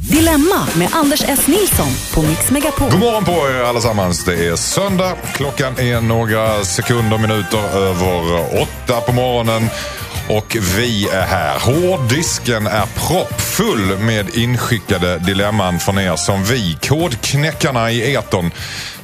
Dilemma 0.00 0.68
med 0.76 0.88
Anders 0.92 1.22
S. 1.28 1.46
Nilsson 1.46 1.88
på 2.14 2.22
Mix 2.22 2.50
Megapol. 2.50 2.90
God 2.90 3.00
morgon 3.00 3.24
på 3.24 3.32
er 3.32 3.62
allesammans. 3.62 4.24
Det 4.24 4.46
är 4.46 4.56
söndag. 4.56 5.16
Klockan 5.34 5.78
är 5.78 6.00
några 6.00 6.64
sekunder, 6.64 7.18
minuter 7.18 7.76
över 7.76 8.62
åtta 8.62 9.00
på 9.00 9.12
morgonen. 9.12 9.68
Och 10.28 10.56
vi 10.76 11.08
är 11.08 11.26
här. 11.26 11.58
Hårddisken 11.58 12.66
är 12.66 12.86
proppfull 12.86 13.98
med 13.98 14.36
inskickade 14.36 15.18
dilemman 15.18 15.78
från 15.78 15.98
er 15.98 16.16
som 16.16 16.44
vi, 16.44 16.78
kodknäckarna 16.82 17.90
i 17.90 18.14
eton 18.14 18.50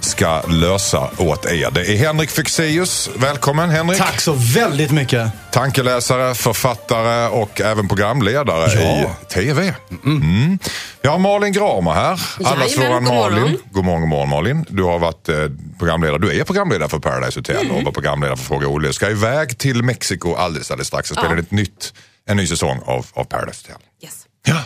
ska 0.04 0.42
lösa 0.42 1.10
åt 1.18 1.46
er. 1.46 1.70
Det 1.70 1.80
är 1.92 1.96
Henrik 1.96 2.30
Fexeus. 2.30 3.10
Välkommen 3.16 3.70
Henrik. 3.70 3.98
Tack 3.98 4.20
så 4.20 4.32
väldigt 4.32 4.90
mycket. 4.90 5.30
Tankeläsare, 5.52 6.34
författare 6.34 7.28
och 7.28 7.60
även 7.60 7.88
programledare 7.88 8.72
Ja. 8.82 9.16
i 9.22 9.32
TV. 9.34 9.74
Mm. 10.04 10.58
Vi 11.02 11.08
har 11.08 11.18
Malin 11.18 11.52
Gramer 11.52 11.90
här. 11.92 12.20
Allas 12.44 12.78
våran 12.78 13.04
god 13.04 13.14
morgon. 13.14 13.40
Malin. 13.40 13.58
God 13.72 13.84
morgon, 13.84 14.00
god 14.00 14.08
morgon 14.10 14.28
Malin. 14.28 14.64
Du 14.68 14.82
har 14.82 14.98
varit 14.98 15.28
eh, 15.28 15.34
programledare. 15.78 16.18
Du 16.18 16.40
är 16.40 16.44
programledare 16.44 16.88
för 16.88 16.98
Paradise 16.98 17.38
Hotel 17.38 17.56
Mm. 17.64 17.76
och 17.76 17.82
var 17.82 17.92
programledare 17.92 18.36
för 18.36 18.44
Fråga 18.44 18.68
Olle. 18.68 18.92
Ska 18.92 19.10
iväg 19.10 19.58
till 19.58 19.82
Mexiko 19.82 20.34
alldeles, 20.34 20.70
alldeles 20.70 20.88
strax 20.88 21.10
och 21.10 21.16
spela 21.16 21.38
ett 21.38 21.50
nytt, 21.50 21.92
en 22.28 22.36
ny 22.36 22.46
säsong 22.46 22.80
av, 22.86 23.06
av 23.12 23.24
Paradise 23.24 23.62
Hotel. 23.68 23.82
Yes. 24.02 24.14
Ja. 24.46 24.62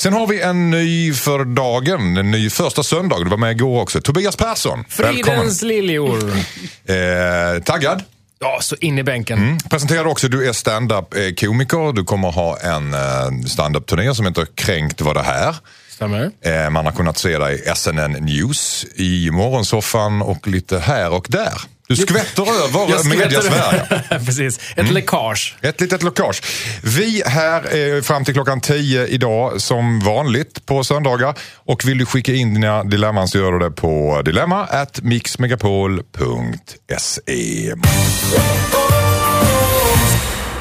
Sen 0.00 0.12
har 0.12 0.26
vi 0.26 0.40
en 0.40 0.70
ny 0.70 1.14
för 1.14 1.44
dagen, 1.44 2.16
en 2.16 2.30
ny 2.30 2.50
första 2.50 2.82
söndag. 2.82 3.18
Du 3.24 3.30
var 3.30 3.36
med 3.36 3.50
igår 3.50 3.82
också. 3.82 4.00
Tobias 4.00 4.36
Persson. 4.36 4.84
Fridens 4.88 5.62
liljor. 5.62 6.32
Eh, 6.86 7.62
taggad? 7.62 8.02
Ja, 8.38 8.58
så 8.60 8.76
in 8.80 8.98
i 8.98 9.02
bänken. 9.02 9.38
Mm. 9.38 9.58
Presenterar 9.58 10.04
också, 10.04 10.28
du 10.28 10.48
är 10.48 10.52
stand-up 10.52 11.14
eh. 11.14 11.92
Du 11.94 12.04
kommer 12.04 12.30
ha 12.30 12.58
en 12.58 12.94
eh, 12.94 13.46
stand-up-turné 13.46 14.14
som 14.14 14.26
heter 14.26 14.46
Kränkt 14.54 15.00
var 15.00 15.14
det 15.14 15.22
här. 15.22 15.56
Stämmer. 15.88 16.30
Eh, 16.40 16.70
man 16.70 16.86
har 16.86 16.92
kunnat 16.92 17.18
se 17.18 17.38
dig 17.38 17.62
i 17.66 17.74
SNN 17.76 18.12
News, 18.12 18.86
i 18.94 19.30
Morgonsoffan 19.30 20.22
och 20.22 20.48
lite 20.48 20.78
här 20.78 21.10
och 21.12 21.26
där. 21.28 21.60
Du 21.88 21.96
skvätter 21.96 22.42
över 22.42 22.98
skvätter- 22.98 23.08
media 23.18 23.40
Sverige. 23.40 24.02
Precis. 24.26 24.60
Ett 24.76 24.90
läckage. 24.90 25.56
Ett 25.62 25.80
litet 25.80 26.02
läckage. 26.02 26.42
Vi 26.82 27.22
här 27.26 27.62
är 27.62 28.02
fram 28.02 28.24
till 28.24 28.34
klockan 28.34 28.60
10 28.60 29.06
idag 29.06 29.60
som 29.60 30.00
vanligt 30.00 30.66
på 30.66 30.84
söndagar. 30.84 31.34
Och 31.54 31.84
vill 31.84 31.98
du 31.98 32.06
skicka 32.06 32.32
in 32.34 32.54
dina 32.54 32.84
dilemman 32.84 33.28
så 33.28 33.38
gör 33.38 33.52
du 33.52 33.58
det 33.58 33.70
på 33.70 34.22
dilemma 34.24 34.64
at 34.64 35.00
mixmegapol.se. 35.02 37.74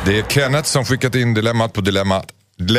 Det 0.05 0.19
är 0.19 0.23
Kenneth 0.29 0.69
som 0.69 0.85
skickat 0.85 1.15
in 1.15 1.33
dilemmat 1.33 1.73
på 1.73 1.81
dilemma 1.81 2.23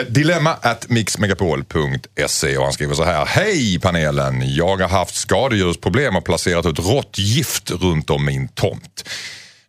Dilemma 0.09 0.57
at 0.63 0.89
mixmegapol.se 0.89 2.57
och 2.59 2.65
han 2.65 2.73
skriver 2.73 2.95
så 2.95 3.05
här. 3.05 3.27
Hej 3.27 3.81
panelen! 3.81 4.55
Jag 4.55 4.77
har 4.77 4.89
haft 4.89 5.15
skadedjursproblem 5.15 6.17
och 6.17 6.25
placerat 6.25 6.67
ut 6.67 6.79
råttgift 6.79 7.71
runt 7.71 8.11
om 8.11 8.25
min 8.25 8.49
tomt. 8.49 9.05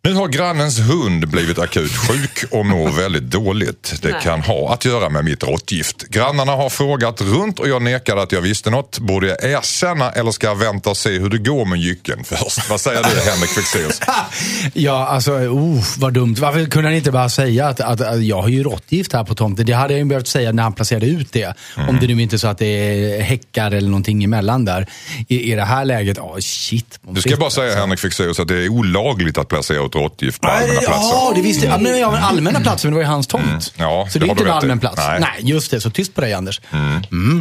Nu 0.06 0.14
har 0.14 0.28
grannens 0.28 0.78
hund 0.78 1.28
blivit 1.28 1.58
akut 1.58 1.92
sjuk 1.92 2.44
och 2.50 2.66
mår 2.66 2.90
väldigt 2.90 3.22
dåligt. 3.22 3.94
Det 4.02 4.12
Nej. 4.12 4.20
kan 4.22 4.40
ha 4.40 4.72
att 4.72 4.84
göra 4.84 5.08
med 5.08 5.24
mitt 5.24 5.42
råttgift. 5.42 6.08
Grannarna 6.08 6.52
har 6.52 6.68
frågat 6.68 7.20
runt 7.20 7.58
och 7.58 7.68
jag 7.68 7.82
nekade 7.82 8.22
att 8.22 8.32
jag 8.32 8.40
visste 8.40 8.70
något. 8.70 8.98
Borde 8.98 9.26
jag 9.26 9.44
erkänna 9.44 10.10
eller 10.10 10.30
ska 10.30 10.46
jag 10.46 10.56
vänta 10.56 10.90
och 10.90 10.96
se 10.96 11.18
hur 11.18 11.30
det 11.30 11.38
går 11.38 11.64
med 11.64 11.78
jycken 11.78 12.24
först? 12.24 12.70
Vad 12.70 12.80
säger 12.80 13.02
du 13.02 13.30
Henrik 13.30 13.50
Fexeus? 13.50 14.00
Ja, 14.72 15.06
alltså, 15.06 15.32
oh, 15.32 15.84
vad 15.98 16.12
dumt. 16.12 16.36
Varför 16.38 16.64
kunde 16.64 16.88
han 16.88 16.96
inte 16.96 17.12
bara 17.12 17.28
säga 17.28 17.68
att, 17.68 17.80
att, 17.80 18.00
att 18.00 18.24
jag 18.24 18.42
har 18.42 18.48
ju 18.48 18.62
råttgift 18.62 19.12
här 19.12 19.24
på 19.24 19.34
tomten? 19.34 19.66
Det 19.66 19.72
hade 19.72 19.94
jag 19.94 19.98
ju 19.98 20.04
behövt 20.04 20.28
säga 20.28 20.52
när 20.52 20.62
han 20.62 20.72
placerade 20.72 21.06
ut 21.06 21.32
det. 21.32 21.54
Om 21.88 21.98
det 22.00 22.06
nu 22.06 22.22
inte 22.22 22.36
är 22.36 22.38
så 22.38 22.48
att 22.48 22.58
det 22.58 22.66
är 22.66 23.22
häckar 23.22 23.70
eller 23.70 23.88
någonting 23.88 24.24
emellan 24.24 24.64
där. 24.64 24.86
I, 25.28 25.52
i 25.52 25.54
det 25.54 25.64
här 25.64 25.84
läget, 25.84 26.16
ja 26.16 26.36
shit. 26.40 26.98
Du 27.10 27.20
ska 27.20 27.36
bara 27.36 27.50
säga 27.50 27.76
Henrik 27.76 28.00
Fexeus 28.00 28.40
att 28.40 28.48
det 28.48 28.64
är 28.64 28.68
olagligt 28.68 29.38
att 29.38 29.48
placera 29.48 29.86
ut 29.86 29.95
råttgift 29.96 30.40
på 30.40 30.48
allmänna 30.48 30.80
platser. 30.80 31.14
Ja, 31.16 31.32
det 31.34 31.40
visste 31.42 31.66
jag. 31.66 31.82
Men, 31.82 31.98
ja, 31.98 32.10
men 32.10 32.22
allmänna 32.22 32.60
platser, 32.60 32.88
men 32.88 32.92
det 32.92 32.96
var 32.96 33.02
ju 33.02 33.08
hans 33.14 33.26
tomt. 33.26 33.72
Ja, 33.76 34.06
så 34.10 34.18
det 34.18 34.24
det 34.24 34.28
är 34.28 34.30
inte 34.30 34.42
en 34.44 34.48
i. 34.48 34.52
allmän 34.52 34.78
plats. 34.80 34.96
Nej. 35.08 35.20
Nej. 35.20 35.30
just 35.40 35.70
det. 35.70 35.80
Så 35.80 35.90
tyst 35.90 36.14
på 36.14 36.20
dig 36.20 36.32
Anders. 36.34 36.60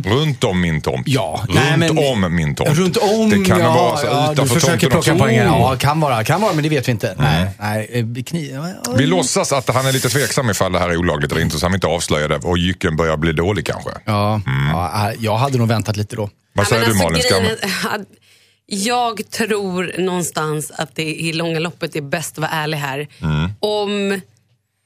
Runt 0.06 0.44
om 0.44 0.62
min 0.62 0.82
tomt. 0.82 1.04
Ja, 1.08 1.40
Runt 1.48 1.60
nej, 1.60 1.78
men- 1.78 1.98
om 1.98 2.36
min 2.36 2.56
tomt. 2.56 2.70
Runt 2.78 2.98
om, 2.98 3.30
Det 3.30 3.46
kan 3.46 3.60
ja. 3.60 3.74
vara 3.74 3.98
så 3.98 4.06
ja, 4.06 4.26
du 4.28 4.34
utanför 4.34 4.54
försöker 4.56 4.72
tomten 4.72 4.90
plocka 4.90 5.12
också. 5.12 5.24
poäng. 5.24 5.40
här. 5.40 5.48
Oh. 5.50 5.60
Ja, 5.60 5.76
kan 5.80 6.00
vara, 6.00 6.24
kan 6.24 6.42
vara, 6.42 6.54
men 6.54 6.64
det 6.64 6.70
vet 6.70 6.88
vi 6.88 6.92
inte. 6.92 7.16
Nej, 7.18 7.48
nej. 7.60 7.90
eh, 8.18 8.24
Kniv, 8.24 8.60
Vi 8.98 9.06
låtsas 9.06 9.52
att 9.54 9.70
han 9.76 9.86
är 9.88 9.92
lite 9.92 10.10
tveksam 10.10 10.50
ifall 10.50 10.72
det 10.72 10.80
här 10.80 10.90
är 10.90 10.98
olagligt 10.98 11.32
eller 11.32 11.42
inte 11.42 11.60
så 11.60 11.66
han 11.66 11.72
vill 11.72 11.78
inte 11.78 11.88
avslöja 11.88 12.28
det 12.28 12.36
och 12.38 12.58
jycken 12.58 12.96
börjar 12.96 13.18
bli 13.18 13.32
dålig 13.34 13.66
kanske. 13.66 13.90
Ja, 14.06 14.42
ja, 14.74 15.12
jag 15.20 15.38
hade 15.38 15.58
nog 15.58 15.68
väntat 15.68 15.98
lite 15.98 16.16
då. 16.16 16.30
Vad 16.54 16.66
Ja, 16.66 16.70
säger 16.70 16.88
men 16.88 16.98
du 16.98 17.04
alltså, 17.04 17.34
Malin? 17.40 17.58
Ska 17.60 18.00
Jag 18.66 19.30
tror 19.32 19.96
någonstans 19.98 20.72
att 20.72 20.96
det 20.96 21.04
i 21.04 21.34
långa 21.34 21.60
loppet 21.60 21.96
är 21.96 22.02
bäst 22.02 22.32
att 22.32 22.38
vara 22.38 22.52
ärlig 22.52 22.78
här. 22.78 23.08
Mm. 23.22 23.52
Om 23.60 24.22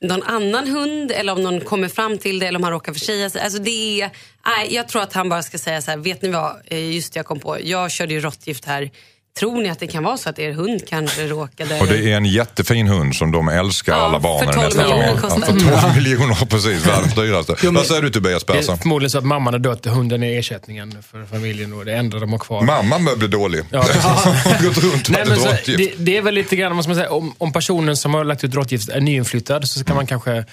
någon 0.01 0.23
annan 0.23 0.67
hund 0.67 1.11
eller 1.11 1.33
om 1.33 1.43
någon 1.43 1.61
kommer 1.61 1.87
fram 1.87 2.17
till 2.17 2.39
det 2.39 2.47
eller 2.47 2.59
om 2.59 2.63
han 2.63 2.71
råkar 2.71 2.93
försäga 2.93 3.29
sig. 3.29 3.41
Alltså 3.41 3.59
det 3.59 4.01
är, 4.01 4.09
nej, 4.45 4.75
jag 4.75 4.87
tror 4.87 5.01
att 5.01 5.13
han 5.13 5.29
bara 5.29 5.43
ska 5.43 5.57
säga 5.57 5.81
så 5.81 5.91
här, 5.91 5.97
vet 5.97 6.21
ni 6.21 6.29
vad, 6.29 6.55
Eh, 6.65 6.91
just 6.95 7.13
det, 7.13 7.17
jag 7.17 7.25
kom 7.25 7.39
på, 7.39 7.57
jag 7.63 7.91
körde 7.91 8.13
ju 8.13 8.19
råttgift 8.19 8.65
här. 8.65 8.91
Tror 9.39 9.61
ni 9.61 9.69
att 9.69 9.79
det 9.79 9.87
kan 9.87 10.03
vara 10.03 10.17
så 10.17 10.29
att 10.29 10.39
er 10.39 10.51
hund 10.51 10.81
kanske 10.89 11.27
råkade... 11.27 11.79
Och 11.79 11.87
det 11.87 12.11
är 12.11 12.17
en 12.17 12.25
jättefin 12.25 12.87
hund 12.87 13.15
som 13.15 13.31
de 13.31 13.49
älskar 13.49 13.93
Ja, 13.93 13.99
alla 13.99 14.19
barnen 14.19 14.53
för 14.53 14.67
i 14.67 14.71
12 14.71 14.77
nästa 14.77 14.83
miljoner 14.83 15.17
kostar 15.17 15.41
för 15.41 15.81
12 15.81 15.95
miljoner, 15.95 16.45
precis. 16.45 16.87
Världens 16.87 17.15
dyraste. 17.15 17.55
Vad 17.71 17.85
säger 17.85 18.01
du 18.01 18.09
Tobias 18.09 18.43
Det 18.43 18.53
är 18.53 18.57
Persson? 18.57 18.77
förmodligen 18.77 19.09
så 19.09 19.17
att 19.17 19.25
mamman 19.25 19.53
har 19.53 19.59
dött 19.59 19.85
och 19.85 19.91
hunden 19.91 20.23
är 20.23 20.39
ersättningen 20.39 21.03
för 21.11 21.25
familjen 21.25 21.73
och 21.73 21.85
det 21.85 21.93
enda 21.93 22.19
de 22.19 22.31
har 22.31 22.39
kvar. 22.39 22.61
Mamma 22.61 23.15
blir 23.15 23.27
dålig. 23.27 23.63
Ja. 23.71 23.79
Gått 24.63 24.77
runt 24.77 25.09
Nej, 25.09 25.23
men 25.27 25.39
så, 25.39 25.49
det, 25.65 25.91
det 25.97 26.17
är 26.17 26.21
väl 26.21 26.33
lite 26.33 26.55
grann, 26.55 26.77
vad 26.77 26.87
man 26.87 26.95
säga, 26.95 27.09
om, 27.11 27.35
om 27.37 27.53
personen 27.53 27.97
som 27.97 28.13
har 28.13 28.23
lagt 28.23 28.43
ut 28.43 28.55
råttgift 28.55 28.89
är 28.89 29.01
nyinflyttad 29.01 29.67
så 29.69 29.83
kan 29.83 29.95
man 29.95 30.07
kanske 30.07 30.45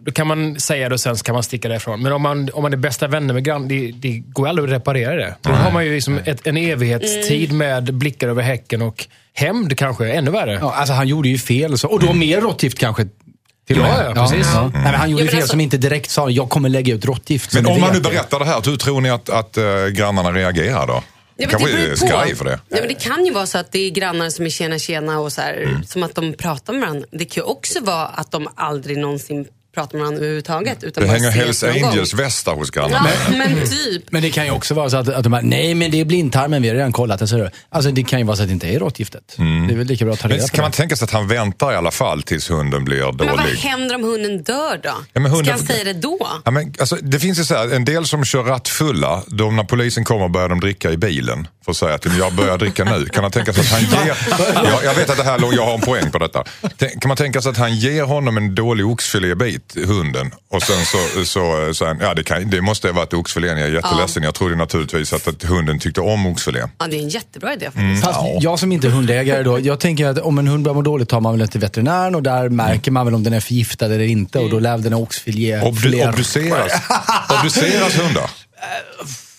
då 0.00 0.12
kan 0.12 0.26
man 0.26 0.60
säga 0.60 0.88
det 0.88 0.94
och 0.94 1.00
sen 1.00 1.16
kan 1.16 1.32
man 1.34 1.42
sticka 1.42 1.68
därifrån. 1.68 2.02
Men 2.02 2.12
om 2.12 2.22
man, 2.22 2.48
om 2.52 2.62
man 2.62 2.72
är 2.72 2.76
bästa 2.76 3.06
vänner 3.08 3.34
med 3.34 3.44
grann, 3.44 3.68
det, 3.68 3.92
det 3.92 4.18
går 4.18 4.48
aldrig 4.48 4.68
att 4.68 4.74
reparera 4.80 5.16
det. 5.16 5.34
Då 5.40 5.50
har 5.50 5.70
man 5.72 5.84
ju 5.86 5.94
liksom 5.94 6.20
ett, 6.24 6.46
en 6.46 6.56
evighetstid 6.56 7.52
med 7.52 7.94
blickar 7.94 8.28
över 8.28 8.42
häcken 8.42 8.82
och 8.82 9.06
hämnd 9.32 9.78
kanske, 9.78 10.12
ännu 10.12 10.30
värre. 10.30 10.58
Ja, 10.60 10.72
alltså 10.74 10.94
han 10.94 11.08
gjorde 11.08 11.28
ju 11.28 11.38
fel. 11.38 11.78
Så, 11.78 11.88
och 11.88 12.00
då 12.00 12.12
mer 12.12 12.40
råttgift 12.40 12.78
kanske. 12.78 13.06
Till 13.66 13.80
och 13.80 13.86
Ja, 13.86 13.96
med. 13.96 14.12
ja, 14.16 14.28
precis. 14.30 14.54
Nej, 14.54 14.70
men 14.74 14.94
han 14.94 15.10
gjorde 15.10 15.24
Ja, 15.24 15.28
fel 15.30 15.36
alltså- 15.36 15.50
som 15.50 15.60
inte 15.60 15.76
direkt 15.76 16.10
sa 16.10 16.30
jag 16.30 16.48
kommer 16.50 16.68
lägga 16.68 16.94
ut 16.94 17.04
råttgift. 17.04 17.54
Men 17.54 17.66
om 17.66 17.80
man 17.80 17.92
nu 17.92 18.00
berättar 18.00 18.38
det 18.38 18.44
här, 18.44 18.62
hur 18.70 18.76
tror 18.76 19.00
ni 19.00 19.10
att, 19.10 19.28
att 19.30 19.56
äh, 19.56 19.64
grannarna 19.92 20.32
reagerar 20.32 20.86
då? 20.86 20.92
Ja, 20.92 21.02
men 21.36 21.48
Kanske 21.48 21.76
det 21.76 21.90
är 21.90 21.94
skraj 21.94 22.34
för 22.34 22.44
det. 22.44 22.60
Ja, 22.68 22.76
men 22.80 22.88
det 22.88 22.94
kan 22.94 23.24
ju 23.26 23.32
vara 23.32 23.46
så 23.46 23.58
att 23.58 23.72
det 23.72 23.78
är 23.78 23.90
grannar 23.90 24.30
som 24.30 24.46
är 24.46 24.50
tjena 24.50 24.78
tjena 24.78 25.18
och 25.20 25.32
så 25.32 25.40
här, 25.40 25.54
Mm. 25.54 25.84
som 25.84 26.02
att 26.02 26.14
de 26.14 26.32
pratar 26.32 26.72
med 26.72 26.82
varandra. 26.82 27.06
Det 27.12 27.24
kan 27.24 27.42
ju 27.42 27.46
också 27.46 27.80
vara 27.80 28.06
att 28.06 28.30
de 28.30 28.48
aldrig 28.54 28.98
någonsin 28.98 29.46
pratar 29.74 29.92
med 29.98 30.00
varandra 30.00 30.18
överhuvudtaget. 30.18 30.84
Utan 30.84 31.04
Det 31.04 31.10
hänger 31.10 31.30
Hells 31.30 31.62
någon 31.62 31.72
gång. 31.80 31.84
Angels 31.90 32.14
västar 32.14 32.54
hos 32.54 32.70
grannarna. 32.70 33.08
Ja, 33.30 33.36
men 33.36 33.66
typ. 33.68 34.12
Men 34.12 34.22
det 34.22 34.30
kan 34.30 34.44
ju 34.44 34.50
också 34.50 34.74
vara 34.74 34.90
så 34.90 34.96
att, 34.96 35.08
att 35.08 35.22
de 35.22 35.28
bara, 35.32 35.40
nej 35.42 35.74
men 35.74 35.90
det 35.90 36.00
är 36.00 36.04
blindtarmen, 36.04 36.62
vi 36.62 36.68
har 36.68 36.74
redan 36.76 36.92
kollat 36.92 37.18
det. 37.20 37.26
Så 37.28 37.36
det. 37.36 37.50
Alltså 37.68 37.90
det 37.90 38.02
kan 38.02 38.18
ju 38.18 38.24
vara 38.24 38.36
så 38.36 38.42
att 38.42 38.48
det 38.48 38.52
inte 38.52 38.66
är 38.68 38.78
råttgiftet. 38.78 39.34
Det 39.36 39.42
är 39.42 39.76
väl 39.76 39.86
lika 39.86 40.04
bra 40.04 40.14
att 40.14 40.20
ta 40.20 40.28
Men 40.28 40.36
reda 40.36 40.48
på 40.48 40.56
kan 40.56 40.62
man 40.62 40.70
det. 40.70 40.76
tänka 40.76 40.96
sig 40.96 41.04
att 41.04 41.10
han 41.10 41.28
väntar 41.28 41.72
i 41.72 41.76
alla 41.76 41.90
fall 41.90 42.22
tills 42.22 42.50
hunden 42.50 42.84
blir 42.84 42.96
Men 42.96 43.16
vad 43.16 43.28
dålig? 43.28 43.56
händer 43.56 43.94
om 43.94 44.02
hunden 44.02 44.42
dör 44.42 44.80
då? 44.82 44.90
Ja, 45.12 45.20
men 45.20 45.30
hunden- 45.32 45.44
Ska 45.44 45.52
han 45.52 45.66
säga 45.66 45.84
det 45.84 46.00
då? 46.00 46.28
Ja, 46.44 46.50
men, 46.50 46.74
alltså, 46.80 46.96
det 46.96 47.20
finns 47.20 47.38
ju 47.38 47.44
så 47.44 47.54
här, 47.54 47.74
en 47.74 47.84
del 47.84 48.06
som 48.06 48.24
kör 48.24 48.42
rattfulla, 48.44 49.22
de, 49.26 49.56
när 49.56 49.64
polisen 49.64 50.04
kommer 50.04 50.28
börjar 50.28 50.48
de 50.48 50.60
dricka 50.60 50.90
i 50.90 50.96
bilen. 50.96 51.48
För 51.64 51.70
att 51.70 51.76
säga 51.76 51.94
att 51.94 52.16
jag 52.18 52.32
börjar 52.34 52.58
dricka 52.58 52.84
nu. 52.84 53.06
Kan 53.06 53.22
man 53.22 53.30
tänka 53.30 53.52
sig 53.52 53.60
att 53.62 53.70
han 53.70 53.80
ger... 54.06 54.16
Ja, 54.54 54.80
jag 54.84 54.94
vet 54.94 55.10
att 55.10 55.16
det 55.16 55.24
här, 55.24 55.38
jag 55.52 55.66
har 55.66 55.74
en 55.74 55.80
poäng 55.80 56.10
på 56.10 56.18
detta. 56.18 56.44
Tänk- 56.78 57.00
Kan 57.02 57.08
man 57.08 57.16
tänka 57.16 57.42
sig 57.42 57.50
att 57.50 57.56
han 57.56 57.76
ger 57.76 58.02
honom 58.04 58.36
en 58.36 58.54
dålig 58.54 58.86
oxfilébit, 58.86 59.76
hunden. 59.86 60.30
Och 60.50 60.62
sen 60.62 60.84
så, 60.84 61.24
så, 61.24 61.74
så 61.74 61.86
han, 61.86 61.98
ja 62.00 62.14
det, 62.14 62.22
kan, 62.22 62.50
det 62.50 62.60
måste 62.60 62.88
ha 62.88 62.94
varit 62.94 63.12
oxfilén, 63.12 63.58
jag 63.58 63.68
är 63.68 63.72
jätteledsen. 63.72 64.22
Jag 64.22 64.34
trodde 64.34 64.56
naturligtvis 64.56 65.12
att, 65.12 65.28
att 65.28 65.42
hunden 65.42 65.78
tyckte 65.78 66.00
om 66.00 66.26
oxfilén. 66.26 66.68
Ja, 66.78 66.86
det 66.86 66.96
är 66.96 67.00
en 67.00 67.08
jättebra 67.08 67.52
idé 67.54 67.64
faktiskt. 67.64 67.78
Mm. 67.84 68.02
Fast 68.02 68.20
jag 68.40 68.58
som 68.58 68.72
inte 68.72 68.86
är 68.86 68.90
hundägare 68.90 69.42
då, 69.42 69.60
jag 69.60 69.80
tänker 69.80 70.06
att 70.06 70.18
om 70.18 70.38
en 70.38 70.46
hund 70.46 70.64
börjar 70.64 70.74
må 70.74 70.82
dåligt 70.82 71.08
tar 71.08 71.20
man 71.20 71.38
väl 71.38 71.48
till 71.48 71.60
veterinären 71.60 72.14
och 72.14 72.22
där 72.22 72.48
märker 72.48 72.90
man 72.90 73.06
väl 73.06 73.14
om 73.14 73.22
den 73.22 73.32
är 73.32 73.40
förgiftad 73.40 73.86
eller 73.86 74.00
inte 74.00 74.38
och 74.38 74.50
då 74.50 74.58
lär 74.58 74.78
den 74.78 74.92
ha 74.92 75.00
oxfilé. 75.00 75.60
Obdu, 75.62 76.04
obduceras, 76.08 76.72
obduceras 77.38 77.98
hundar? 77.98 78.30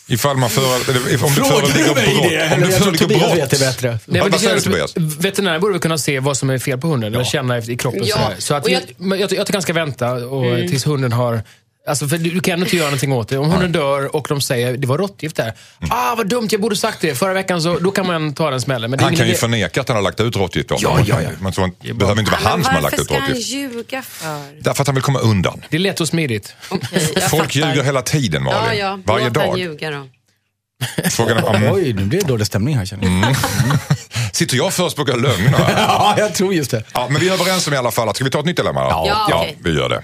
Ifall 0.08 0.38
man 0.38 0.50
för, 0.50 0.90
eller 0.90 1.00
om 1.02 1.06
det 1.36 1.44
föreligger 1.46 1.96
mig 1.96 2.30
det? 2.30 2.50
brott. 2.50 2.54
Om 2.58 2.62
det 2.62 2.72
föreligger 2.72 3.20
brott. 3.20 3.38
vet 3.38 3.50
det 3.50 3.60
bättre. 3.60 3.90
Nej, 3.90 4.00
Vad- 4.06 4.14
men 4.24 4.32
vad 4.32 4.40
säger 4.42 4.56
det 4.56 4.62
du, 4.62 4.78
känns, 4.78 4.94
Tobias? 4.94 5.18
veterinärer 5.18 5.60
borde 5.60 5.74
väl 5.74 5.82
kunna 5.82 5.98
se 5.98 6.20
vad 6.20 6.38
som 6.38 6.50
är 6.50 6.58
fel 6.58 6.78
på 6.80 6.88
hunden, 6.88 7.14
eller 7.14 7.24
känna 7.24 7.58
i 7.60 7.78
kroppen. 7.78 8.02
Ja. 8.06 8.32
Så 8.38 8.54
att 8.54 8.70
jag, 8.70 8.82
jag- 8.98 9.10
jag, 9.20 9.20
jag 9.22 9.30
tycker 9.30 9.54
han 9.54 9.62
ska 9.62 9.74
vänta 9.74 10.12
och, 10.14 10.58
tills 10.58 10.86
hunden 10.86 11.12
har 11.12 11.42
Alltså, 11.88 12.08
för 12.08 12.18
du 12.18 12.30
du 12.30 12.40
kan 12.40 12.60
inte 12.64 12.76
göra 12.76 12.86
någonting 12.88 13.12
åt 13.14 13.30
det. 13.30 13.38
Om 13.38 13.50
hunden 13.52 13.72
dör 13.72 14.16
och 14.16 14.26
de 14.30 14.42
säger 14.42 14.78
det 14.78 14.88
var 14.88 14.98
råttgift 14.98 15.36
där. 15.36 15.54
Ah, 15.90 16.16
vad 16.16 16.28
dumt, 16.28 16.48
jag 16.52 16.62
borde 16.62 16.76
sagt 16.76 17.02
det. 17.02 17.16
Förra 17.16 17.34
veckan 17.34 17.62
så, 17.62 17.80
då 17.80 17.92
kan 17.92 18.08
man 18.08 18.34
ta 18.34 18.50
den 18.50 18.62
smällen. 18.62 18.90
Men 18.92 18.98
det 18.98 19.02
är 19.02 19.04
Han 19.04 19.14
ingen 19.14 19.18
kan 19.18 19.28
ju 19.28 19.32
idé. 19.32 19.40
förneka 19.40 19.82
att 19.82 19.88
han 19.88 19.96
har 19.96 20.02
lagt 20.04 20.20
ut 20.20 20.36
råttgift. 20.36 20.70
då. 20.70 20.76
Ja, 20.80 21.00
ja, 21.06 21.22
ja. 21.22 21.30
Men 21.40 21.54
så, 21.54 21.70
Det 21.82 21.94
behöver 21.94 22.20
inte 22.20 22.32
vara 22.32 22.42
han 22.44 22.64
som 22.64 22.76
har 22.76 22.82
lagt 22.82 22.94
varför 22.98 23.02
ut 23.02 23.06
ska 23.08 23.20
han 23.20 23.28
råttgift. 23.30 23.50
ljuga 23.52 24.02
för? 24.02 24.62
Därför 24.64 24.82
att 24.82 24.88
han 24.88 24.96
vill 24.96 25.04
komma 25.04 25.20
undan. 25.20 25.62
Det 25.70 25.76
är 25.78 25.80
lätt 25.80 26.02
och 26.02 26.08
smidigt. 26.08 26.56
Okej, 26.70 26.88
jag 27.16 27.30
Folk 27.30 27.54
fattar. 27.54 27.70
ljuger 27.70 27.84
hela 27.84 28.02
tiden 28.02 28.46
Ja, 28.46 28.62
Malin. 28.62 28.80
ja. 28.80 29.00
Varje 29.06 29.26
Låt 29.28 29.38
han 29.38 29.48
dag. 29.50 29.60
ljuga 29.60 29.92
då. 29.92 30.08
Frågan 31.12 31.38
är, 31.38 31.56
mm, 31.56 31.74
Oj, 31.74 31.94
nu 31.94 32.04
blir 32.06 32.20
det 32.22 32.28
dålig 32.28 32.48
stämning 32.48 32.78
här 32.78 32.86
känner 32.86 33.28
jag. 33.28 33.36
sitter 34.36 34.58
jag 34.58 34.66
och 34.66 34.74
förespråkar 34.74 35.18
lögn? 35.18 35.56
Ja, 35.78 36.16
jag 36.18 36.34
tror 36.36 36.54
just 36.54 36.72
det. 36.72 36.84
Ja, 36.94 37.08
men 37.10 37.22
vi 37.22 37.30
är 37.30 37.34
överens 37.34 37.68
om 37.68 37.74
i 37.74 37.78
alla 37.78 37.92
fall 37.92 38.10
att, 38.10 38.16
ska 38.16 38.26
vi 38.26 38.32
ta 38.32 38.40
ett 38.40 38.46
nytt 38.46 38.58
dilemma 38.58 38.84
då? 38.84 38.90
Ja, 38.90 39.28
ja 39.30 39.38
okej. 39.40 39.58
vi 39.64 39.72
gör 39.78 39.90
det. 39.90 40.04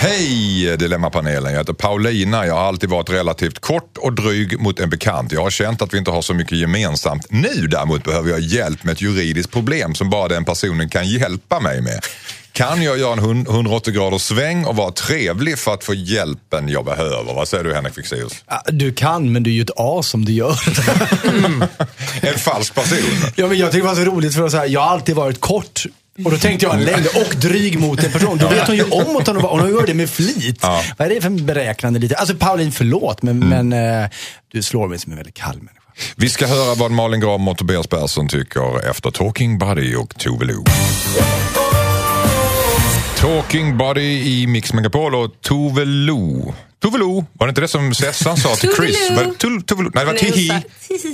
Hej 0.00 0.76
Dilemmapanelen, 0.76 1.52
jag 1.52 1.58
heter 1.58 1.72
Paulina. 1.72 2.46
Jag 2.46 2.54
har 2.54 2.60
alltid 2.62 2.90
varit 2.90 3.10
relativt 3.10 3.58
kort 3.58 3.96
och 3.98 4.12
dryg 4.12 4.60
mot 4.60 4.80
en 4.80 4.90
bekant. 4.90 5.32
Jag 5.32 5.42
har 5.42 5.50
känt 5.50 5.82
att 5.82 5.94
vi 5.94 5.98
inte 5.98 6.10
har 6.10 6.22
så 6.22 6.34
mycket 6.34 6.58
gemensamt. 6.58 7.26
Nu 7.30 7.66
däremot 7.66 8.04
behöver 8.04 8.30
jag 8.30 8.40
hjälp 8.40 8.84
med 8.84 8.92
ett 8.92 9.00
juridiskt 9.00 9.52
problem 9.52 9.94
som 9.94 10.10
bara 10.10 10.28
den 10.28 10.44
personen 10.44 10.88
kan 10.88 11.08
hjälpa 11.08 11.60
mig 11.60 11.82
med. 11.82 12.00
Kan 12.52 12.82
jag 12.82 12.98
göra 12.98 13.12
en 13.12 13.18
hun- 13.18 13.46
180 13.48 13.92
graders 13.94 14.22
sväng 14.22 14.64
och 14.64 14.76
vara 14.76 14.90
trevlig 14.92 15.58
för 15.58 15.74
att 15.74 15.84
få 15.84 15.94
hjälpen 15.94 16.68
jag 16.68 16.84
behöver? 16.84 17.34
Vad 17.34 17.48
säger 17.48 17.64
du 17.64 17.74
Henrik 17.74 17.94
Fexeus? 17.94 18.32
Du 18.66 18.92
kan, 18.92 19.32
men 19.32 19.42
du 19.42 19.50
är 19.50 19.54
ju 19.54 19.62
ett 19.62 19.70
as 19.76 20.08
som 20.08 20.24
du 20.24 20.32
gör. 20.32 20.54
En 22.26 22.38
falsk 22.38 22.74
person? 22.74 22.98
ja, 23.36 23.46
men 23.46 23.58
jag 23.58 23.72
tycker 23.72 23.82
det 23.82 23.88
var 23.94 24.04
så 24.04 24.10
roligt 24.10 24.34
för 24.34 24.42
att 24.46 24.50
säga, 24.50 24.66
jag 24.66 24.80
har 24.80 24.90
alltid 24.90 25.16
varit 25.16 25.40
kort. 25.40 25.82
Och 26.24 26.30
då 26.30 26.36
tänkte 26.38 26.66
jag 26.66 26.74
en 26.74 26.84
längd 26.84 27.06
och 27.06 27.36
dryg 27.36 27.78
mot 27.80 28.04
en 28.04 28.12
person. 28.12 28.38
Då 28.38 28.48
vet 28.48 28.66
hon 28.66 28.76
ju 28.76 28.82
om 28.82 29.16
att 29.16 29.26
hon, 29.26 29.36
hon 29.36 29.70
gör 29.70 29.86
det 29.86 29.94
med 29.94 30.10
flit. 30.10 30.58
Ja. 30.62 30.82
Vad 30.96 31.10
är 31.10 31.14
det 31.14 31.20
för 31.20 31.30
beräknande 31.30 31.98
lite? 31.98 32.16
Alltså 32.16 32.34
Pauline, 32.34 32.72
förlåt, 32.72 33.22
men, 33.22 33.38
men 33.38 33.72
eh, 33.72 34.10
du 34.52 34.62
slår 34.62 34.88
mig 34.88 34.98
som 34.98 35.12
en 35.12 35.16
väldigt 35.18 35.34
kall 35.34 35.56
människa. 35.56 35.74
Vi 36.16 36.28
ska 36.28 36.46
höra 36.46 36.74
vad 36.74 36.90
Malin 36.90 37.20
Gram 37.20 37.48
och 37.48 37.58
Tobias 37.58 37.86
Persson 37.86 38.28
tycker 38.28 38.90
efter 38.90 39.10
Talking 39.10 39.58
Buddy 39.58 39.94
och 39.94 40.18
Tove 40.18 40.44
Lo. 40.44 40.64
Talking 43.16 43.78
Buddy 43.78 44.40
i 44.42 44.46
Mix 44.46 44.72
Megapol 44.72 45.14
och 45.14 45.30
Tove 45.40 45.84
Lo. 45.84 46.54
Tove 46.80 46.98
Lo, 46.98 47.26
var 47.32 47.46
det 47.46 47.50
inte 47.50 47.60
det 47.60 47.68
som 47.68 47.94
Sessan 47.94 48.36
sa 48.36 48.56
till 48.56 48.74
Chris? 48.76 49.10
Var 49.10 49.24
det 49.24 49.44
Lo? 49.82 49.90
Nej, 49.94 50.04
det 50.04 50.04
var 50.04 50.18
Tihi. 50.18 50.52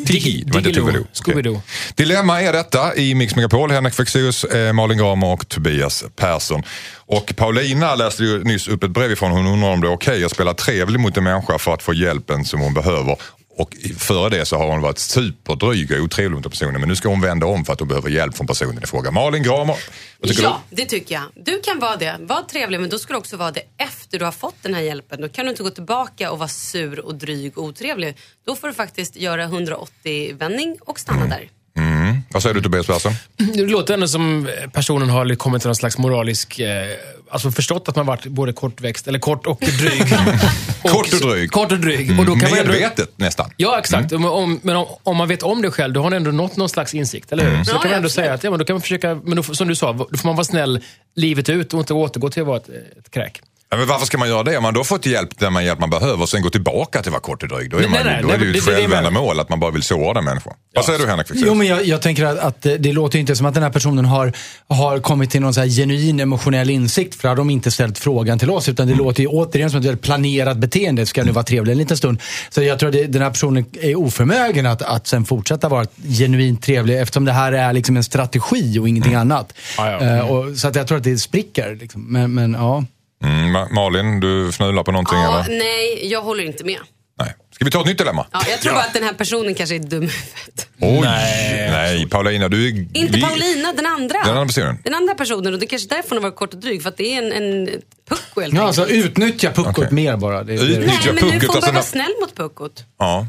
Tihi. 0.07 0.43
Det 0.47 0.53
var 0.53 0.59
inte. 0.59 0.81
Scooby-Doo. 1.13 1.51
Okej. 1.51 1.61
Dilemma 1.95 2.43
är 2.43 2.53
detta 2.53 2.97
i 2.97 3.15
Mix 3.15 3.37
Megapol. 3.37 3.71
Henrik 3.71 3.95
Fexeus, 3.95 4.45
eh, 4.45 4.73
Malin 4.73 4.99
Gram 4.99 5.23
och 5.23 5.49
Tobias 5.49 6.05
Persson. 6.17 6.63
Och 7.07 7.33
Paulina 7.37 7.95
läste 7.95 8.23
ju 8.25 8.45
nyss 8.45 8.69
upp 8.69 8.83
ett 8.83 8.91
brev 8.91 9.13
ifrån 9.13 9.31
hon 9.31 9.47
undrar 9.47 9.69
om 9.69 9.81
det 9.81 9.87
är 9.87 9.93
okej 9.93 10.25
att 10.25 10.31
spela 10.33 10.55
trevlig 10.55 11.01
mot 11.01 11.17
en 11.17 11.25
människa 11.25 11.59
för 11.59 11.75
att 11.75 11.83
få 11.83 11.95
hjälpen 11.95 12.45
som 12.45 12.61
hon 12.61 12.75
behöver. 12.75 13.17
Och 13.57 13.77
före 13.99 14.29
det 14.29 14.45
så 14.45 14.57
har 14.57 14.69
hon 14.69 14.81
varit 14.81 14.99
superdryg 14.99 15.93
och 15.93 15.99
otrevlig 15.99 16.37
mot 16.37 16.51
personen 16.51 16.81
men 16.81 16.89
nu 16.89 16.97
ska 16.97 17.09
hon 17.09 17.21
vända 17.21 17.47
om 17.47 17.65
för 17.65 17.73
att 17.73 17.81
hon 17.81 17.89
behöver 17.89 18.11
hjälp 18.11 18.37
från 18.37 18.47
personen 18.47 18.83
i 18.83 18.87
fråga. 18.87 19.11
Malin 19.11 19.43
Gramer, 19.43 19.77
Ja, 20.21 20.63
det 20.71 20.85
tycker 20.85 21.15
jag. 21.15 21.25
Du 21.35 21.61
kan 21.61 21.79
vara 21.79 21.97
det. 21.97 22.17
Var 22.21 22.43
trevlig, 22.43 22.81
men 22.81 22.91
då 22.91 22.99
ska 22.99 23.13
du 23.13 23.19
också 23.19 23.37
vara 23.37 23.51
det 23.51 23.63
efter 23.77 24.19
du 24.19 24.25
har 24.25 24.33
fått 24.33 24.55
den 24.63 24.75
här 24.75 24.83
hjälpen. 24.83 25.21
Då 25.21 25.29
kan 25.29 25.45
du 25.45 25.51
inte 25.51 25.63
gå 25.63 25.71
tillbaka 25.71 26.31
och 26.31 26.39
vara 26.39 26.49
sur 26.49 27.01
och 27.01 27.15
dryg 27.15 27.59
och 27.59 27.65
otrevlig. 27.65 28.17
Då 28.47 28.57
får 28.57 28.69
du 28.69 28.75
faktiskt 28.75 29.17
göra 29.17 29.47
180-vändning 29.47 30.77
och 30.81 31.01
stanna 31.01 31.27
där. 31.27 31.51
Du? 31.75 31.81
Mm. 31.81 32.23
Vad 32.31 32.43
säger 32.43 32.55
du 32.55 32.63
Tobias 32.63 32.87
Persson? 32.87 33.13
Det 33.55 33.63
låter 33.63 33.95
ändå 33.95 34.09
som 34.09 34.49
personen 34.73 35.11
har 35.11 35.35
kommit 35.35 35.63
till 35.63 35.69
någon 35.69 35.77
slags 35.77 35.99
moralisk... 35.99 36.59
Eh, 36.59 36.87
alltså 37.31 37.51
förstått 37.51 37.89
att 37.89 37.97
man 37.97 38.07
varit 38.07 38.27
både 38.27 38.53
kortväxt, 38.53 39.09
eller 39.09 39.19
kort 39.19 39.47
och 39.47 39.61
dryg. 39.61 40.03
Kort 40.83 41.13
och 41.13 41.21
dryg. 41.21 41.51
Kort 41.51 41.73
och 41.73 41.79
dryg. 41.79 42.19
Och 42.19 42.27
då 42.27 42.33
kan 42.37 42.51
man 42.51 42.59
ändå, 42.59 42.73
Medvetet 42.73 43.11
nästan. 43.17 43.51
Ja, 43.57 43.79
exakt. 43.79 44.11
Men, 44.11 44.25
om, 44.25 44.61
men 44.63 44.77
om, 44.77 44.87
om 45.03 45.17
man 45.17 45.29
vet 45.29 45.43
om 45.43 45.63
det 45.63 45.71
själv, 45.71 45.95
då 45.95 46.01
har 46.01 46.05
man 46.05 46.13
ändå 46.13 46.31
nått 46.31 46.57
någon 46.57 46.69
slags 46.69 46.95
insikt, 46.95 47.33
eller 47.33 47.51
hur? 47.51 47.65
Så 47.65 47.71
Ja, 47.71 47.75
då 47.75 47.81
kan 47.81 47.91
man 47.91 47.97
ändå 47.97 48.09
säga 48.09 48.35
att, 48.35 48.45
ja, 48.45 48.51
men 48.51 48.59
då 48.59 48.65
kan 48.65 48.75
man 48.75 48.81
försöka, 48.81 49.15
men 49.25 49.37
då, 49.37 49.43
som 49.43 49.69
du 49.69 49.75
sa, 49.75 49.93
då 49.93 50.17
får 50.17 50.29
man 50.29 50.37
vara 50.37 50.45
snäll 50.45 50.81
livet 51.15 51.49
ut 51.49 51.75
och 51.75 51.81
inte 51.81 51.95
återgå 51.95 52.31
till 52.31 52.43
att 52.43 52.49
vara 52.49 52.57
ett, 52.57 52.69
ett 52.99 53.11
kräk. 53.11 53.41
Ja, 53.71 53.77
men 53.77 53.87
varför 53.89 54.07
ska 54.07 54.19
man 54.19 54.29
göra 54.29 54.43
det? 54.43 54.57
Om 54.57 54.63
man 54.63 54.75
då 54.75 54.85
fått 54.85 55.07
hjälp 55.07 55.39
där 55.39 55.51
man 55.51 55.65
hjälp 55.65 55.79
man 55.81 55.91
behöver 55.91 56.23
och 56.23 56.29
sen 56.29 56.43
gå 56.43 56.51
tillbaka 56.51 56.99
till 57.03 57.09
att 57.09 57.13
vara 57.13 57.21
kort 57.21 57.43
och 57.43 57.49
dryg. 57.49 57.71
Då 57.71 57.77
är, 57.77 57.81
Nej, 57.81 57.91
man, 57.91 58.01
nej, 58.05 58.19
då 58.23 58.29
nej, 58.29 58.37
är 58.37 58.41
det 58.41 58.47
ju 58.47 58.53
det- 58.53 58.59
ett 58.59 58.65
det 58.67 58.71
är 58.73 58.77
det 58.77 58.83
jag 58.83 58.91
självändamål 58.91 59.41
att 59.41 59.49
man 59.49 59.61
bara 59.61 59.71
vill 59.71 59.83
såra 59.83 60.15
den 60.15 60.25
människan. 60.25 60.53
Vad 60.75 60.85
säger 60.85 60.99
du 60.99 61.07
Henrik 61.07 61.29
Fexeus? 61.29 61.47
Jo, 61.49 61.55
men 61.55 61.67
jag, 61.67 61.85
jag 61.85 62.03
tänker 62.03 62.25
att, 62.25 62.39
att 62.39 62.63
det, 62.63 62.77
det 62.79 62.93
låter 62.93 63.17
ju 63.17 63.21
inte 63.21 63.37
som 63.37 63.47
att 63.47 63.55
den 63.55 63.63
här 63.63 63.71
personen 63.71 64.05
har, 64.05 64.33
har 64.69 64.99
kommit 64.99 65.31
till 65.31 65.41
någon 65.41 65.55
så 65.55 65.61
här 65.61 65.69
genuin 65.69 66.21
emotionell 66.21 66.71
insikt. 66.71 67.15
För 67.15 67.23
då 67.23 67.29
har 67.29 67.37
de 67.37 67.51
inte 67.51 67.71
ställt 67.71 67.99
frågan 67.99 68.39
till 68.39 68.51
oss. 68.51 68.69
Utan 68.69 68.89
det 68.89 68.95
låter 68.95 69.23
ju 69.23 69.29
återigen 69.29 69.71
som 69.71 69.81
ett 69.81 69.87
väldigt 69.87 70.03
planerat 70.05 70.57
beteende. 70.57 71.07
Ska 71.07 71.25
nu 71.25 71.33
vara 71.33 71.45
trevlig 71.45 71.73
en 71.73 71.79
liten 71.79 71.97
stund. 71.97 72.21
Så 72.51 72.63
jag 72.63 72.79
tror 72.79 72.89
att 72.89 72.93
det, 72.95 73.05
den 73.07 73.23
här 73.23 73.31
personen 73.31 73.65
är 73.81 73.95
oförmögen 73.99 74.67
att, 74.67 74.83
att 74.83 75.07
sen 75.07 75.25
fortsätta 75.25 75.69
vara 75.69 75.87
genuint 76.19 76.63
trevlig. 76.63 77.01
Eftersom 77.01 77.25
det 77.25 77.33
här 77.33 77.53
är 77.53 77.73
liksom 77.73 77.97
en 77.97 78.05
strategi 78.05 78.79
och 78.79 78.89
ingenting 78.89 79.15
annat. 79.15 79.53
Ja, 79.79 79.91
ja. 79.91 80.01
Eh, 80.17 80.31
och, 80.31 80.57
så 80.59 80.69
att 80.69 80.77
jag 80.77 80.87
tror 80.87 80.99
att 80.99 81.05
det 81.05 81.19
spricker. 81.19 81.77
Liksom. 81.81 82.13
Men, 82.13 82.35
men 82.35 82.53
ja. 82.53 82.85
Mm, 83.25 83.57
Ma- 83.57 83.73
Malin, 83.73 84.21
du 84.21 84.53
fnular 84.53 84.83
på 84.85 84.93
någonting 84.93 85.19
Ja, 85.19 85.45
eller? 85.45 85.59
nej, 85.59 86.09
jag 86.11 86.23
håller 86.23 86.45
inte 86.45 86.65
med. 86.65 86.79
Nej. 87.21 87.35
Ska 87.55 87.65
vi 87.65 87.71
ta 87.71 87.81
ett 87.81 87.87
nytt 87.87 87.99
dilemma? 87.99 88.27
Ja, 88.33 88.41
jag 88.51 88.61
tror 88.61 88.73
bara 88.73 88.83
att 88.85 88.93
den 88.95 89.03
här 89.03 89.13
personen 89.13 89.55
kanske 89.55 89.75
är 89.75 89.79
dum 89.79 90.03
i 90.03 90.07
huvudet. 90.07 90.69
Oj, 90.81 91.01
Nej. 91.03 91.71
nej 91.71 92.09
Paulina 92.09 92.49
du 92.49 92.67
är... 92.69 92.71
Inte 92.71 93.13
vi- 93.13 93.21
Paulina, 93.23 93.73
den 93.73 93.87
andra. 93.87 94.19
Den 94.25 94.37
andra 94.37 94.47
personen. 94.47 94.79
Den 94.85 94.95
andra 94.95 95.15
personen. 95.15 95.53
Och 95.55 95.59
det 95.61 95.67
är 95.67 95.69
kanske 95.69 95.89
därför 95.89 96.09
hon 96.09 96.17
har 96.19 96.31
varit 96.31 96.39
kort 96.39 96.55
och 96.55 96.61
dryg. 96.61 96.83
För 96.83 96.89
att 96.89 96.97
det 96.97 97.15
är 97.15 97.23
en, 97.23 97.33
en 97.33 97.67
pucko 98.09 98.41
helt 98.41 98.55
Ja, 98.55 98.61
enkelt. 98.63 98.79
alltså 98.79 98.89
utnyttja 98.89 99.51
puckot 99.53 99.79
Okej. 99.79 99.89
mer 99.93 100.17
bara. 100.17 100.45
Det, 100.45 100.57
det, 100.57 100.63
Utnyttja 100.63 101.13
Nej, 101.13 101.15
men 101.15 101.15
nu 101.15 101.21
får 101.21 101.31
puckot, 101.31 101.47
hon 101.49 101.57
alltså 101.57 101.73
vara 101.73 101.83
snäll 101.83 102.13
mot 102.21 102.35
puckot. 102.37 102.85
Ja. 102.99 103.27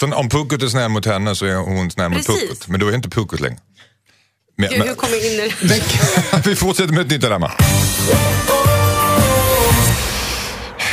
Så 0.00 0.14
om 0.14 0.28
Puckot 0.28 0.62
är 0.62 0.66
snäll 0.68 0.88
mot 0.88 1.06
henne 1.06 1.34
så 1.34 1.46
är 1.46 1.54
hon 1.56 1.90
snäll 1.90 2.08
mot 2.10 2.26
Precis. 2.26 2.42
Puckot. 2.42 2.68
Men 2.68 2.80
då 2.80 2.88
är 2.88 2.94
inte 2.94 3.08
Puckot 3.10 3.40
längre. 3.40 3.58
Men, 4.58 4.70
Gud, 4.70 4.78
men, 4.78 4.88
hur 4.88 4.94
kommer 4.94 5.14
jag 5.16 5.24
in 5.26 5.32
i 5.32 5.52
det? 5.62 6.46
vi 6.48 6.56
fortsätter 6.56 6.92
med 6.92 7.00
ett 7.00 7.10
nytt 7.10 7.20
dilemma. 7.20 7.52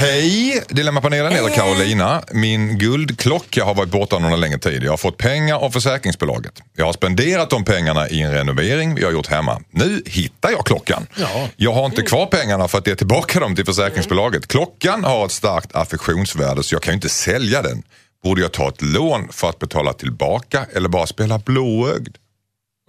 Hej! 0.01 0.63
Dilemmapanelen 0.69 1.31
heter 1.31 1.50
Carolina. 1.50 2.24
Min 2.31 2.77
guldklocka 2.77 3.63
har 3.63 3.75
varit 3.75 3.89
borta 3.89 4.19
någon 4.19 4.39
längre 4.39 4.59
tid. 4.59 4.83
Jag 4.83 4.92
har 4.92 4.98
fått 4.98 5.18
pengar 5.18 5.56
av 5.56 5.69
försäkringsbolaget. 5.69 6.62
Jag 6.75 6.86
har 6.86 6.94
spenderat 6.94 7.50
de 7.50 7.65
pengarna 7.65 8.09
i 8.09 8.21
en 8.21 8.31
renovering 8.31 8.95
vi 8.95 9.03
har 9.03 9.12
gjort 9.12 9.27
hemma. 9.27 9.62
Nu 9.71 10.03
hittar 10.06 10.51
jag 10.51 10.65
klockan. 10.65 11.07
Ja. 11.18 11.50
Jag 11.56 11.74
har 11.74 11.86
inte 11.86 12.01
kvar 12.01 12.25
pengarna 12.25 12.68
för 12.68 12.77
att 12.77 12.88
ge 12.88 12.95
tillbaka 12.95 13.39
dem 13.39 13.56
till 13.56 13.65
försäkringsbolaget. 13.65 14.48
Klockan 14.48 15.03
har 15.03 15.25
ett 15.25 15.31
starkt 15.31 15.75
affektionsvärde 15.75 16.63
så 16.63 16.75
jag 16.75 16.81
kan 16.81 16.92
ju 16.92 16.95
inte 16.95 17.09
sälja 17.09 17.62
den. 17.62 17.83
Borde 18.24 18.42
jag 18.42 18.51
ta 18.51 18.68
ett 18.68 18.81
lån 18.81 19.27
för 19.31 19.50
att 19.50 19.59
betala 19.59 19.94
tillbaka 19.94 20.65
eller 20.74 20.89
bara 20.89 21.07
spela 21.07 21.39
blåögd? 21.39 22.18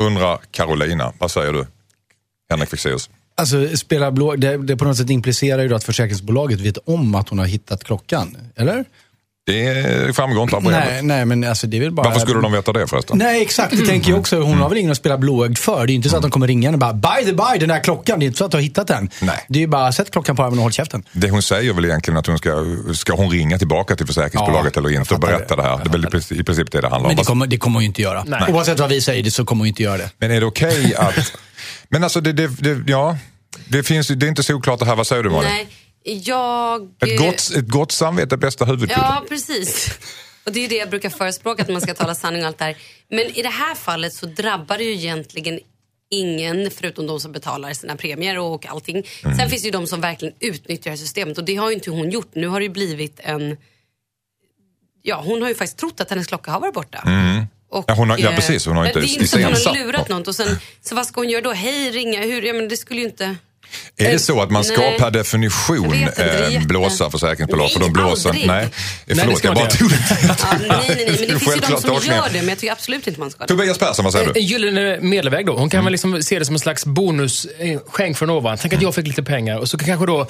Undrar 0.03 0.41
Carolina. 0.51 1.13
Vad 1.19 1.31
säger 1.31 1.53
du? 1.53 1.67
Henrik 2.51 2.71
Fexeus. 2.71 3.11
Alltså, 3.43 3.77
spela 3.77 4.11
blå, 4.11 4.37
det, 4.37 4.57
det 4.57 4.77
på 4.77 4.85
något 4.85 4.97
sätt 4.97 5.11
implicerar 5.11 5.63
ju 5.63 5.69
då 5.69 5.77
att 5.77 5.85
försäkringsbolaget 5.85 6.61
vet 6.61 6.79
om 6.85 7.15
att 7.15 7.29
hon 7.29 7.39
har 7.39 7.47
hittat 7.47 7.85
klockan. 7.85 8.37
Eller? 8.57 8.85
Det 9.47 10.17
framgår 10.17 10.43
inte 10.43 10.57
av 10.57 10.63
brevet. 10.63 10.85
Nej, 10.89 11.03
nej, 11.03 11.25
men 11.25 11.45
alltså 11.45 11.67
det 11.67 11.79
är 11.79 11.91
bara... 11.91 12.09
Varför 12.09 12.21
skulle 12.21 12.41
de 12.41 12.53
veta 12.53 12.73
det 12.73 12.87
förresten? 12.87 13.19
Nej, 13.19 13.43
exakt. 13.43 13.71
Det 13.71 13.87
tänker 13.87 14.11
jag 14.11 14.21
också. 14.21 14.41
Hon 14.41 14.59
har 14.59 14.69
väl 14.69 14.79
ingen 14.79 14.91
att 14.91 14.97
spela 14.97 15.19
blåögd 15.19 15.59
för. 15.59 15.87
Det 15.87 15.93
är 15.93 15.95
inte 15.95 16.09
så 16.09 16.17
att 16.17 16.23
de 16.23 16.31
kommer 16.31 16.47
ringa 16.47 16.69
henne 16.69 16.75
och 16.75 16.79
bara 16.79 16.93
by 16.93 17.25
the 17.25 17.33
by, 17.33 17.59
den 17.61 17.69
där 17.69 17.85
klockan. 17.85 18.19
Det 18.19 18.25
är 18.25 18.27
inte 18.27 18.39
så 18.39 18.45
att 18.45 18.51
du 18.51 18.57
har 18.57 18.63
hittat 18.63 18.87
den. 18.87 19.11
Nej. 19.21 19.45
Det 19.49 19.59
är 19.59 19.61
ju 19.61 19.67
bara 19.67 19.93
sätt 19.93 20.11
klockan 20.11 20.37
på 20.37 20.43
armen 20.43 20.59
och 20.59 20.63
håll 20.63 20.73
käften. 20.73 21.03
Det 21.13 21.31
hon 21.31 21.43
säger 21.43 21.73
väl 21.73 21.85
egentligen 21.85 22.19
att 22.19 22.27
hon 22.27 22.39
ska, 22.39 22.65
ska 22.95 23.15
hon 23.15 23.31
ringa 23.31 23.59
tillbaka 23.59 23.97
till 23.97 24.07
försäkringsbolaget 24.07 24.77
Ja, 24.77 24.81
eller 24.81 24.99
inte 24.99 25.15
och 25.15 25.21
berätta 25.21 25.57
det. 25.57 25.63
det 25.63 25.69
här. 25.69 25.79
Det 25.79 25.89
är 25.89 25.93
väl 25.93 26.07
i 26.41 26.45
princip, 26.45 26.73
det 26.73 26.81
det 26.81 26.89
handlar 26.89 26.99
om. 26.99 27.03
Men 27.07 27.17
det 27.17 27.25
kommer, 27.25 27.47
det 27.47 27.59
kommer 27.59 27.75
hon 27.75 27.83
ju 27.83 27.89
inte 27.89 28.03
göra. 28.03 28.25
Nej. 28.27 28.43
Oavsett 28.49 28.81
vad 28.81 28.91
vi 28.91 29.01
säger 29.01 29.23
det 29.23 29.31
så 29.31 29.45
kommer 29.45 29.61
hon 29.61 29.69
inte 29.69 29.83
göra 29.83 29.97
det. 29.97 30.11
Men 30.19 30.31
är 30.31 30.41
det 30.41 30.47
okej 30.47 30.95
att... 30.95 31.33
Men 31.89 32.05
alltså, 32.05 32.21
det, 32.21 32.33
det, 32.33 32.47
det, 32.47 32.93
ja. 32.93 33.17
Det, 33.69 33.83
finns, 33.83 34.09
det 34.09 34.27
är 34.27 34.29
inte 34.29 34.43
så 34.43 34.55
oklart 34.55 34.79
det 34.79 34.87
här. 34.87 34.97
Vad 34.97 35.07
säger 35.07 35.23
du 35.23 35.31
Malin? 35.31 35.51
Nej, 35.51 35.69
jag... 36.05 36.83
Ett 36.83 37.19
gott, 37.19 37.51
ett 37.57 37.69
gott 37.69 37.93
samvete 37.93 38.35
är 38.35 38.37
bästa 38.37 38.65
huvudskyddet. 38.65 39.05
Ja, 39.09 39.25
precis. 39.29 39.99
Och 40.45 40.53
det 40.53 40.59
är 40.59 40.63
ju 40.63 40.69
det 40.69 40.77
jag 40.77 40.91
brukar 40.91 41.11
förespråka, 41.11 41.63
att 41.63 41.69
man 41.69 41.81
ska 41.81 41.95
tala 41.95 42.15
sanning 42.15 42.43
och 42.43 42.47
allt 42.47 42.59
det 42.59 42.65
här. 42.65 42.77
Men 43.09 43.21
i 43.21 43.43
det 43.43 43.49
här 43.49 43.75
fallet 43.75 44.13
så 44.13 44.27
drabbar 44.27 44.79
det 44.79 44.85
ju 44.85 44.93
egentligen 44.93 45.61
ingen 46.11 46.71
förutom 46.71 47.07
de 47.07 47.21
som 47.21 47.33
betalar 47.33 47.73
sina 47.73 47.97
premier 47.97 48.39
och 48.39 48.67
allting. 48.67 48.97
Mm. 49.25 49.39
Sen 49.39 49.51
finns 49.51 49.63
det 49.63 49.67
ju 49.67 49.73
de 49.73 49.87
som 49.87 50.01
verkligen 50.01 50.35
utnyttjar 50.41 50.97
systemet 50.97 51.39
och 51.39 51.45
det 51.45 51.57
har 51.57 51.71
ju 51.71 51.75
inte 51.75 51.91
hon 51.91 52.11
gjort. 52.11 52.35
Nu 52.35 52.47
har 52.47 52.61
det 52.61 52.65
ju 52.65 52.73
blivit 52.73 53.21
en... 53.23 53.57
Ja, 55.03 55.23
hon 55.27 55.43
har 55.43 55.49
ju 55.49 55.55
faktiskt 55.55 55.79
trott 55.79 56.01
att 56.01 56.11
hennes 56.11 56.27
klocka 56.27 56.51
har 56.51 56.61
varit 56.61 56.75
borta. 56.75 57.03
Och. 57.73 57.85
Ja, 57.89 57.95
hon 57.95 58.11
har- 58.11 58.19
ja, 58.19 58.29
eh, 58.31 58.35
precis. 58.37 58.67
Hon 58.67 58.77
har 58.77 58.87
inte 58.87 59.01
Det 59.01 59.07
är 59.07 59.13
inte 59.13 59.27
så 59.27 59.37
att 59.39 59.45
hon 59.45 59.53
har 59.67 59.75
lurat 59.85 60.09
något. 60.09 60.19
något. 60.19 60.29
Och 60.29 60.35
sen, 60.35 60.59
så 60.83 60.95
vad 60.95 61.07
ska 61.07 61.21
hon 61.21 61.31
göra 61.31 61.43
då? 61.43 61.53
Hej, 61.53 61.91
ringa, 61.91 62.21
hur? 62.21 62.43
Ja, 62.43 62.53
men 62.53 62.69
det 62.69 62.77
skulle 62.77 63.01
ju 63.01 63.07
inte... 63.07 63.37
Är 63.97 64.05
det 64.05 64.13
Eh, 64.13 64.19
så 64.19 64.43
att 64.43 64.51
man 64.51 64.65
ska 64.65 64.81
nej. 64.81 64.99
per 64.99 65.11
definition 65.11 65.95
inte, 65.95 66.49
eh, 66.55 66.63
blåsa 66.67 67.11
försäkringsbolag? 67.11 67.71
för 67.71 67.79
Nej, 67.81 67.89
de 67.89 67.93
blåser. 67.93 68.29
aldrig. 68.31 68.47
Nej, 68.47 68.69
det 69.07 69.15
förlåt, 69.15 69.39
ska 69.39 69.49
jag 69.49 69.55
man 69.55 69.65
bara 69.65 69.71
inte 69.71 69.79
tog 69.79 69.91
det. 69.91 69.97
Ja, 70.29 70.35
nej, 70.61 70.69
nej, 70.69 70.95
nej, 70.97 71.07
men 71.07 71.29
det 71.29 71.39
finns 71.41 71.57
ju 71.57 71.61
de 71.61 71.67
som 71.67 71.91
tolkning. 71.91 72.17
gör 72.17 72.25
det, 72.33 72.39
men 72.39 72.49
jag 72.49 72.59
tycker 72.59 72.73
absolut 72.73 73.07
inte 73.07 73.21
man 73.21 73.31
ska 73.31 73.41
det. 73.41 73.49
Tobias 73.49 73.79
Persson, 73.79 74.05
vad 74.05 74.13
säger 74.13 74.27
En 74.27 74.33
du? 74.33 74.41
gyllene 74.41 74.99
medelväg 75.01 75.47
då. 75.47 75.57
Hon 75.57 75.71
kan 75.71 75.85
väl 75.85 75.93
liksom 75.93 76.23
se 76.23 76.39
det 76.39 76.45
som 76.45 76.55
en 76.55 76.59
slags 76.59 76.85
bonus, 76.87 77.45
eh, 77.59 77.79
skänk 77.91 78.19
från 78.19 78.31
ovan. 78.31 78.59
Tänk 78.61 78.75
att 78.75 78.83
jag 78.83 78.95
fick 78.95 79.07
lite 79.07 79.23
pengar 79.23 79.59
och 79.59 79.69
så 79.69 79.79
kan 79.79 79.87
kanske 79.87 80.07
då 80.07 80.27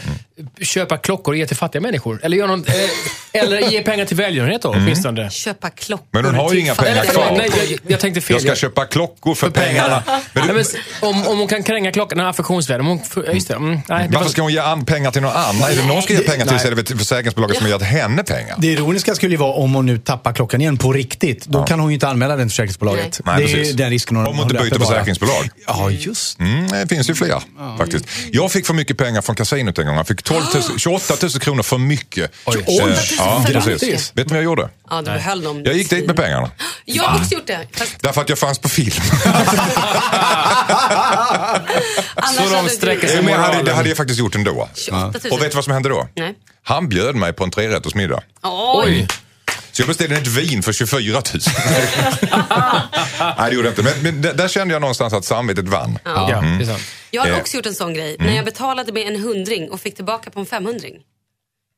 köpa 0.61 0.97
klockor 0.97 1.33
och 1.35 1.39
ge 1.39 1.47
till 1.47 1.57
fattiga 1.57 1.81
människor. 1.83 2.21
Eller, 2.23 2.37
göra 2.37 2.47
någon, 2.49 2.65
eh, 2.67 3.41
eller 3.43 3.59
ge 3.71 3.83
pengar 3.83 4.05
till 4.05 4.17
välgörenhet 4.17 4.63
då, 4.63 4.69
åtminstone. 4.69 5.31
Köpa 5.31 5.71
klockor. 5.71 6.07
Men 6.11 6.25
hon 6.25 6.35
har 6.35 6.53
ju 6.53 6.61
inga 6.61 6.75
pengar 6.75 7.05
kvar. 7.05 7.35
nej, 7.37 7.51
jag, 7.71 7.79
jag 7.93 8.01
tänkte 8.01 8.21
fel. 8.21 8.35
Jag 8.35 8.43
ska 8.43 8.55
köpa 8.55 8.85
klockor 8.85 9.35
för, 9.35 9.47
för 9.47 9.53
pengarna. 9.53 10.01
pengarna. 10.07 10.23
Men 10.33 10.47
Nej, 10.55 10.65
du, 10.65 10.79
men, 11.03 11.11
om, 11.11 11.27
om 11.27 11.39
hon 11.39 11.49
kan 11.49 11.63
kränga 11.63 11.93
klockan, 11.93 12.19
den 12.19 12.27
för, 13.33 13.37
just 13.37 13.49
det, 13.49 13.55
mm, 13.55 13.71
nej, 13.71 13.81
det 14.09 14.15
varför 14.15 14.25
var, 14.25 14.31
ska 14.31 14.43
hon 14.43 14.53
ge 14.53 14.59
an 14.59 14.85
pengar 14.85 15.11
till 15.11 15.23
någon 15.23 15.33
annan? 15.33 15.71
Är 15.71 15.77
det 15.77 15.87
någon 15.87 16.03
ska 16.03 16.13
ge 16.13 16.21
pengar 16.21 16.47
till 16.47 16.59
så 16.59 16.67
är 16.67 16.71
det 16.71 16.77
väl 16.77 16.99
försäkringsbolaget 16.99 17.57
som 17.57 17.67
har 17.67 17.73
gett 17.73 17.83
henne 17.83 18.23
pengar. 18.23 18.57
Det 18.59 18.67
ironiska 18.67 19.15
skulle 19.15 19.33
ju 19.33 19.37
vara 19.37 19.53
om 19.53 19.75
hon 19.75 19.87
nu 19.87 19.99
tappar 19.99 20.33
klockan 20.33 20.61
igen 20.61 20.77
på 20.77 20.93
riktigt. 20.93 21.47
Då 21.47 21.65
kan 21.65 21.81
hon 21.81 21.91
ju 21.91 21.95
inte 21.95 22.09
anmäla 22.09 22.37
den 22.37 22.49
till 22.49 22.51
försäkringsbolaget. 22.51 23.21
Nej, 23.25 23.37
det 23.37 23.53
är 23.53 23.55
precis. 23.57 23.77
den 23.77 23.91
risken 23.91 24.17
hon 24.17 24.27
Om 24.27 24.39
hon 24.39 24.51
inte 24.51 24.65
byter 24.65 24.79
försäkringsbolag. 24.79 25.49
Ja, 25.67 25.91
just 25.91 26.39
Mm, 26.39 26.69
det 26.71 26.87
finns 26.87 27.11
ju 27.11 27.15
fler 27.15 27.43
faktiskt. 27.79 28.05
Jag 28.33 28.53
fick 28.53 28.67
för 28.67 28.75
mycket 28.75 28.99
pengar 28.99 29.23
från 29.23 29.37
kasinot 29.37 29.79
en 29.79 29.87
gång. 29.87 29.97
Jag 29.97 30.07
fick 30.07 30.23
12 30.23 30.43
000, 30.55 30.79
28 30.79 31.15
000 31.23 31.31
kronor 31.31 31.63
för 31.63 31.79
mycket. 31.79 32.33
Oj. 32.45 32.57
Eh, 32.59 32.65
28 32.65 32.87
000 32.87 33.51
ja, 33.55 33.61
precis. 33.65 34.13
Vet 34.15 34.29
du 34.29 34.35
vad 34.35 34.37
jag 34.37 34.45
gjorde? 34.45 34.69
Ja, 34.93 35.03
du 35.03 35.11
behöll 35.11 35.43
dem. 35.43 35.63
Jag 35.65 35.75
gick 35.75 35.91
dit 35.91 36.07
med 36.07 36.17
pengarna. 36.17 36.51
Jag 36.85 37.03
har 37.05 37.19
också 37.19 37.35
gjort 37.35 37.47
det. 37.47 37.67
Fast 37.73 38.01
Därför 38.01 38.21
att 38.21 38.29
jag 38.29 38.39
fanns 38.39 38.59
på 38.59 38.69
film. 38.69 38.91
Så 42.37 42.55
de 42.55 42.69
sträcker 42.69 43.07
sig 43.09 43.17
jag 43.17 43.23
hade, 43.23 43.37
moralen. 43.43 43.65
det 43.65 43.73
hade 43.73 43.89
jag 43.89 43.97
faktiskt 43.97 44.19
gjort 44.21 44.35
ändå. 44.35 44.69
28 44.75 45.19
000. 45.25 45.33
Och 45.33 45.43
vet 45.43 45.51
du 45.51 45.55
vad 45.55 45.65
som 45.65 45.73
hände 45.73 45.89
då? 45.89 46.09
Nej. 46.17 46.35
Han 46.63 46.89
bjöd 46.89 47.15
mig 47.17 47.33
på 47.33 47.45
en 47.45 47.51
trerättersmiddag. 47.51 48.23
Oj! 48.43 49.09
Så 49.73 49.83
jag 49.83 49.89
beställde 49.89 50.17
ett 50.17 50.27
vin 50.27 50.63
för 50.63 50.73
24 50.73 51.13
000. 51.15 51.23
Nej, 53.39 53.51
det 53.51 53.55
gjorde 53.57 53.69
jag 53.69 53.79
inte. 53.79 53.83
Men, 53.83 54.03
men 54.03 54.23
där- 54.23 54.35
där 54.35 54.49
kände 54.49 54.75
jag 54.75 54.81
någonstans 54.81 55.13
att 55.13 55.25
samvetet 55.25 55.69
vann. 55.69 55.99
Ja, 56.05 56.29
sant. 56.67 56.83
Jag 57.11 57.23
har 57.23 57.29
Eh. 57.29 57.39
också 57.39 57.57
gjort 57.57 57.67
en 57.67 57.75
sån 57.75 57.95
grej. 57.95 58.17
När 58.19 58.37
jag 58.37 58.45
betalade 58.45 58.93
med 58.93 59.07
en 59.07 59.21
hundring 59.23 59.71
och 59.71 59.81
fick 59.81 59.95
tillbaka 59.97 60.31
på 60.31 60.41
en 60.41 60.47
femhundring. 60.47 60.95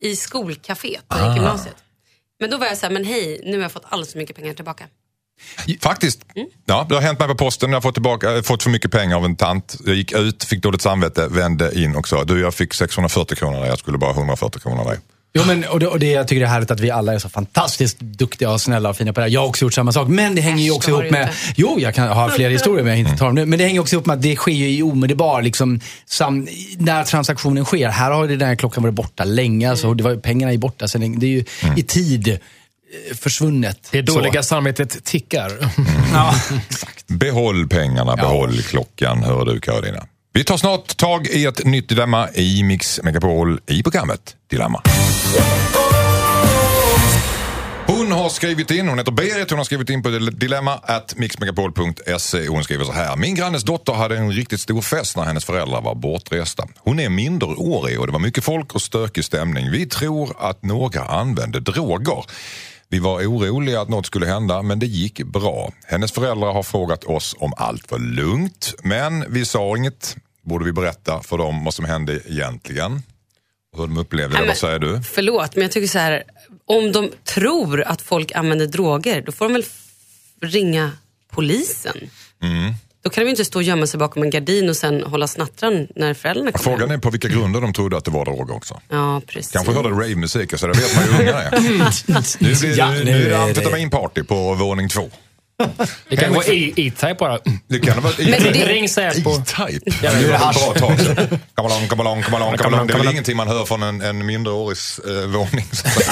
I 0.03 0.17
skolcaféet 0.17 1.05
jag 1.09 1.27
gick 1.29 1.37
gymnasiet. 1.37 1.75
Men 2.41 2.51
då 2.51 2.57
var 2.57 2.67
jag 2.67 2.79
så 2.79 2.87
här, 2.87 2.93
men 2.93 3.05
hej, 3.05 3.41
nu 3.45 3.57
har 3.57 3.63
jag 3.63 3.73
fått 3.73 3.85
alldeles 3.89 4.13
för 4.13 4.19
mycket 4.19 4.37
pengar 4.37 4.55
tillbaka. 4.55 4.85
Faktiskt. 5.81 6.25
Ja, 6.67 6.87
det 6.89 6.95
har 6.95 7.03
hänt 7.03 7.19
mig 7.19 7.29
på 7.29 7.35
posten. 7.35 7.71
Jag 7.71 7.77
har 7.77 7.81
fått, 7.81 7.95
tillbaka, 7.95 8.31
har 8.31 8.43
fått 8.43 8.63
för 8.63 8.71
mycket 8.71 8.91
pengar 8.91 9.17
av 9.17 9.25
en 9.25 9.37
tant. 9.37 9.77
Jag 9.87 9.95
gick 9.95 10.13
ut, 10.13 10.45
fick 10.45 10.63
dåligt 10.63 10.83
samvete, 10.83 11.29
vände 11.29 11.81
in 11.81 11.97
och 11.97 12.09
sa 12.09 12.25
du 12.25 12.41
jag 12.41 12.55
fick 12.55 12.75
640 12.75 13.37
kronor 13.37 13.61
där, 13.61 13.67
jag 13.67 13.79
skulle 13.79 13.99
bara 13.99 14.13
ha 14.13 14.21
140 14.21 14.61
kronor 14.61 14.81
av 14.81 14.87
dig. 14.87 14.99
Jo, 15.39 15.45
men, 15.47 15.65
och 15.65 15.81
det, 15.81 15.87
och 15.87 15.99
det, 15.99 16.11
jag 16.11 16.29
tycker 16.29 16.41
det 16.41 16.47
är 16.47 16.51
härligt 16.51 16.71
att 16.71 16.81
vi 16.81 16.91
alla 16.91 17.15
är 17.15 17.19
så 17.19 17.29
fantastiskt 17.29 18.01
duktiga 18.01 18.51
och 18.51 18.61
snälla 18.61 18.89
och 18.89 18.97
fina 18.97 19.13
på 19.13 19.21
det 19.21 19.25
här. 19.27 19.33
Jag 19.33 19.41
har 19.41 19.49
också 19.49 19.65
gjort 19.65 19.75
samma 19.75 19.93
sak. 19.93 20.09
Men 20.09 20.35
det 20.35 20.41
hänger 20.41 20.65
ju 20.65 20.71
också 20.71 20.91
det 20.91 21.03
ihop 21.03 21.13
med... 21.13 21.29
Jo, 21.57 21.81
jag 21.81 21.95
kan 21.95 22.09
ha 22.09 22.31
fler 22.31 22.51
historier 22.51 22.85
men 22.85 22.91
jag 22.91 22.99
inte 22.99 23.17
tar 23.17 23.27
dem 23.27 23.35
nu. 23.35 23.47
Men 23.47 23.59
det 23.59 23.65
hänger 23.65 23.81
också 23.81 23.97
ihop 23.97 24.07
med 24.07 24.15
att 24.17 24.23
det 24.23 24.37
sker 24.37 24.53
ju 24.53 24.71
i 24.71 24.83
omedelbar, 24.83 25.43
liksom, 25.43 25.81
sam, 26.07 26.49
när 26.79 27.05
transaktionen 27.05 27.65
sker. 27.65 27.89
Här 27.89 28.11
har 28.11 28.29
ju 28.29 28.37
den 28.37 28.49
här 28.49 28.57
klockan 28.57 28.83
varit 28.83 28.95
borta 28.95 29.25
länge. 29.25 29.71
Alltså, 29.71 29.95
det 29.95 30.05
var, 30.05 30.17
pengarna 30.17 30.53
är 30.53 30.59
borta 30.59 30.89
så 30.89 30.99
länge. 30.99 31.19
Det 31.19 31.27
är 31.27 31.31
ju 31.31 31.45
i 31.77 31.83
tid 31.83 32.29
eh, 32.29 33.17
försvunnet. 33.17 33.89
Det 33.91 34.03
dåliga 34.03 34.43
Så. 34.43 34.49
samvetet 34.49 35.05
tickar. 35.05 35.53
Ja. 36.13 36.35
Behåll 37.07 37.69
pengarna, 37.69 38.17
behåll 38.17 38.63
klockan, 38.63 39.23
hör 39.23 39.45
du 39.45 39.61
Karolina. 39.61 40.07
Vi 40.37 40.45
tar 40.45 40.57
snart 40.57 40.97
tag 40.97 41.27
i 41.27 41.47
ett 41.47 41.65
nytt 41.65 41.89
dilemma 41.89 42.29
i 42.35 42.63
Mix 42.63 43.01
Megapol 43.03 43.61
i 43.67 43.83
programmet 43.83 44.37
Dilemma. 44.51 44.83
Hon 47.87 48.13
har 48.13 48.29
skrivit 48.29 48.71
in, 48.71 48.89
hon 48.89 48.99
heter 48.99 49.13
Berit, 49.13 49.51
hon 49.51 49.59
har 49.59 49.65
skrivit 49.65 49.91
in 49.91 50.03
på 50.03 50.09
dilemma 50.09 50.75
at 50.83 51.15
mixmegapol.se. 51.17 52.49
Hon 52.49 52.65
skriver 52.65 52.85
så 52.85 52.93
här. 52.93 53.17
Min 53.17 53.35
grannes 53.35 53.65
dotter 53.65 53.93
hade 53.93 54.17
en 54.17 54.33
riktigt 54.33 54.61
stor 54.61 54.81
fest 54.81 55.17
när 55.17 55.25
hennes 55.25 55.45
föräldrar 55.45 55.81
var 55.81 55.95
bortresta. 55.95 56.69
Hon 56.79 57.01
är 57.01 57.09
minderårig 57.09 58.01
och 58.01 58.07
det 58.07 58.13
var 58.13 58.21
mycket 58.21 58.45
folk 58.45 58.75
och 58.75 58.83
stökig 58.83 59.25
stämning. 59.25 59.71
Vi 59.71 59.87
tror 59.87 60.37
att 60.39 60.63
några 60.63 61.05
använde 61.05 61.61
droger. 61.61 62.25
Vi 62.89 62.99
var 62.99 63.21
oroliga 63.21 63.81
att 63.81 63.89
något 63.89 64.07
skulle 64.07 64.27
hända 64.27 64.63
men 64.63 64.79
det 64.79 64.87
gick 64.87 65.23
bra. 65.23 65.73
Hennes 65.87 66.13
föräldrar 66.13 66.53
har 66.53 66.63
frågat 66.63 67.05
oss 67.05 67.37
om 67.39 67.53
allt 67.57 67.91
var 67.91 67.99
lugnt 67.99 68.75
men 68.83 69.33
vi 69.33 69.45
sa 69.45 69.77
inget. 69.77 70.17
Borde 70.45 70.65
vi 70.65 70.73
berätta 70.73 71.23
för 71.23 71.39
dem 71.39 71.65
vad 71.65 71.75
som 71.75 71.85
hände 71.85 72.21
egentligen? 72.29 73.03
Och 73.73 73.79
hur 73.81 73.87
de 73.87 73.97
upplevde 73.99 74.35
det, 74.35 74.39
Nej, 74.39 74.49
vad 74.49 74.57
säger 74.57 74.79
du? 74.79 75.03
Förlåt, 75.03 75.55
men 75.57 75.63
jag 75.63 75.73
tycker 75.73 75.89
så 75.89 75.99
här. 75.99 76.23
Om 76.67 76.93
de 76.93 77.11
tror 77.25 77.83
att 77.83 78.03
folk 78.03 78.33
använder 78.33 78.67
droger, 78.67 79.23
då 79.23 79.33
får 79.33 79.45
de 79.45 79.53
väl 79.53 79.65
ringa 80.41 80.91
polisen. 81.31 81.97
Mm. 82.43 82.73
Då 83.05 83.11
kan 83.11 83.21
de 83.23 83.25
ju 83.25 83.31
inte 83.31 83.45
stå 83.45 83.59
och 83.59 83.63
gömma 83.63 83.87
sig 83.87 83.99
bakom 83.99 84.23
en 84.23 84.31
gardin 84.31 84.69
och 84.69 84.77
sen 84.77 85.03
hålla 85.03 85.27
snattran 85.27 85.89
när 85.97 86.15
föräldrarna 86.15 86.53
kommer 86.53 86.77
Frågan 86.77 86.91
är 86.91 86.99
på 86.99 87.11
vilka 87.11 87.29
grunder 87.29 87.61
de 87.61 87.73
trodde 87.73 87.97
att 87.97 88.05
det 88.05 88.11
var 88.11 88.25
droger 88.25 88.55
också. 88.55 88.81
Ja, 88.89 89.23
precis. 89.27 89.53
Kanske 89.53 89.73
hörde 89.73 89.89
ravemusik, 89.89 90.59
så 90.59 90.67
det 90.67 90.73
vet 90.73 90.97
man 90.97 91.05
ju 91.05 91.13
hur 91.13 91.21
unga 91.23 91.39
är. 91.43 91.51
Nu, 92.43 92.55
blir, 92.61 92.79
Ja, 92.79 92.91
nu, 92.91 93.11
är 93.11 93.29
det- 93.31 93.39
amfetaminparty 93.43 94.23
på 94.23 94.55
våning 94.55 94.89
två. 94.89 95.11
Det 96.09 96.17
kan 96.17 96.35
vara 96.35 96.45
E-Type 96.45 97.15
bara. 97.19 97.39
Det 97.69 97.79
kan 97.79 98.03
vara 98.03 98.13
Men 98.19 98.31
det- 98.43 98.67
Ring 98.67 98.89
Säpo. 98.89 99.31
E-Type. 99.31 99.91
Ja, 100.03 100.11
det 100.13 100.19
det 100.19 100.33
är 100.33 100.51
ett 100.51 100.79
bra 100.79 100.89
tag 100.89 101.01
sedan. 101.01 101.17
Come 101.55 101.69
along, 101.75 101.89
come 101.89 102.03
along, 102.03 102.23
come 102.23 102.37
along, 102.37 102.57
come 102.57 102.77
along. 102.77 102.87
Det 102.87 102.93
är 102.95 102.99
väl 102.99 103.09
ingenting 103.09 103.37
man 103.37 103.49
hör 103.49 103.65
från 103.65 103.83
en, 103.83 104.01
en 104.01 104.27
mindreårigs 104.27 104.99
eh, 104.99 105.13
våning. 105.31 105.67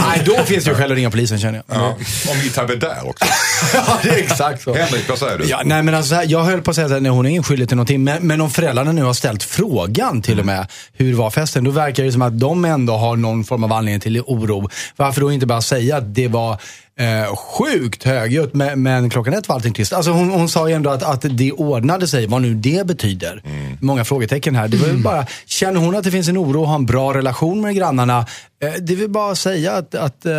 Nej, 0.09 0.23
då 0.27 0.45
finns 0.45 0.65
det 0.65 0.71
ju 0.71 0.77
skäl 0.77 0.91
att 0.93 0.97
ringa 0.97 1.11
polisen 1.11 1.39
känner 1.41 1.63
jag. 1.69 1.77
Ja. 1.79 1.87
Om 2.31 2.37
E-Type 2.39 2.73
är 2.73 2.77
där 2.77 3.09
också. 3.09 3.25
Ja, 3.75 3.99
det 4.03 4.09
är 4.09 4.19
exakt 4.19 4.63
så. 4.63 4.75
Henrik, 4.75 5.09
vad 5.09 5.19
säger 5.19 5.39
du? 5.39 5.45
Ja, 5.49 5.63
nej, 5.65 5.83
men 5.83 5.95
alltså, 5.95 6.15
jag 6.23 6.45
höll 6.45 6.63
på 6.63 6.71
att 6.71 6.75
säga 6.77 6.97
att 6.97 7.03
nej, 7.03 7.11
hon 7.13 7.27
är 7.27 7.31
ingen 7.31 7.43
skyldig 7.43 7.69
till 7.69 7.77
någonting. 7.77 8.05
Men, 8.05 8.27
men 8.27 8.41
om 8.41 8.51
föräldrarna 8.51 8.93
nu 8.93 9.03
har 9.03 9.15
ställt 9.15 9.43
frågan 9.43 10.23
till 10.23 10.41
och 10.41 10.47
med, 10.47 10.67
hur 10.93 11.15
var 11.15 11.31
festen? 11.31 11.65
Då 11.65 11.71
verkar 11.71 12.03
det 12.05 12.13
som 12.13 12.23
att 12.23 12.41
de 12.41 12.65
ändå 12.65 12.97
har 12.97 13.17
någon 13.17 13.45
form 13.45 13.65
av 13.65 13.73
anledning 13.73 14.01
till 14.01 14.21
oro. 14.21 14.71
Varför 14.97 15.21
då 15.21 15.33
inte 15.33 15.47
bara 15.47 15.63
säga 15.63 15.97
att 15.97 16.15
det 16.15 16.29
var 16.29 16.59
eh, 17.03 17.37
sjukt 17.37 18.05
högljutt, 18.05 18.55
men, 18.55 18.83
men 18.83 19.11
klockan 19.11 19.35
ett 19.35 19.49
var 19.49 19.57
allting 19.57 19.75
tyst. 19.75 19.93
Alltså 19.93 20.11
hon, 20.11 20.31
hon 20.31 20.49
sa 20.49 20.69
ju 20.69 20.75
ändå 20.75 20.91
att, 20.91 21.03
att 21.03 21.25
det 21.39 21.53
ordnade 21.53 22.09
sig, 22.09 22.27
vad 22.27 22.43
nu 22.43 22.55
det 22.55 22.87
betyder. 22.87 23.43
Många 23.81 24.05
frågetecken 24.05 24.57
här. 24.57 24.69
Det 24.69 24.77
var 24.77 24.89
ju 24.89 24.97
bara, 25.03 25.27
känner 25.47 25.81
hon 25.81 25.97
att 25.97 26.05
det 26.05 26.11
finns 26.11 26.29
en 26.29 26.39
oro 26.39 26.61
och 26.61 26.69
har 26.69 26.75
en 26.75 26.87
bra 26.87 27.15
relation 27.15 27.61
med 27.61 27.75
grannarna, 27.75 28.27
eh, 28.63 28.73
det 28.81 28.95
vill 28.95 29.11
bara 29.11 29.35
säga 29.35 29.73
att, 29.73 29.95
att 29.95 30.27
eh, 30.27 30.33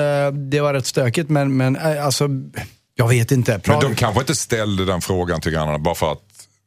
det 0.50 0.62
var 0.62 0.74
rätt 0.74 0.86
stökigt, 0.86 1.30
men, 1.30 1.58
men 1.58 1.76
eh, 1.76 2.06
alltså, 2.06 2.28
jag 2.96 3.08
vet 3.08 3.32
inte. 3.32 3.52
Men 3.52 3.76
Pra- 3.78 3.82
de 3.82 3.96
kanske 3.96 4.20
inte 4.20 4.36
ställde 4.36 4.86
den 4.86 5.02
frågan 5.02 5.42
till 5.42 5.52
grannarna 5.52 5.80
bara 5.80 5.96
för 5.96 6.12
att 6.12 6.20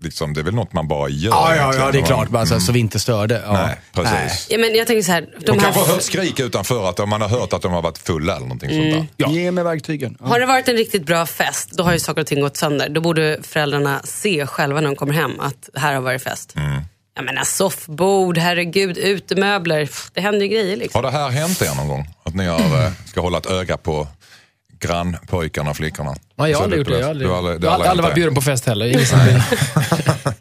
liksom, 0.07 0.35
det 0.35 0.41
är 0.41 0.45
väl 0.45 0.55
något 0.55 0.73
man 0.73 0.89
bara 0.89 1.09
gör. 1.09 1.31
Ja, 1.31 1.57
ja, 1.57 1.75
ja, 1.75 1.93
det 1.93 1.99
är 1.99 2.03
klart. 2.03 2.29
Bara, 2.29 2.47
så, 2.47 2.55
här, 2.55 2.61
så 2.61 2.73
vi 2.73 2.79
inte 2.79 2.99
störde. 3.01 3.43
Ja. 3.47 3.53
Nej, 3.53 3.81
precis. 3.93 4.47
Ja, 4.51 4.59
men 4.59 4.75
jag 4.75 4.87
tänker 4.87 5.03
så 5.03 5.13
här. 5.13 5.21
De 5.21 5.45
De 5.45 5.53
här, 5.53 5.61
kanske 5.61 5.81
har 5.81 5.87
hört 5.87 6.03
skrik 6.03 6.41
utanför, 6.41 6.89
att 6.89 7.09
man 7.09 7.21
har 7.21 7.29
hört 7.29 7.53
att 7.53 7.63
de 7.63 7.73
har 7.73 7.83
varit 7.83 7.99
fulla 7.99 8.37
eller 8.37 8.47
någonting 8.47 8.71
sånt 8.71 8.93
där. 8.93 9.07
Ja. 9.17 9.31
Ge 9.31 9.51
mig 9.51 9.65
verktygen. 9.65 10.17
Ja. 10.21 10.27
Har 10.27 10.41
det 10.41 10.47
varit 10.47 10.69
en 10.69 10.77
riktigt 10.77 11.07
bra 11.07 11.27
fest, 11.27 11.71
då 11.73 11.83
har 11.83 11.93
ju 11.93 11.99
saker 11.99 12.21
och 12.21 12.27
ting 12.27 12.41
gått 12.41 12.57
sönder. 12.57 12.89
Då 12.89 13.01
borde 13.01 13.39
föräldrarna 13.43 14.01
se 14.05 14.47
själva 14.47 14.81
när 14.81 14.89
de 14.89 14.97
kommer 14.97 15.13
hem 15.15 15.41
att 15.41 15.69
här 15.75 15.95
har 15.95 16.01
varit 16.01 16.23
fest. 16.23 16.53
Mm. 16.57 16.83
Jag 17.17 17.25
menar 17.25 17.45
soffbord, 17.45 18.39
herregud, 18.39 18.99
utemöbler. 18.99 19.89
Det 20.13 20.21
händer 20.21 20.41
ju 20.41 20.49
grejer 20.49 20.77
liksom. 20.77 21.05
Har 21.05 21.11
det 21.11 21.19
här 21.19 21.31
hänt 21.31 21.63
er 21.63 21.75
någon 21.77 21.89
gång? 21.89 22.09
Att 22.25 22.35
ni 22.35 22.47
har, 22.47 22.59
eh, 22.59 22.93
ska 23.07 23.21
hålla 23.21 23.39
ett 23.39 23.51
öga 23.51 23.77
på 23.77 24.09
grannpojkarna 24.81 25.71
och 25.71 25.77
flickorna? 25.77 26.15
Nej, 26.39 26.51
jag 26.51 26.59
har 26.59 26.65
aldrig 26.65 26.87
det- 26.87 26.91
gjort 26.91 26.99
det. 26.99 26.99
Jag 26.99 27.05
har 27.07 27.11
aldrig, 27.11 27.29
Du 27.29 27.33
har 27.33 27.39
aldrig, 27.39 27.65
jag 27.65 27.71
har 27.71 27.79
har 27.79 27.85
aldrig 27.87 28.05
varit 28.05 28.15
bjuden 28.15 28.35
på 28.35 28.41
fest 28.41 28.67
heller. 28.67 28.87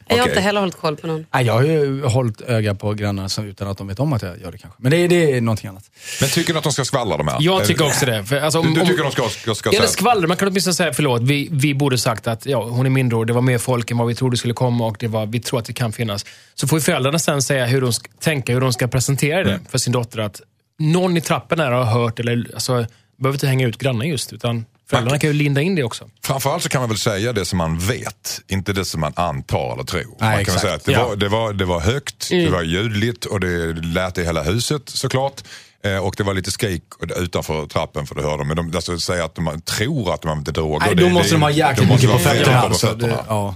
Jag 0.08 0.18
har 0.18 0.28
inte 0.28 0.40
heller 0.42 0.60
hållit 0.60 0.76
koll 0.78 0.96
på 0.96 1.08
någon. 1.08 1.26
Nej, 1.34 1.46
jag 1.46 1.54
har 1.54 1.62
ju 1.64 2.04
hållit 2.04 2.42
öga 2.42 2.76
på 2.76 2.94
grannar 2.94 3.44
utan 3.46 3.68
att 3.68 3.78
de 3.78 3.88
vet 3.88 4.00
om 4.00 4.14
att 4.14 4.22
jag 4.22 4.42
gör 4.42 4.52
det 4.52 4.58
kanske. 4.58 4.78
Men 4.82 4.92
det, 4.92 5.08
det 5.08 5.38
är 5.38 5.42
någonting 5.42 5.70
annat. 5.70 5.84
Men 6.22 6.30
tycker 6.30 6.54
ni 6.54 6.58
att 6.58 6.64
de 6.64 6.74
ska 6.74 6.86
skvallra 6.86 7.18
de 7.18 7.28
här? 7.28 7.38
Jag 7.40 7.66
tycker 7.66 7.86
också 7.86 8.06
det. 8.06 8.24
För, 8.26 8.42
alltså, 8.42 8.60
om, 8.60 8.66
Du, 8.66 8.74
du 8.74 8.82
om- 8.82 8.88
tycker 8.88 9.04
de 9.04 9.12
ska, 9.12 9.30
ska, 9.30 9.56
ska 9.56 9.70
säga... 9.72 9.88
skvallrar. 9.88 10.28
Man 10.28 10.38
kan 10.38 10.48
åtminstone 10.48 10.74
säga 10.74 10.94
förlåt. 10.94 11.22
Vi, 11.22 11.48
vi 11.52 11.74
borde 11.74 11.98
sagt 11.98 12.28
att 12.28 12.46
ja, 12.46 12.64
hon 12.64 12.86
är 12.86 12.90
mindre 12.90 13.26
det 13.26 13.34
var 13.34 13.42
mer 13.42 13.58
folk 13.58 13.92
än 13.92 13.98
vad 13.98 14.08
vi 14.08 14.16
trodde 14.16 14.38
skulle 14.38 14.54
komma 14.54 14.86
och 14.88 14.98
det 15.00 15.08
var, 15.08 15.26
vi 15.26 15.40
tror 15.40 15.60
att 15.60 15.66
det 15.66 15.74
kan 15.74 15.92
finnas. 15.94 16.26
Så 16.56 16.68
får 16.68 16.78
ju 16.80 16.84
föräldrarna 16.84 17.20
sen 17.20 17.42
säga 17.42 17.66
hur 17.66 17.82
de 17.82 17.94
ska, 17.94 18.12
tänka 18.20 18.54
hur 18.54 18.62
de 18.62 18.74
ska 18.74 18.88
presentera 18.88 19.44
det 19.44 19.60
för 19.70 19.78
sin 19.78 19.94
dotter. 19.94 20.20
Att 20.20 20.42
någon 20.80 21.18
i 21.18 21.22
trappen 21.22 21.60
här 21.60 21.72
har 21.72 21.84
hört, 21.84 22.20
eller 22.20 22.46
alltså, 22.54 22.86
behöver 23.18 23.36
inte 23.36 23.48
hänga 23.48 23.68
ut 23.68 23.78
grannen 23.78 24.08
just, 24.08 24.34
utan 24.34 24.66
föräldrarna 24.90 25.20
kan 25.20 25.30
ju 25.30 25.34
linda 25.34 25.62
in 25.62 25.76
det 25.76 25.84
också. 25.84 26.10
Framförallt 26.24 26.64
så 26.64 26.70
kan 26.70 26.82
man 26.82 26.90
väl 26.90 26.98
säga 26.98 27.34
det 27.34 27.46
som 27.46 27.58
man 27.58 27.80
vet, 27.80 28.42
inte 28.48 28.74
det 28.74 28.86
som 28.86 29.02
man 29.02 29.14
antar 29.16 29.74
eller 29.74 29.84
tror. 29.84 30.04
man 30.06 30.18
kan 30.20 30.32
väl 30.32 30.40
exakt. 30.42 30.62
säga 30.62 30.74
att 30.74 30.84
det, 30.86 30.92
Ja. 30.92 31.08
var, 31.08 31.16
det, 31.16 31.30
var, 31.30 31.54
det 31.54 31.66
var 31.66 31.80
högt, 31.80 32.30
det 32.30 32.50
var 32.50 32.62
ljudligt 32.62 33.26
och 33.26 33.40
det 33.40 33.74
lät 33.74 34.18
i 34.18 34.24
hela 34.24 34.44
huset 34.44 34.82
såklart. 34.90 35.44
Eh, 35.84 35.98
Och 35.98 36.14
det 36.18 36.24
var 36.24 36.34
lite 36.34 36.52
skrik 36.52 36.84
utanför 37.18 37.66
trappen 37.68 38.08
för 38.08 38.16
det 38.16 38.22
hörde 38.22 38.38
de. 38.38 38.48
Men 38.48 38.58
de 38.58 38.76
alltså, 38.76 39.00
säger 39.00 39.24
att 39.24 39.36
de 39.36 39.62
tror 39.62 40.14
att 40.14 40.22
de 40.22 40.28
använder 40.32 40.52
droger. 40.52 40.80
Nej, 40.80 40.96
det- 40.96 41.04
då 41.04 41.10
måste 41.10 41.30
det- 41.30 41.36
de 41.36 41.42
ha 41.42 41.52
jäkligt 41.52 41.90
mycket 41.90 42.12
på 42.12 42.18
fötterna. 42.20 42.60
Alltså, 42.60 42.94
det, 42.96 43.24
ja. 43.28 43.56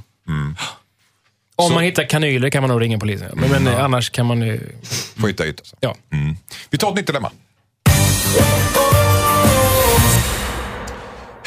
Om 1.56 1.68
Så- 1.68 1.74
man 1.74 1.84
hittar 1.84 2.04
kanyler 2.10 2.50
kan 2.50 2.64
man 2.64 2.70
nog 2.70 2.82
ringa 2.82 3.00
polisen. 3.00 3.32
Men, 3.36 3.50
men 3.64 3.68
eh, 3.68 3.84
annars 3.84 4.10
kan 4.10 4.26
man 4.26 4.42
ju... 4.42 4.70
Skita 5.18 5.46
i 5.46 5.52
det. 5.52 5.62
Ja. 5.80 5.96
Mm. 6.14 6.36
Vi 6.70 6.78
tar 6.78 6.90
ett 6.90 6.96
nytt 6.96 7.08
dilemma. 7.08 7.32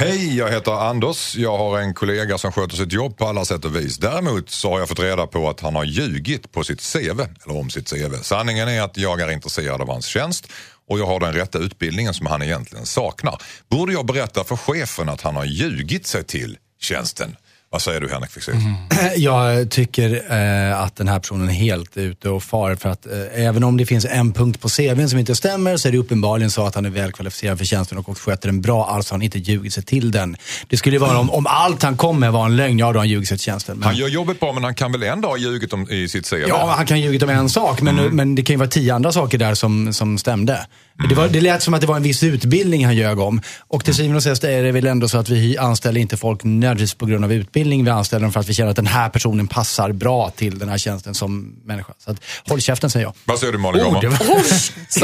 Hej, 0.04 0.37
jag 0.37 0.50
heter 0.50 0.73
Anders. 0.73 1.37
Jag 1.37 1.59
har 1.59 1.78
en 1.78 1.94
kollega 1.94 2.38
som 2.38 2.52
sköter 2.52 2.76
sitt 2.76 2.92
jobb 2.92 3.16
på 3.16 3.26
alla 3.26 3.44
sätt 3.44 3.64
och 3.64 3.76
vis. 3.76 3.99
Däremot 3.99 4.50
så 4.50 4.71
har 4.71 4.78
jag 4.78 4.88
fått 4.88 4.99
reda 4.99 5.26
på 5.26 5.49
att 5.49 5.61
han 5.61 5.75
har 5.75 5.85
ljugit 5.85 6.52
på 6.52 6.64
sitt 6.64 6.92
CV, 6.92 7.21
eller 7.21 7.56
om 7.61 7.71
sitt 7.71 7.90
CV. 7.90 8.14
Sanningen 8.23 8.68
är 8.68 8.82
att 8.82 8.97
jag 8.97 9.21
är 9.21 9.30
intresserad 9.30 9.80
av 9.80 9.88
hans 9.88 10.06
tjänst 10.06 10.52
och 10.88 10.99
jag 10.99 11.06
har 11.06 11.21
den 11.21 11.32
rätta 11.32 11.59
utbildningen 11.59 12.14
som 12.14 12.26
han 12.26 12.42
egentligen 12.42 12.87
saknar. 12.87 13.42
Borde 13.71 13.92
jag 13.92 14.06
berätta 14.06 14.44
för 14.44 14.56
chefen 14.56 15.09
att 15.09 15.21
han 15.21 15.37
har 15.37 15.44
ljugit 15.44 16.06
sig 16.06 16.25
till 16.25 16.59
tjänsten? 16.80 17.37
Vad 17.73 17.83
säger 17.83 18.00
du 18.00 18.09
Henrik 18.09 18.31
Fexeus? 18.31 18.57
Jag 19.17 19.71
tycker 19.71 20.33
eh, 20.71 20.81
att 20.81 20.97
den 20.97 21.09
här 21.09 21.19
personen 21.19 21.49
är 21.49 21.52
helt 21.52 21.97
ute 21.97 22.29
och 22.29 22.43
far. 22.43 22.75
För 22.75 22.88
att 22.88 23.07
eh, 23.07 23.47
även 23.47 23.64
om 23.64 23.76
det 23.76 23.87
finns 23.87 24.05
en 24.05 24.33
punkt 24.33 24.61
på 24.61 24.69
CVn 24.69 25.09
som 25.09 25.19
inte 25.19 25.35
stämmer 25.35 25.76
så 25.76 25.88
är 25.88 25.93
det 25.93 25.99
uppenbarligen 25.99 26.50
så 26.50 26.67
att 26.67 26.75
han 26.75 26.87
är 26.87 26.91
väl 26.91 27.12
kvalificerad 27.12 27.59
för 27.59 27.64
tjänsten 27.64 27.99
och 27.99 28.19
sköter 28.19 28.49
den 28.49 28.61
bra. 28.61 28.87
Alltså 28.87 29.12
har 29.12 29.19
han 29.19 29.23
inte 29.23 29.38
ljugit 29.38 29.73
sig 29.75 29.83
till 29.83 30.11
den. 30.11 30.37
Det 30.69 30.76
skulle 30.76 30.95
ju 30.97 31.00
vara 31.00 31.19
om, 31.19 31.31
om 31.31 31.47
allt 31.47 31.83
han 31.83 31.97
kom 31.97 32.21
med 32.21 32.33
var 32.33 32.45
en 32.47 32.57
lögn, 32.57 32.79
ja 32.79 32.87
då 32.87 32.93
har 32.93 32.99
han 32.99 33.09
ljugit 33.09 33.29
sig 33.29 33.38
till 33.38 33.45
tjänsten. 33.45 33.79
Men, 33.79 33.87
Han 33.87 33.97
gör 33.97 34.09
jobbet 34.09 34.41
bra 34.41 34.52
men 34.52 34.64
han 34.64 34.75
kan 34.75 34.93
väl 34.93 35.02
ändå 35.02 35.29
ha 35.29 35.37
ljugit 35.37 35.73
om, 35.73 35.91
i 35.91 36.09
sitt 36.09 36.31
CV? 36.31 36.35
Ja, 36.49 36.75
han 36.76 36.87
kan 36.87 36.99
ju 36.99 37.05
ljugit 37.05 37.23
om 37.23 37.29
en 37.31 37.49
sak, 37.49 37.81
men, 37.83 37.99
Mm. 37.99 38.17
men 38.17 38.35
det 38.35 38.43
kan 38.43 38.55
ju 38.55 38.59
vara 38.59 38.69
tio 38.71 38.95
andra 38.95 39.12
saker 39.12 39.38
där 39.38 39.55
som, 39.55 39.93
som 39.93 40.19
stämde. 40.19 40.67
Det, 41.09 41.14
var, 41.14 41.28
det 41.28 41.40
lät 41.40 41.62
som 41.62 41.75
att 41.75 41.80
det 41.80 41.87
var 41.87 41.97
en 41.97 42.02
viss 42.02 42.23
utbildning 42.23 42.85
han 42.85 42.97
ljög 42.97 43.18
om. 43.18 43.40
Och 43.68 43.85
till 43.85 43.94
syvende 43.94 44.16
och 44.16 44.23
sist 44.23 44.44
är 44.44 44.62
det 44.62 44.73
väl 44.73 44.87
ändå 44.87 45.09
så 45.09 45.18
att 45.18 45.28
vi 45.28 45.59
anställer 45.59 46.00
inte 46.00 46.16
folk 46.16 46.44
nödvändigtvis 46.44 46.94
på 46.94 47.06
grund 47.06 47.25
av 47.25 47.32
utbildning. 47.32 47.85
Vi 47.85 47.90
anställer 47.90 48.23
dem 48.23 48.32
för 48.32 48.40
att 48.40 48.49
vi 48.49 48.54
känner 48.54 48.71
att 48.71 48.76
den 48.76 48.87
här 48.87 49.09
personen 49.09 49.49
passar 49.49 49.92
bra 49.92 50.30
till 50.30 50.59
den 50.59 50.68
här 50.68 50.78
tjänsten 50.78 51.14
som 51.14 51.56
människa. 51.64 51.92
Så 51.99 52.11
att, 52.11 52.16
håll 52.49 52.61
käften 52.61 52.90
säger 52.90 53.06
jag. 53.06 53.14
Vad 53.25 53.38
säger 53.38 53.52
du 53.52 53.59
Malin 53.59 53.82
Oh, 53.82 53.92
var... 53.92 54.00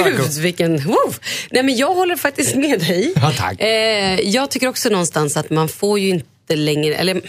Oh, 0.05 0.17
Gud, 0.17 0.33
vilken... 0.43 0.85
Wow. 0.85 1.17
Nej, 1.50 1.62
men 1.62 1.76
jag 1.76 1.95
håller 1.95 2.17
faktiskt 2.17 2.57
med 2.57 2.81
dig. 2.81 3.12
Ja, 3.17 3.33
tack. 3.37 3.61
Eh, 3.61 4.21
jag 4.21 4.50
tycker 4.50 4.69
också 4.69 4.88
någonstans 4.88 5.37
att 5.37 5.50
man 5.50 5.69
får 5.69 5.99
ju 5.99 6.09
inte 6.09 6.57
längre... 6.57 6.95
Eller, 6.95 7.21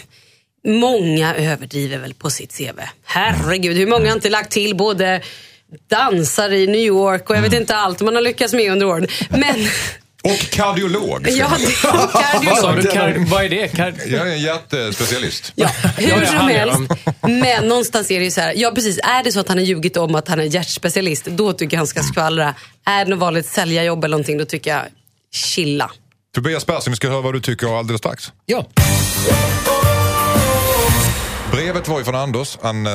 många 0.64 1.34
överdriver 1.34 1.98
väl 1.98 2.14
på 2.14 2.30
sitt 2.30 2.58
CV. 2.58 2.80
Herregud, 3.04 3.76
hur 3.76 3.86
många 3.86 4.06
har 4.06 4.14
inte 4.14 4.30
lagt 4.30 4.52
till 4.52 4.76
både 4.76 5.22
dansare 5.90 6.58
i 6.58 6.66
New 6.66 6.80
York 6.80 7.30
och 7.30 7.36
jag 7.36 7.42
vet 7.42 7.52
inte 7.52 7.76
allt 7.76 8.00
man 8.00 8.14
har 8.14 8.22
lyckats 8.22 8.54
med 8.54 8.72
under 8.72 8.86
åren. 8.86 9.06
Men... 9.30 9.40
Och 10.22 10.50
kardiolog. 10.50 11.26
Ja, 11.30 11.46
är 11.46 12.62
Vad 12.62 12.76
du? 12.76 12.82
Kar, 12.82 13.26
vad 13.30 13.44
är 13.44 13.48
det? 13.48 13.68
Kar, 13.68 13.94
Jag 14.06 14.28
är 14.28 14.32
en 14.32 14.40
hjärtespecialist. 14.40 15.52
Ja, 15.54 15.68
hur 15.96 16.26
som 16.26 16.36
helst. 16.48 16.92
Men 17.20 17.68
någonstans 17.68 18.10
är 18.10 18.18
det 18.18 18.24
ju 18.24 18.30
så 18.30 18.40
här, 18.40 18.52
ja 18.56 18.70
precis, 18.74 18.98
är 19.02 19.24
det 19.24 19.32
så 19.32 19.40
att 19.40 19.48
han 19.48 19.58
har 19.58 19.64
ljugit 19.64 19.96
om 19.96 20.14
att 20.14 20.28
han 20.28 20.40
är 20.40 20.44
hjärtspecialist, 20.44 21.24
då 21.24 21.52
tycker 21.52 21.76
jag 21.76 21.80
han 21.80 21.86
ska 21.86 22.02
skvallra. 22.02 22.54
Är 22.86 23.04
det 23.04 23.10
något 23.10 23.18
vanligt 23.18 23.46
säljarjobb 23.46 24.04
eller 24.04 24.16
någonting, 24.16 24.38
då 24.38 24.44
tycker 24.44 24.70
jag 24.70 24.82
chilla. 25.32 25.90
Tobias 26.34 26.64
Persson, 26.64 26.90
vi 26.92 26.96
ska 26.96 27.08
höra 27.08 27.20
vad 27.20 27.34
du 27.34 27.40
tycker 27.40 27.78
alldeles 27.78 27.98
strax. 27.98 28.32
ja. 28.46 28.66
Brevet 31.52 31.88
var 31.88 31.98
ju 31.98 32.04
från 32.04 32.14
Anders. 32.14 32.58
Han 32.62 32.86
eh, 32.86 32.92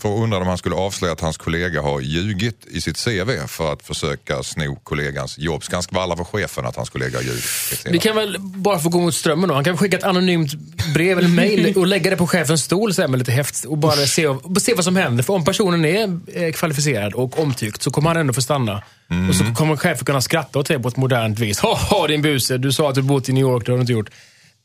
får 0.00 0.22
undra 0.22 0.38
om 0.38 0.46
han 0.46 0.58
skulle 0.58 0.74
avslöja 0.74 1.12
att 1.12 1.20
hans 1.20 1.36
kollega 1.36 1.82
har 1.82 2.00
ljugit 2.00 2.66
i 2.66 2.80
sitt 2.80 3.04
CV 3.04 3.46
för 3.46 3.72
att 3.72 3.82
försöka 3.82 4.42
sno 4.42 4.76
kollegans 4.76 5.38
jobb. 5.38 5.64
Ska 5.64 5.76
han 5.76 5.82
skvallra 5.82 6.16
för 6.16 6.24
chefen 6.24 6.66
att 6.66 6.76
hans 6.76 6.90
kollega 6.90 7.18
har 7.18 7.22
ljugit? 7.22 7.44
Vi 7.84 7.98
kan 7.98 8.16
väl 8.16 8.36
bara 8.40 8.78
få 8.78 8.88
gå 8.88 9.00
mot 9.00 9.14
strömmen 9.14 9.48
då. 9.48 9.54
Han 9.54 9.64
kan 9.64 9.76
skicka 9.76 9.96
ett 9.96 10.04
anonymt 10.04 10.54
brev 10.94 11.18
eller 11.18 11.28
mail 11.28 11.76
och 11.76 11.86
lägga 11.86 12.10
det 12.10 12.16
på 12.16 12.26
chefens 12.26 12.62
stol 12.62 12.94
så 12.94 13.00
här 13.00 13.08
med 13.08 13.18
lite 13.18 13.32
häft 13.32 13.64
och 13.64 13.78
bara 13.78 13.96
se, 13.96 14.28
se 14.60 14.74
vad 14.74 14.84
som 14.84 14.96
händer. 14.96 15.22
För 15.22 15.34
om 15.34 15.44
personen 15.44 15.84
är 15.84 16.20
eh, 16.34 16.52
kvalificerad 16.52 17.14
och 17.14 17.38
omtyckt 17.38 17.82
så 17.82 17.90
kommer 17.90 18.08
han 18.08 18.16
ändå 18.16 18.32
få 18.32 18.42
stanna. 18.42 18.82
Och 19.28 19.34
så 19.34 19.44
kommer 19.54 19.76
chefen 19.76 20.04
kunna 20.04 20.20
skratta 20.20 20.58
åt 20.58 20.68
det 20.68 20.78
på 20.78 20.88
ett 20.88 20.96
modernt 20.96 21.38
vis. 21.38 21.58
Haha 21.62 22.06
din 22.06 22.22
buse, 22.22 22.58
du 22.58 22.72
sa 22.72 22.88
att 22.88 22.94
du 22.94 23.02
bott 23.02 23.28
i 23.28 23.32
New 23.32 23.40
York, 23.40 23.66
det 23.66 23.72
har 23.72 23.76
du 23.76 23.80
inte 23.80 23.92
gjort. 23.92 24.10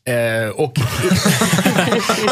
Eh, 0.10 0.50
och 0.50 0.78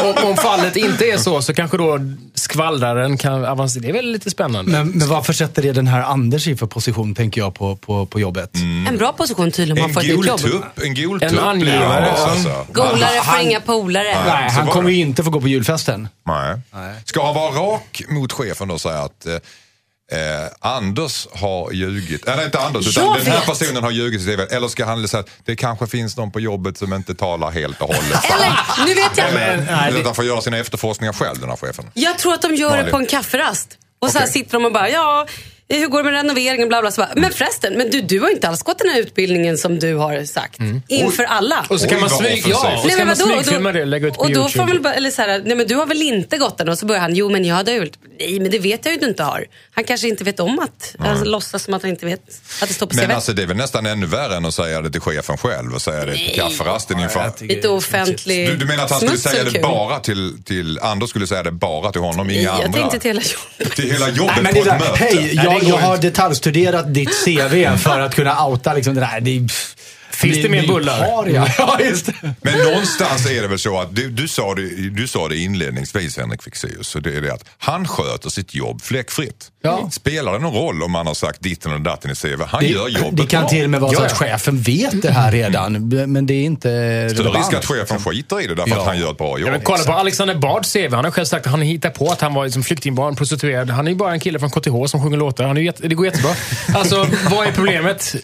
och 0.04 0.24
om 0.24 0.36
fallet 0.36 0.76
inte 0.76 1.04
är 1.04 1.18
så, 1.18 1.42
så 1.42 1.54
kanske 1.54 1.76
då 1.76 1.98
skvallraren 2.34 3.18
kan 3.18 3.44
avancera. 3.44 3.82
Det 3.82 3.88
är 3.88 3.92
väl 3.92 4.12
lite 4.12 4.30
spännande. 4.30 4.72
Men, 4.72 4.88
men 4.88 5.08
varför 5.08 5.32
sätter 5.32 5.62
det 5.62 5.72
den 5.72 5.86
här 5.86 6.02
Anders 6.02 6.46
i 6.46 6.56
för 6.56 6.66
position, 6.66 7.14
tänker 7.14 7.40
jag, 7.40 7.54
på, 7.54 7.76
på, 7.76 8.06
på 8.06 8.20
jobbet? 8.20 8.50
En 8.88 8.96
bra 8.98 9.12
position 9.12 9.50
tydligen 9.50 9.84
om 9.84 9.90
En 9.90 9.94
man 9.94 9.94
får 9.94 10.00
ett 10.10 10.16
nytt 10.16 10.26
jobb. 10.26 10.40
goltupp. 10.40 10.84
En 10.84 10.94
goltupp. 10.94 11.32
En 11.32 11.38
angivare, 11.38 12.14
ja. 12.16 12.30
alltså. 12.30 12.66
Golare 12.72 13.22
får 13.24 13.40
inga 13.40 13.60
polare. 13.60 14.16
Nej, 14.26 14.50
han 14.50 14.66
kommer 14.66 14.90
ju 14.90 14.96
inte 14.96 15.24
få 15.24 15.30
gå 15.30 15.40
på 15.40 15.48
julfesten. 15.48 16.08
Nej. 16.26 16.60
Ska 17.04 17.26
han 17.26 17.34
vara 17.34 17.50
rak 17.50 18.02
mot 18.08 18.32
chefen 18.32 18.70
och 18.70 18.80
säga 18.80 18.98
att 18.98 19.26
eh, 20.12 20.18
Anders 20.60 21.26
har 21.32 21.72
ljugit, 21.72 22.28
eller 22.28 22.44
inte 22.44 22.58
Anders, 22.60 22.88
utan 22.88 23.04
Jag 23.04 23.16
den 23.18 23.26
här 23.26 23.36
vet. 23.38 23.46
personen 23.46 23.82
har 23.82 23.90
ljugit 23.90 24.20
i. 24.20 24.32
Eller 24.32 24.68
ska 24.68 24.84
han 24.84 25.08
säga 25.08 25.20
att 25.20 25.30
det 25.44 25.56
kanske 25.56 25.86
finns 25.86 26.16
någon 26.16 26.32
på 26.32 26.40
jobbet 26.40 26.78
som 26.78 26.92
inte 26.92 27.14
talar 27.14 27.50
helt 27.50 27.80
och 27.82 27.86
hållet. 27.88 28.24
Eller, 28.34 28.86
nu 28.86 28.94
vet 28.94 29.18
jag. 29.18 29.28
Eller 29.30 29.98
att 30.00 30.06
han 30.06 30.14
får 30.14 30.24
göra 30.24 30.40
sina 30.40 30.58
efterforskningar 30.58 31.12
själv, 31.12 31.40
den 31.40 31.48
här 31.48 31.56
chefen. 31.56 31.90
Jag 31.94 32.18
tror 32.18 32.34
att 32.34 32.42
de 32.42 32.54
gör 32.54 32.70
det 32.70 32.76
Malin. 32.76 32.90
på 32.90 32.96
en 32.96 33.06
kafferast. 33.06 33.68
Och 33.98 34.10
så 34.10 34.18
här 34.18 34.24
Okej. 34.26 34.32
sitter 34.32 34.52
de 34.52 34.64
och 34.64 34.72
bara, 34.72 34.90
ja, 34.90 35.26
hur 35.78 35.86
går 35.88 35.98
det 35.98 36.04
med 36.04 36.12
renoveringen? 36.12 36.68
Bla, 36.68 36.80
bla, 36.80 36.90
så 36.90 37.00
bara, 37.00 37.10
men 37.16 37.32
förresten, 37.32 37.74
men 37.74 37.90
du, 37.90 38.00
du 38.00 38.20
har 38.20 38.30
inte 38.30 38.48
alls 38.48 38.62
gått 38.62 38.78
den 38.78 38.88
här 38.90 39.00
utbildningen 39.00 39.58
som 39.58 39.78
du 39.78 39.94
har 39.94 40.24
sagt. 40.24 40.58
Inför 40.88 41.24
alla. 41.24 41.54
Mm. 41.56 41.66
Och 41.70 41.80
så 41.80 41.86
kan 41.88 41.96
Oj, 41.96 42.00
man 42.00 42.10
smyga, 42.10 42.30
offensivt. 42.34 42.50
ja, 42.52 42.78
och 42.80 42.86
Nej, 42.86 42.96
men 42.96 43.06
man 43.06 43.16
vadå? 43.18 43.32
Smygfilma 43.32 43.72
det 43.72 43.84
lägga 43.84 44.06
ut 44.08 44.14
på 44.14 44.20
Och 44.20 44.26
då 44.26 44.32
YouTube. 44.32 44.50
får 44.52 44.58
man 44.58 44.68
väl 44.68 44.80
bara, 44.80 44.94
eller 44.94 45.10
så 45.10 45.22
här, 45.22 45.42
nej 45.44 45.56
men 45.56 45.66
du 45.66 45.74
har 45.74 45.86
väl 45.86 46.02
inte 46.02 46.36
gått 46.38 46.58
den? 46.58 46.68
Och 46.68 46.78
så 46.78 46.86
börjar 46.86 47.00
han, 47.00 47.14
jo 47.14 47.30
men 47.30 47.44
jag 47.44 47.54
hade 47.54 47.72
gjort. 47.72 47.92
Nej 48.20 48.40
men 48.40 48.50
det 48.50 48.58
vet 48.58 48.84
jag 48.84 48.92
ju 48.92 48.96
att 48.96 49.00
du 49.02 49.08
inte 49.08 49.22
har. 49.22 49.44
Han 49.74 49.84
kanske 49.84 50.08
inte 50.08 50.24
vet 50.24 50.40
om 50.40 50.58
att, 50.58 50.94
alltså, 50.98 51.24
låtsas 51.24 51.62
som 51.64 51.74
att 51.74 51.82
han 51.82 51.90
inte 51.90 52.06
vet 52.06 52.20
att 52.62 52.68
det 52.68 52.74
står 52.74 52.86
på 52.86 52.96
Men 52.96 53.06
CV. 53.06 53.12
alltså 53.12 53.32
det 53.32 53.42
är 53.42 53.46
väl 53.46 53.56
nästan 53.56 53.86
ännu 53.86 54.06
värre 54.06 54.36
än 54.36 54.44
att 54.44 54.54
säga 54.54 54.80
det 54.80 54.90
till 54.90 55.00
chefen 55.00 55.36
själv 55.38 55.74
och 55.74 55.82
säga 55.82 56.04
det 56.04 56.12
på 56.12 56.34
kafferasten 56.40 57.00
inför... 57.00 57.32
Lite 57.40 57.68
offentlig 57.68 58.48
Du, 58.48 58.56
du 58.56 58.64
menar 58.66 58.84
att 58.84 58.90
han 58.90 59.00
skulle 59.00 59.16
säga 59.18 59.44
det 59.44 59.62
bara 59.62 60.00
till, 60.00 60.42
till, 60.44 60.78
Anders 60.82 61.10
skulle 61.10 61.26
säga 61.26 61.42
det 61.42 61.50
bara 61.52 61.92
till 61.92 62.00
honom, 62.00 62.30
inga 62.30 62.40
jag 62.42 62.64
andra? 62.64 62.80
tänkte 62.80 62.98
till 62.98 63.10
hela 63.10 63.20
jobbet. 63.22 63.76
Till 63.76 63.90
hela 63.92 64.08
jobbet 64.08 64.34
Nej, 64.42 64.52
men 64.54 64.64
på 64.64 64.70
ett 64.70 64.80
möte? 64.80 65.04
hej, 65.04 65.34
jag, 65.34 65.62
jag 65.68 65.76
har 65.76 65.96
detaljstuderat 65.96 66.94
ditt 66.94 67.24
CV 67.24 67.76
för 67.76 68.00
att 68.00 68.14
kunna 68.14 68.46
outa 68.46 68.74
liksom 68.74 68.94
det 68.94 69.00
där. 69.00 69.20
Det 69.20 69.36
är, 69.36 69.50
Finns 70.14 70.42
det 70.42 70.48
mer 70.48 70.66
bullar? 70.66 70.98
paria. 70.98 71.46
Ja, 71.58 71.80
just 71.80 72.06
det. 72.06 72.12
Men 72.42 72.58
någonstans 72.58 73.26
är 73.30 73.42
det 73.42 73.48
väl 73.48 73.58
så 73.58 73.80
att 73.80 73.96
du, 73.96 74.10
du, 74.10 74.28
sa, 74.28 74.54
det, 74.54 74.90
du 74.90 75.06
sa 75.08 75.28
det 75.28 75.36
inledningsvis 75.36 76.16
Henrik 76.18 76.42
Fexeus, 76.42 76.88
så 76.88 77.00
det 77.00 77.16
är 77.16 77.20
det 77.20 77.32
att 77.34 77.44
han 77.58 77.88
sköter 77.88 78.30
sitt 78.30 78.54
jobb 78.54 78.82
fläckfritt. 78.82 79.50
Ja. 79.62 79.88
Spelar 79.92 80.32
det 80.32 80.38
någon 80.38 80.54
roll 80.54 80.82
om 80.82 80.90
man 80.92 81.06
har 81.06 81.14
sagt 81.14 81.42
ditten 81.42 81.72
och 81.72 81.80
datten 81.80 82.10
i 82.10 82.14
CV? 82.14 82.42
Han 82.48 82.66
gör 82.66 82.84
Det, 82.84 82.90
jobbet 83.00 83.16
det 83.16 83.26
kan 83.26 83.40
bra. 83.42 83.48
till 83.48 83.64
och 83.64 83.70
med 83.70 83.80
vara 83.80 83.92
så 83.92 84.02
att 84.02 84.12
chefen 84.12 84.60
vet 84.62 85.02
det 85.02 85.10
här 85.12 85.32
redan, 85.32 85.88
men 86.12 86.26
det 86.26 86.34
är 86.34 86.44
inte 86.44 86.60
Större 86.68 87.08
relevant. 87.28 87.36
risk 87.38 87.54
att 87.54 87.64
chefen 87.64 87.98
skiter 88.00 88.40
i 88.40 88.46
det 88.46 88.54
därför 88.54 88.70
Ja. 88.70 88.80
att 88.80 88.86
han 88.86 88.98
gör 88.98 89.10
ett 89.10 89.18
bra 89.18 89.38
jobb. 89.38 89.48
Ja, 89.48 89.52
men 89.52 89.60
kolla 89.60 89.84
på 89.84 89.92
Alexander 89.92 90.34
Bards 90.34 90.72
CV. 90.72 90.94
Han 90.94 91.04
har 91.04 91.10
själv 91.10 91.24
sagt 91.26 91.46
att 91.46 91.50
han 91.52 91.62
hittar 91.62 91.90
på 91.90 92.10
att 92.12 92.20
han 92.20 92.34
var 92.34 92.44
liksom 92.44 92.62
flyktingbarn, 92.62 93.16
prostituerad. 93.16 93.70
Han 93.70 93.86
är 93.86 93.90
ju 93.90 93.96
bara 93.96 94.12
en 94.12 94.20
kille 94.20 94.38
från 94.38 94.50
KTH 94.50 94.86
som 94.86 95.02
sjunger 95.02 95.16
låtar. 95.16 95.44
Han 95.44 95.56
är 95.56 95.60
jätte, 95.60 95.88
det 95.88 95.94
går 95.94 96.06
jättebra. 96.06 96.30
Alltså, 96.74 97.06
vad 97.30 97.46
är 97.46 97.52
problemet? 97.52 98.14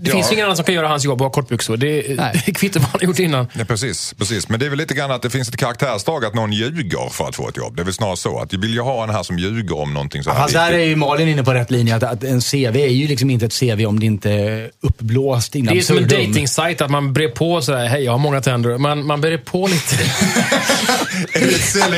Det 0.00 0.08
Ja. 0.10 0.14
finns 0.14 0.30
ju 0.30 0.34
ingen 0.34 0.44
annan 0.44 0.56
som 0.56 0.64
kan 0.64 0.74
göra 0.74 0.88
hans 0.88 1.04
jobb 1.04 1.20
och 1.20 1.26
ha 1.26 1.32
kortbyxor. 1.32 1.76
Det, 1.76 2.04
Nej. 2.16 2.42
det 2.46 2.52
kvittar 2.52 2.80
vad 2.80 2.88
han 2.90 3.00
har 3.00 3.06
gjort 3.08 3.18
innan. 3.18 3.46
Ja, 3.52 3.64
precis, 3.64 4.14
precis, 4.18 4.48
men 4.48 4.60
det 4.60 4.66
är 4.66 4.70
väl 4.70 4.78
lite 4.78 4.94
grann 4.94 5.10
att 5.10 5.22
det 5.22 5.30
finns 5.30 5.48
ett 5.48 5.56
karaktärsdrag 5.56 6.24
att 6.24 6.34
någon 6.34 6.52
ljuger 6.52 7.08
för 7.12 7.28
att 7.28 7.36
få 7.36 7.48
ett 7.48 7.56
jobb. 7.56 7.76
Det 7.76 7.82
är 7.82 7.84
väl 7.84 7.94
snarare 7.94 8.16
så 8.16 8.40
att 8.40 8.52
vill 8.54 8.74
jag 8.74 8.84
ha 8.84 9.04
en 9.04 9.10
här 9.10 9.22
som 9.22 9.38
ljuger 9.38 9.78
om 9.78 9.94
någonting 9.94 10.22
så 10.22 10.30
här 10.30 10.38
Fast 10.42 10.54
där 10.54 10.72
är 10.72 10.78
ju 10.84 10.96
Malin 10.96 11.28
inne 11.28 11.44
på 11.44 11.54
rätt 11.54 11.70
linje. 11.70 11.96
Att, 11.96 12.02
att 12.02 12.24
en 12.24 12.40
CV 12.40 12.76
är 12.76 12.86
ju 12.88 13.06
liksom 13.06 13.30
inte 13.30 13.46
ett 13.46 13.58
CV 13.60 13.86
om 13.86 14.00
det 14.00 14.06
inte 14.06 14.30
är 14.30 14.70
uppblåst 14.80 15.54
in 15.54 15.64
Det 15.66 15.78
är 15.78 15.82
som 15.82 15.96
en 15.98 16.04
absurdum. 16.04 16.26
dating-sajt 16.32 16.80
att 16.80 16.90
man 16.90 17.12
brer 17.12 17.28
på 17.28 17.62
sådär, 17.62 17.86
hej 17.86 18.04
jag 18.04 18.12
har 18.12 18.18
många 18.18 18.40
tänder. 18.40 18.78
Man, 18.78 19.06
man 19.06 19.20
brer 19.20 19.38
på 19.38 19.66
lite. 19.66 19.96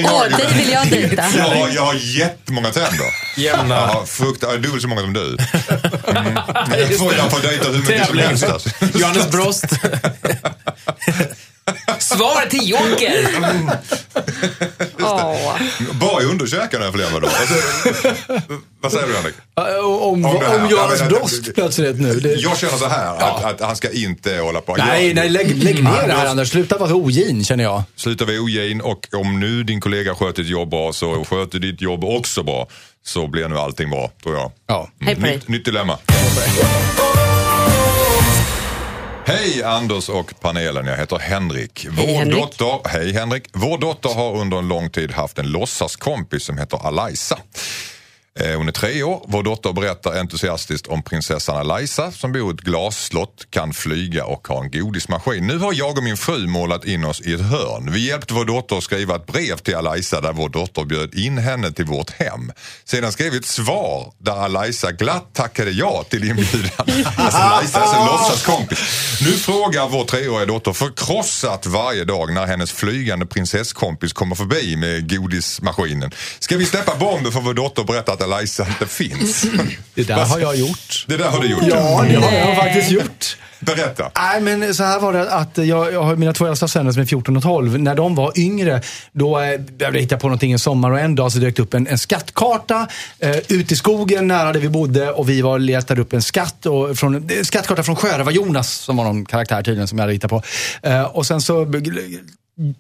Åh, 0.05 0.37
dig 0.39 0.47
vill 0.59 0.71
jag 0.73 0.87
dejta. 0.91 1.23
Jag 1.37 1.45
har, 1.45 1.69
jag 1.75 1.83
har 1.83 1.95
jättemånga 2.19 2.71
tänder. 2.71 3.07
Jämna. 3.37 3.75
Jag 3.75 3.87
har 3.87 4.05
frukt, 4.07 4.43
jag 4.43 4.63
dubbelt 4.63 4.83
så 4.83 4.89
många 4.89 5.01
som 5.01 5.13
du. 5.13 5.21
Mm. 6.07 6.39
Jag 6.79 6.99
får, 6.99 7.15
jag 7.15 7.31
får 7.31 7.43
dejta 7.49 7.69
hur 7.71 7.83
Tävling. 7.99 8.25
alltså. 8.25 8.61
Johannes 8.95 9.31
Brost. 9.31 9.65
Svar 11.99 12.47
till 12.49 12.71
Joker! 12.71 13.27
Åh. 15.01 15.57
Bara 15.93 16.23
i 16.23 16.25
underkäken 16.25 16.81
har 16.81 16.87
jag 16.87 16.95
flera 16.95 17.11
dagar. 17.11 17.23
Vad 17.23 17.49
säger- 17.49 18.61
Vad 18.81 18.93
säger 18.93 19.07
du 19.07 19.15
Henrik? 19.15 19.35
Ja, 19.55 19.83
Om, 19.83 20.25
om, 20.25 20.37
Om 20.37 20.43
här. 20.43 20.71
Johannes 20.71 21.03
Brost 21.09 21.55
plötsligt 21.55 22.01
nu. 22.01 22.21
Det, 22.21 22.35
Jag 22.35 22.59
känner 22.59 22.77
så 22.77 22.89
här, 22.89 23.17
att, 23.17 23.45
att 23.45 23.61
han 23.61 23.77
ska 23.77 23.91
inte 23.91 24.37
hålla 24.39 24.61
på. 24.61 24.77
nej, 24.77 25.07
Jag- 25.07 25.15
nej, 25.15 25.29
lägg, 25.29 25.63
lägg 25.65 25.85
ner 25.85 25.91
det 25.91 25.97
här 25.99 26.03
Anders, 26.13 26.31
Anders. 26.31 26.51
Sluta 26.51 26.79
vara 26.79 26.95
ogin 26.95 27.45
känner 27.45 27.65
jag. 27.65 27.83
Sluta 27.97 28.25
vara 28.25 28.41
ogin 28.41 28.81
och 28.81 29.07
om 29.15 29.41
nu 29.41 29.63
din 29.63 29.81
kollega 29.81 30.15
sköter 30.15 30.43
ditt 30.43 30.53
jobb 30.53 30.71
bra 30.71 30.93
så 30.93 31.25
sköter 31.25 31.59
ditt 31.59 31.81
jobb 31.81 32.05
också 32.05 32.43
bra. 32.43 32.69
Så 33.07 33.27
blir 33.27 33.49
nu 33.49 33.59
allting 33.59 33.91
bra, 33.91 34.11
tror 34.23 34.37
jag. 34.37 34.53
Ja. 34.67 34.89
Dig. 34.99 35.17
Nytt, 35.17 35.49
nytt 35.49 35.65
dilemma. 35.65 35.99
Hej 39.27 39.63
Anders 39.63 40.09
och 40.09 40.35
panelen, 40.41 40.87
jag 40.87 40.97
heter 40.97 41.19
Henrik. 41.19 41.87
Vår 41.91 42.03
Hej, 42.07 42.15
Henrik. 42.15 42.37
dotter, 42.59 42.89
hej 42.89 43.13
Henrik. 43.13 43.45
Vår 43.53 43.79
dotter 43.79 44.09
har 44.09 44.37
under 44.37 44.59
en 44.59 44.69
lång 44.69 44.91
tid 44.91 45.13
haft 45.13 45.39
en 45.39 45.47
låtsaskompis 45.47 46.43
som 46.45 46.59
heter 46.59 46.87
Alaisa. 46.87 47.39
Eh, 48.39 48.57
Hon 48.57 48.69
är 48.69 48.73
tre 48.73 49.03
år. 49.03 49.25
Vår 49.29 49.43
dotter 49.43 49.73
berättar 49.73 50.21
entusiastiskt 50.21 50.87
om 50.87 51.03
prinsessan 51.03 51.57
Alaisa 51.57 52.13
som 52.13 52.33
bor 52.33 52.51
i 52.51 52.55
ett 52.55 52.61
glasslott, 52.61 53.47
kan 53.51 53.73
flyga 53.73 54.25
och 54.25 54.49
har 54.49 54.65
en 54.65 54.71
godismaskin. 54.71 55.47
Nu 55.47 55.59
har 55.59 55.73
jag 55.75 55.99
och 55.99 56.05
min 56.05 56.17
fru 56.17 56.47
målat 56.47 56.85
in 56.85 57.05
oss 57.05 57.21
i 57.21 57.33
ett 57.35 57.41
hörn. 57.41 57.93
Vi 57.93 58.07
hjälpte 58.09 58.35
vår 58.35 58.45
dotter 58.45 58.77
att 58.77 58.83
skriva 58.85 59.17
ett 59.17 59.27
brev 59.27 59.57
till 59.57 59.75
Alaisa 59.77 60.21
där 60.21 60.33
vår 60.33 60.49
dotter 60.49 60.85
bjöd 60.85 61.15
in 61.15 61.39
henne 61.39 61.73
till 61.73 61.85
vårt 61.85 62.11
hem. 62.11 62.53
Sedan 62.85 63.13
skrev 63.13 63.33
vi 63.33 63.39
ett 63.39 63.47
svar 63.47 64.13
där 64.19 64.33
Alaisa 64.33 64.93
glatt 64.93 65.35
tackade 65.35 65.71
ja 65.71 66.05
till 66.11 66.25
inbjudan. 66.31 66.71
Alltså 67.17 67.39
Alaisa 67.39 67.79
är 67.81 68.01
en 68.01 68.07
låtsaskompis. 68.07 68.79
Nu 69.21 69.33
frågar 69.33 69.89
vår 69.89 70.05
treåriga 70.05 70.47
dotter 70.47 70.73
förkrossat 70.73 71.67
varje 71.67 72.05
dag 72.05 72.35
när 72.35 72.47
hennes 72.47 72.73
flygande 72.73 73.27
prinsesskompis 73.27 74.13
kommer 74.13 74.35
förbi 74.37 74.77
med 74.77 75.11
godismaskinen. 75.17 76.11
Ska 76.39 76.57
vi 76.57 76.67
släppa 76.67 76.97
bomben 76.97 77.33
för 77.33 77.41
vår 77.41 77.55
dotter 77.55 77.83
och 77.83 77.87
berätta 77.87 78.17
att 78.21 78.27
Alaisa 78.27 78.67
inte 78.67 78.87
finns? 78.87 79.47
Det 79.95 80.03
där 80.03 80.25
har 80.25 80.39
jag 80.39 80.57
gjort. 80.57 81.05
Det 81.09 81.17
där 81.17 81.29
har 81.29 81.41
du 81.41 81.49
gjort. 81.51 81.63
Ja, 81.63 82.05
det 82.09 82.17
har 82.17 82.33
jag 82.33 82.57
faktiskt 82.57 82.91
gjort. 82.91 83.37
Berätta. 83.61 84.11
Nej, 84.17 84.41
men 84.41 84.75
så 84.75 84.85
här 84.85 85.01
var 85.01 85.13
det 85.13 85.33
att 85.33 85.59
jag, 85.59 85.93
jag 85.93 86.03
har 86.03 86.17
mina 86.17 86.33
två 86.33 86.47
äldsta 86.47 86.69
söner 86.69 86.93
som 86.93 87.03
är 87.03 87.07
14 87.07 87.37
och 87.37 87.43
12. 87.43 87.79
När 87.79 87.95
de 87.95 88.15
var 88.15 88.39
yngre, 88.39 88.83
då 89.13 89.41
eh, 89.41 89.61
behövde 89.61 89.85
jag 89.85 90.03
hitta 90.03 90.17
på 90.17 90.27
någonting 90.27 90.53
en 90.53 90.59
sommar 90.59 90.91
och 90.91 91.01
en 91.01 91.15
dag 91.15 91.33
så 91.33 91.39
dök 91.39 91.57
det 91.57 91.63
upp 91.63 91.75
en, 91.75 91.87
en 91.87 91.99
skattkarta 91.99 92.89
eh, 93.19 93.37
ute 93.49 93.75
i 93.75 93.77
skogen 93.77 94.29
nära 94.29 94.53
där 94.53 94.61
vi 94.61 94.69
bodde 94.69 95.11
och 95.11 95.29
vi 95.29 95.43
var 95.43 95.59
letade 95.59 96.01
upp 96.01 96.13
en 96.13 96.23
skatt. 96.23 96.67
Och 96.67 96.99
från, 96.99 97.31
en 97.31 97.45
skattkarta 97.45 97.83
från 97.83 97.97
Sjörövar-Jonas 97.97 98.73
som 98.73 98.97
var 98.97 99.05
någon 99.05 99.25
karaktär 99.25 99.63
tydligen 99.63 99.89
som 99.89 99.99
jag 99.99 100.03
hade 100.03 100.13
hittat 100.13 100.31
på. 100.31 100.43
Eh, 100.83 101.03
och 101.03 101.27
sen 101.27 101.41
så 101.41 101.65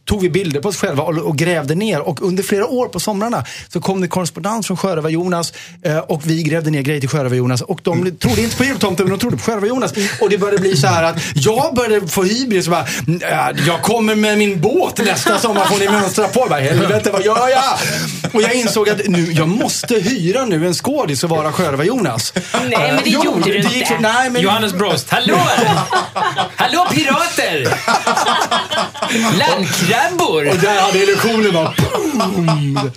tog 0.04 0.22
vi 0.22 0.30
bilder 0.30 0.60
på 0.60 0.68
oss 0.68 0.76
själva 0.76 1.02
och, 1.02 1.18
och 1.18 1.36
grävde 1.36 1.74
ner. 1.74 2.00
Och 2.00 2.22
under 2.22 2.42
flera 2.42 2.66
år 2.66 2.88
på 2.88 3.00
somrarna 3.00 3.44
så 3.68 3.80
kom 3.80 4.00
det 4.00 4.08
korrespondens 4.08 4.66
från 4.66 4.76
Sjörövar-Jonas 4.76 5.52
eh, 5.82 5.98
och 5.98 6.20
vi 6.24 6.42
grävde 6.42 6.70
ner 6.70 6.82
grejer 6.82 7.00
till 7.00 7.08
Sjörövar-Jonas. 7.08 7.60
Och 7.62 7.80
de 7.82 8.16
trodde 8.16 8.42
inte 8.42 8.56
på 8.56 8.64
jultomten 8.64 9.06
men 9.06 9.10
de 9.18 9.20
trodde 9.20 9.36
på 9.36 9.42
Sjörövar-Jonas. 9.42 9.92
Och 10.20 10.30
det 10.30 10.38
började 10.38 10.58
bli 10.58 10.76
så 10.76 10.86
här 10.86 11.02
att 11.02 11.16
jag 11.34 11.74
började 11.74 12.08
få 12.08 12.22
hybris 12.22 12.66
och 12.66 12.70
bara, 12.70 12.86
"Äh, 13.50 13.66
jag 13.66 13.82
kommer 13.82 14.14
med 14.14 14.38
min 14.38 14.60
båt 14.60 14.98
nästa 15.04 15.38
sommar 15.38 15.64
får 15.64 15.78
ni 15.78 15.88
mönstra 15.88 16.28
på. 16.28 16.40
Jag 16.40 16.48
Bara, 16.48 16.60
Helvete 16.60 17.10
vad 17.10 17.24
gör 17.24 17.48
jag? 17.48 17.62
Och 18.32 18.42
jag 18.42 18.54
insåg 18.54 18.88
att 18.88 19.08
nu, 19.08 19.32
jag 19.32 19.48
måste 19.48 19.94
hyra 19.94 20.44
nu 20.44 20.66
en 20.66 20.74
skådis 20.74 21.24
och 21.24 21.30
vara 21.30 21.52
Sjörövar-Jonas. 21.52 22.32
Nej, 22.52 22.70
men 22.70 22.96
det 22.96 23.02
Jo, 23.10 23.24
gjorde 23.24 23.40
du 23.44 23.56
gick 23.58 23.72
inte. 23.74 23.86
så- 23.86 23.94
Nej, 24.00 24.30
men 24.30 24.42
Johannes 24.42 24.72
Brost, 24.72 25.06
hallå! 25.10 25.36
hallå 26.56 26.86
pirater! 26.90 27.74
Landkrabbor! 29.70 30.48
Och 30.48 30.56
där 30.56 30.80
hade 30.80 30.98
illusionen 30.98 31.52
bara 31.52 31.74
boom. 32.12 32.90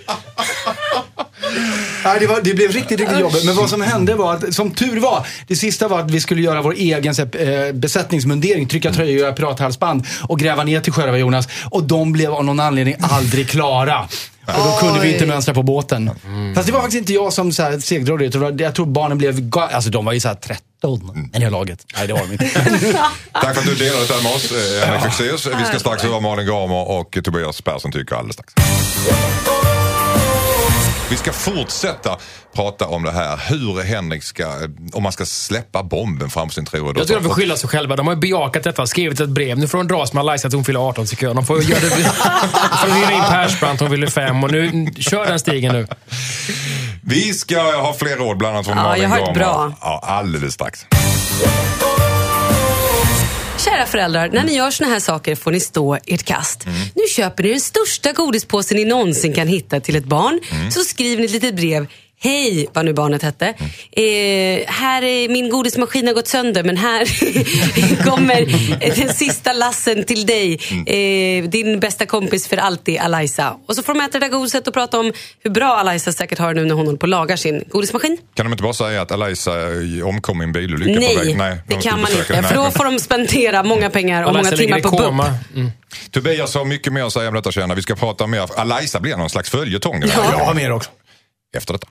Nej, 2.04 2.20
det, 2.20 2.26
var, 2.26 2.40
det 2.44 2.54
blev 2.54 2.72
riktigt, 2.72 3.00
riktigt 3.00 3.18
jobbigt. 3.18 3.44
Men 3.44 3.56
vad 3.56 3.70
som 3.70 3.82
hände 3.82 4.14
var 4.14 4.34
att, 4.34 4.54
som 4.54 4.70
tur 4.70 5.00
var, 5.00 5.26
det 5.46 5.56
sista 5.56 5.88
var 5.88 6.00
att 6.00 6.10
vi 6.10 6.20
skulle 6.20 6.42
göra 6.42 6.62
vår 6.62 6.74
egen 6.74 7.14
här, 7.14 7.66
eh, 7.66 7.72
besättningsmundering, 7.72 8.68
trycka 8.68 8.92
tröjor, 8.92 9.18
göra 9.18 9.32
pirathalsband 9.32 10.06
och 10.28 10.38
gräva 10.38 10.64
ner 10.64 10.80
till 10.80 10.92
Sjörövar-Jonas. 10.92 11.48
Och 11.70 11.82
de 11.82 12.12
blev 12.12 12.32
av 12.32 12.44
någon 12.44 12.60
anledning 12.60 12.96
aldrig 13.00 13.48
klara. 13.48 14.08
Och 14.46 14.52
då 14.64 14.76
kunde 14.80 15.00
vi 15.00 15.12
inte 15.12 15.26
mönstra 15.26 15.54
på 15.54 15.62
båten. 15.62 16.10
Fast 16.54 16.66
det 16.66 16.72
var 16.72 16.80
faktiskt 16.80 17.00
inte 17.00 17.12
jag 17.12 17.32
som 17.32 17.52
så 17.52 17.62
här 17.62 17.72
utan 17.72 18.16
det 18.16 18.38
var- 18.38 18.60
Jag 18.62 18.74
tror 18.74 18.86
barnen 18.86 19.18
blev, 19.18 19.40
ga- 19.40 19.68
alltså 19.72 19.90
de 19.90 20.04
var 20.04 20.12
ju 20.12 20.20
så 20.20 20.28
här 20.28 20.34
13 20.34 21.28
i 21.34 21.38
det 21.38 21.44
här 21.44 21.50
laget. 21.50 21.86
Nej, 21.96 22.06
det 22.06 22.12
var 22.12 22.20
de 22.20 22.32
inte. 22.32 22.44
Tack 23.32 23.54
för 23.54 23.60
att 23.60 23.66
du 23.66 23.74
delade 23.74 24.00
detta 24.00 24.22
med 24.22 24.32
oss, 24.34 24.52
eh, 24.52 24.86
Henrik 24.86 25.02
Fexeus. 25.02 25.46
Vi 25.46 25.64
ska 25.64 25.78
strax 25.78 26.02
höra 26.02 26.20
Malin 26.20 26.46
Gramer 26.46 26.88
och 26.90 27.18
Tobias 27.24 27.60
Persson 27.60 27.92
tycker 27.92 28.14
alldeles 28.16 28.34
strax. 28.34 28.54
Vi 31.14 31.18
ska 31.18 31.32
fortsätta 31.32 32.16
prata 32.54 32.86
om 32.86 33.02
det 33.02 33.10
här, 33.10 33.40
hur 33.48 33.82
Henrik 33.82 34.22
ska, 34.22 34.46
om 34.92 35.02
man 35.02 35.12
ska 35.12 35.24
släppa 35.24 35.82
bomben 35.82 36.30
framför 36.30 36.54
sin 36.54 36.66
treåriga 36.66 36.98
Jag 36.98 37.06
tycker 37.06 37.20
de 37.20 37.28
får 37.28 37.34
skylla 37.34 37.56
sig 37.56 37.68
själva. 37.68 37.96
De 37.96 38.06
har 38.06 38.14
ju 38.14 38.20
bejakat 38.20 38.64
detta, 38.64 38.86
skrivit 38.86 39.20
ett 39.20 39.28
brev. 39.28 39.58
Nu 39.58 39.68
får 39.68 39.78
de 39.78 39.88
dras 39.88 40.12
med 40.12 40.20
Alaisa 40.20 40.48
att 40.48 40.54
hon 40.54 40.64
fyller 40.64 40.88
18 40.88 41.06
tycker 41.06 41.26
jag. 41.26 41.36
De 41.36 41.46
får 41.46 41.62
göra 41.62 41.80
det. 41.80 41.88
De 41.88 42.02
får 42.88 42.88
hyra 42.88 43.12
in 43.12 43.22
Persbrandt, 43.22 43.80
hon 43.80 43.90
fyller 43.90 44.06
5 44.06 44.44
och 44.44 44.52
nu, 44.52 44.86
kör 44.98 45.26
den 45.26 45.40
stigen 45.40 45.72
nu. 45.72 45.86
Vi 47.02 47.32
ska 47.34 47.62
ha 47.62 47.92
fler 47.92 48.16
råd, 48.16 48.36
bland 48.38 48.54
annat 48.54 48.66
från 48.66 48.76
Ja, 48.76 48.82
Malin 48.82 49.02
jag 49.02 49.10
har 49.10 49.28
ett 49.28 49.34
bra. 49.34 49.72
Ja, 49.80 50.00
alldeles 50.04 50.54
strax. 50.54 50.86
Kära 53.64 53.86
föräldrar, 53.86 54.28
när 54.28 54.44
ni 54.44 54.54
gör 54.56 54.70
såna 54.70 54.90
här 54.90 55.00
saker 55.00 55.34
får 55.34 55.52
ni 55.52 55.60
stå 55.60 55.98
ert 56.06 56.22
kast. 56.22 56.66
Mm. 56.66 56.78
Nu 56.94 57.02
köper 57.16 57.42
ni 57.42 57.50
den 57.50 57.60
största 57.60 58.12
godispåsen 58.12 58.76
ni 58.76 58.84
någonsin 58.84 59.32
kan 59.32 59.48
hitta 59.48 59.80
till 59.80 59.96
ett 59.96 60.04
barn. 60.04 60.40
Mm. 60.50 60.70
Så 60.70 60.80
skriver 60.80 61.16
ni 61.16 61.24
ett 61.24 61.30
litet 61.30 61.56
brev. 61.56 61.86
Hej, 62.24 62.68
vad 62.72 62.84
nu 62.84 62.92
barnet 62.92 63.22
hette. 63.22 63.46
Eh, 63.46 64.66
här 64.66 65.02
är 65.02 65.28
min 65.28 65.50
godismaskin 65.50 66.06
har 66.06 66.14
gått 66.14 66.28
sönder 66.28 66.64
men 66.64 66.76
här 66.76 67.04
kommer 68.04 68.46
den 68.96 69.14
sista 69.14 69.52
lassen 69.52 70.04
till 70.04 70.26
dig. 70.26 70.60
Eh, 70.86 71.44
din 71.44 71.80
bästa 71.80 72.06
kompis 72.06 72.48
för 72.48 72.56
alltid, 72.56 72.98
Alaisa. 73.00 73.56
Och 73.68 73.76
så 73.76 73.82
får 73.82 73.94
de 73.94 74.00
äta 74.00 74.18
det 74.18 74.26
där 74.26 74.32
godiset 74.32 74.68
och 74.68 74.74
prata 74.74 74.98
om 74.98 75.12
hur 75.40 75.50
bra 75.50 75.76
Alaisa 75.76 76.12
säkert 76.12 76.38
har 76.38 76.54
det 76.54 76.60
nu 76.60 76.66
när 76.66 76.74
hon 76.74 76.86
håller 76.86 76.98
på 76.98 77.04
och 77.04 77.08
lagar 77.08 77.36
sin 77.36 77.64
godismaskin. 77.68 78.18
Kan 78.34 78.46
de 78.46 78.52
inte 78.52 78.62
bara 78.62 78.72
säga 78.72 79.02
att 79.02 79.12
Alaisa 79.12 79.52
eh, 79.60 80.06
omkom 80.08 80.40
i 80.42 80.44
en 80.44 80.52
bilolycka 80.52 81.00
på 81.00 81.00
Nej, 81.00 81.16
väg? 81.16 81.56
det 81.66 81.74
de 81.74 81.80
ska 81.80 81.90
kan 81.90 82.00
man 82.00 82.10
inte. 82.10 82.42
För 82.42 82.54
då 82.54 82.62
Nej. 82.62 82.72
får 82.72 82.84
de 82.84 82.98
spendera 82.98 83.62
många 83.62 83.90
pengar 83.90 84.22
och 84.22 84.30
Alaisa 84.30 84.50
många 84.50 84.56
timmar 84.56 84.80
på 84.80 84.90
BUP. 84.90 85.26
Mm. 85.54 85.70
Tobias 86.10 86.54
har 86.54 86.64
mycket 86.64 86.92
mer 86.92 87.02
att 87.02 87.12
säga 87.12 87.28
om 87.28 87.34
detta 87.34 87.52
känner. 87.52 87.74
Vi 87.74 87.82
ska 87.82 87.94
prata 87.94 88.26
mer. 88.26 88.48
Alaisa 88.56 89.00
blir 89.00 89.16
någon 89.16 89.30
slags 89.30 89.50
följetong 89.50 90.02
Ja. 90.06 90.24
Jag 90.38 90.44
har 90.44 90.54
mer 90.54 90.72
också. 90.72 90.90
Efter 91.54 91.72
detta. 91.72 91.86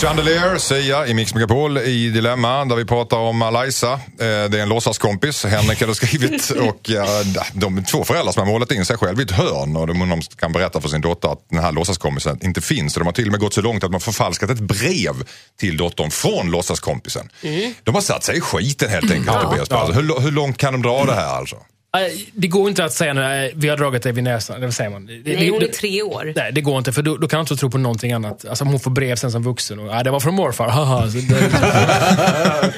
Chandelier, 0.00 0.58
Sia 0.58 1.06
i 1.06 1.14
Mix 1.14 1.34
Megapol 1.34 1.78
i 1.78 2.10
Dilemma 2.10 2.64
där 2.64 2.76
vi 2.76 2.84
pratar 2.84 3.16
om 3.16 3.42
Alaisa. 3.42 3.92
Eh, 3.92 3.98
Det 4.18 4.24
är 4.58 4.58
en 4.58 4.68
låtsaskompis, 4.68 5.44
Henrik 5.44 5.80
hade 5.80 5.94
skrivit 5.94 6.50
och 6.68 6.80
ja, 6.82 7.06
de 7.52 7.84
två 7.84 8.04
föräldrar 8.04 8.32
som 8.32 8.42
har 8.42 8.52
målat 8.52 8.72
in 8.72 8.84
sig 8.84 8.96
själv 8.96 9.20
i 9.20 9.22
ett 9.22 9.30
hörn 9.30 9.76
och 9.76 9.86
de, 9.86 9.98
de 10.08 10.20
kan 10.22 10.52
berätta 10.52 10.80
för 10.80 10.88
sin 10.88 11.00
dotter 11.00 11.28
att 11.32 11.46
den 11.50 11.58
här 11.58 11.72
låtsaskompisen 11.72 12.38
inte 12.42 12.60
finns. 12.60 12.96
Och 12.96 13.00
de 13.00 13.06
har 13.06 13.12
till 13.12 13.26
och 13.26 13.30
med 13.30 13.40
gått 13.40 13.54
så 13.54 13.60
långt 13.62 13.84
att 13.84 13.90
man 13.90 14.00
förfalskat 14.00 14.50
ett 14.50 14.60
brev 14.60 15.14
till 15.60 15.76
dottern 15.76 16.10
från 16.10 16.50
låtsaskompisen. 16.50 17.28
De 17.84 17.94
har 17.94 18.02
satt 18.02 18.24
sig 18.24 18.36
i 18.36 18.40
skiten 18.40 18.90
helt 18.90 19.12
enkelt 19.12 19.40
Tobias 19.42 19.68
Persson. 19.68 19.94
Hur, 19.94 20.20
hur 20.20 20.30
långt 20.30 20.56
kan 20.58 20.72
de 20.72 20.82
dra 20.82 21.04
det 21.04 21.14
här 21.14 21.34
alltså? 21.36 21.56
Nej, 21.94 22.30
Det 22.34 22.48
går 22.48 22.68
inte 22.68 22.84
att 22.84 22.92
säga 22.92 23.12
nu, 23.14 23.52
vi 23.54 23.68
har 23.68 23.76
dragit 23.76 24.02
dig 24.02 24.12
vid 24.12 24.24
näsan. 24.24 24.56
Eller 24.56 24.66
vad 24.66 24.74
säger 24.74 24.90
man? 24.90 25.06
Det, 25.06 25.12
Nej, 25.12 25.22
det- 25.36 25.50
hon 25.50 25.62
är 25.62 25.66
det- 25.66 25.72
tre 25.72 26.02
år. 26.02 26.32
Nej, 26.36 26.52
det 26.52 26.60
går 26.60 26.78
inte. 26.78 26.92
För 26.92 27.02
då, 27.02 27.16
då 27.16 27.28
kan 27.28 27.36
hon 27.38 27.44
inte 27.44 27.56
tro 27.56 27.70
på 27.70 27.78
någonting 27.78 28.12
annat. 28.12 28.44
Alltså 28.48 28.64
hon 28.64 28.80
får 28.80 28.90
brev 28.90 29.16
sen 29.16 29.32
som 29.32 29.42
vuxen. 29.42 29.78
Och, 29.78 29.86
nej, 29.86 30.04
det 30.04 30.10
var 30.10 30.20
från 30.20 30.34
morfar. 30.34 30.68
Haha. 30.68 31.06
Det, 31.06 31.20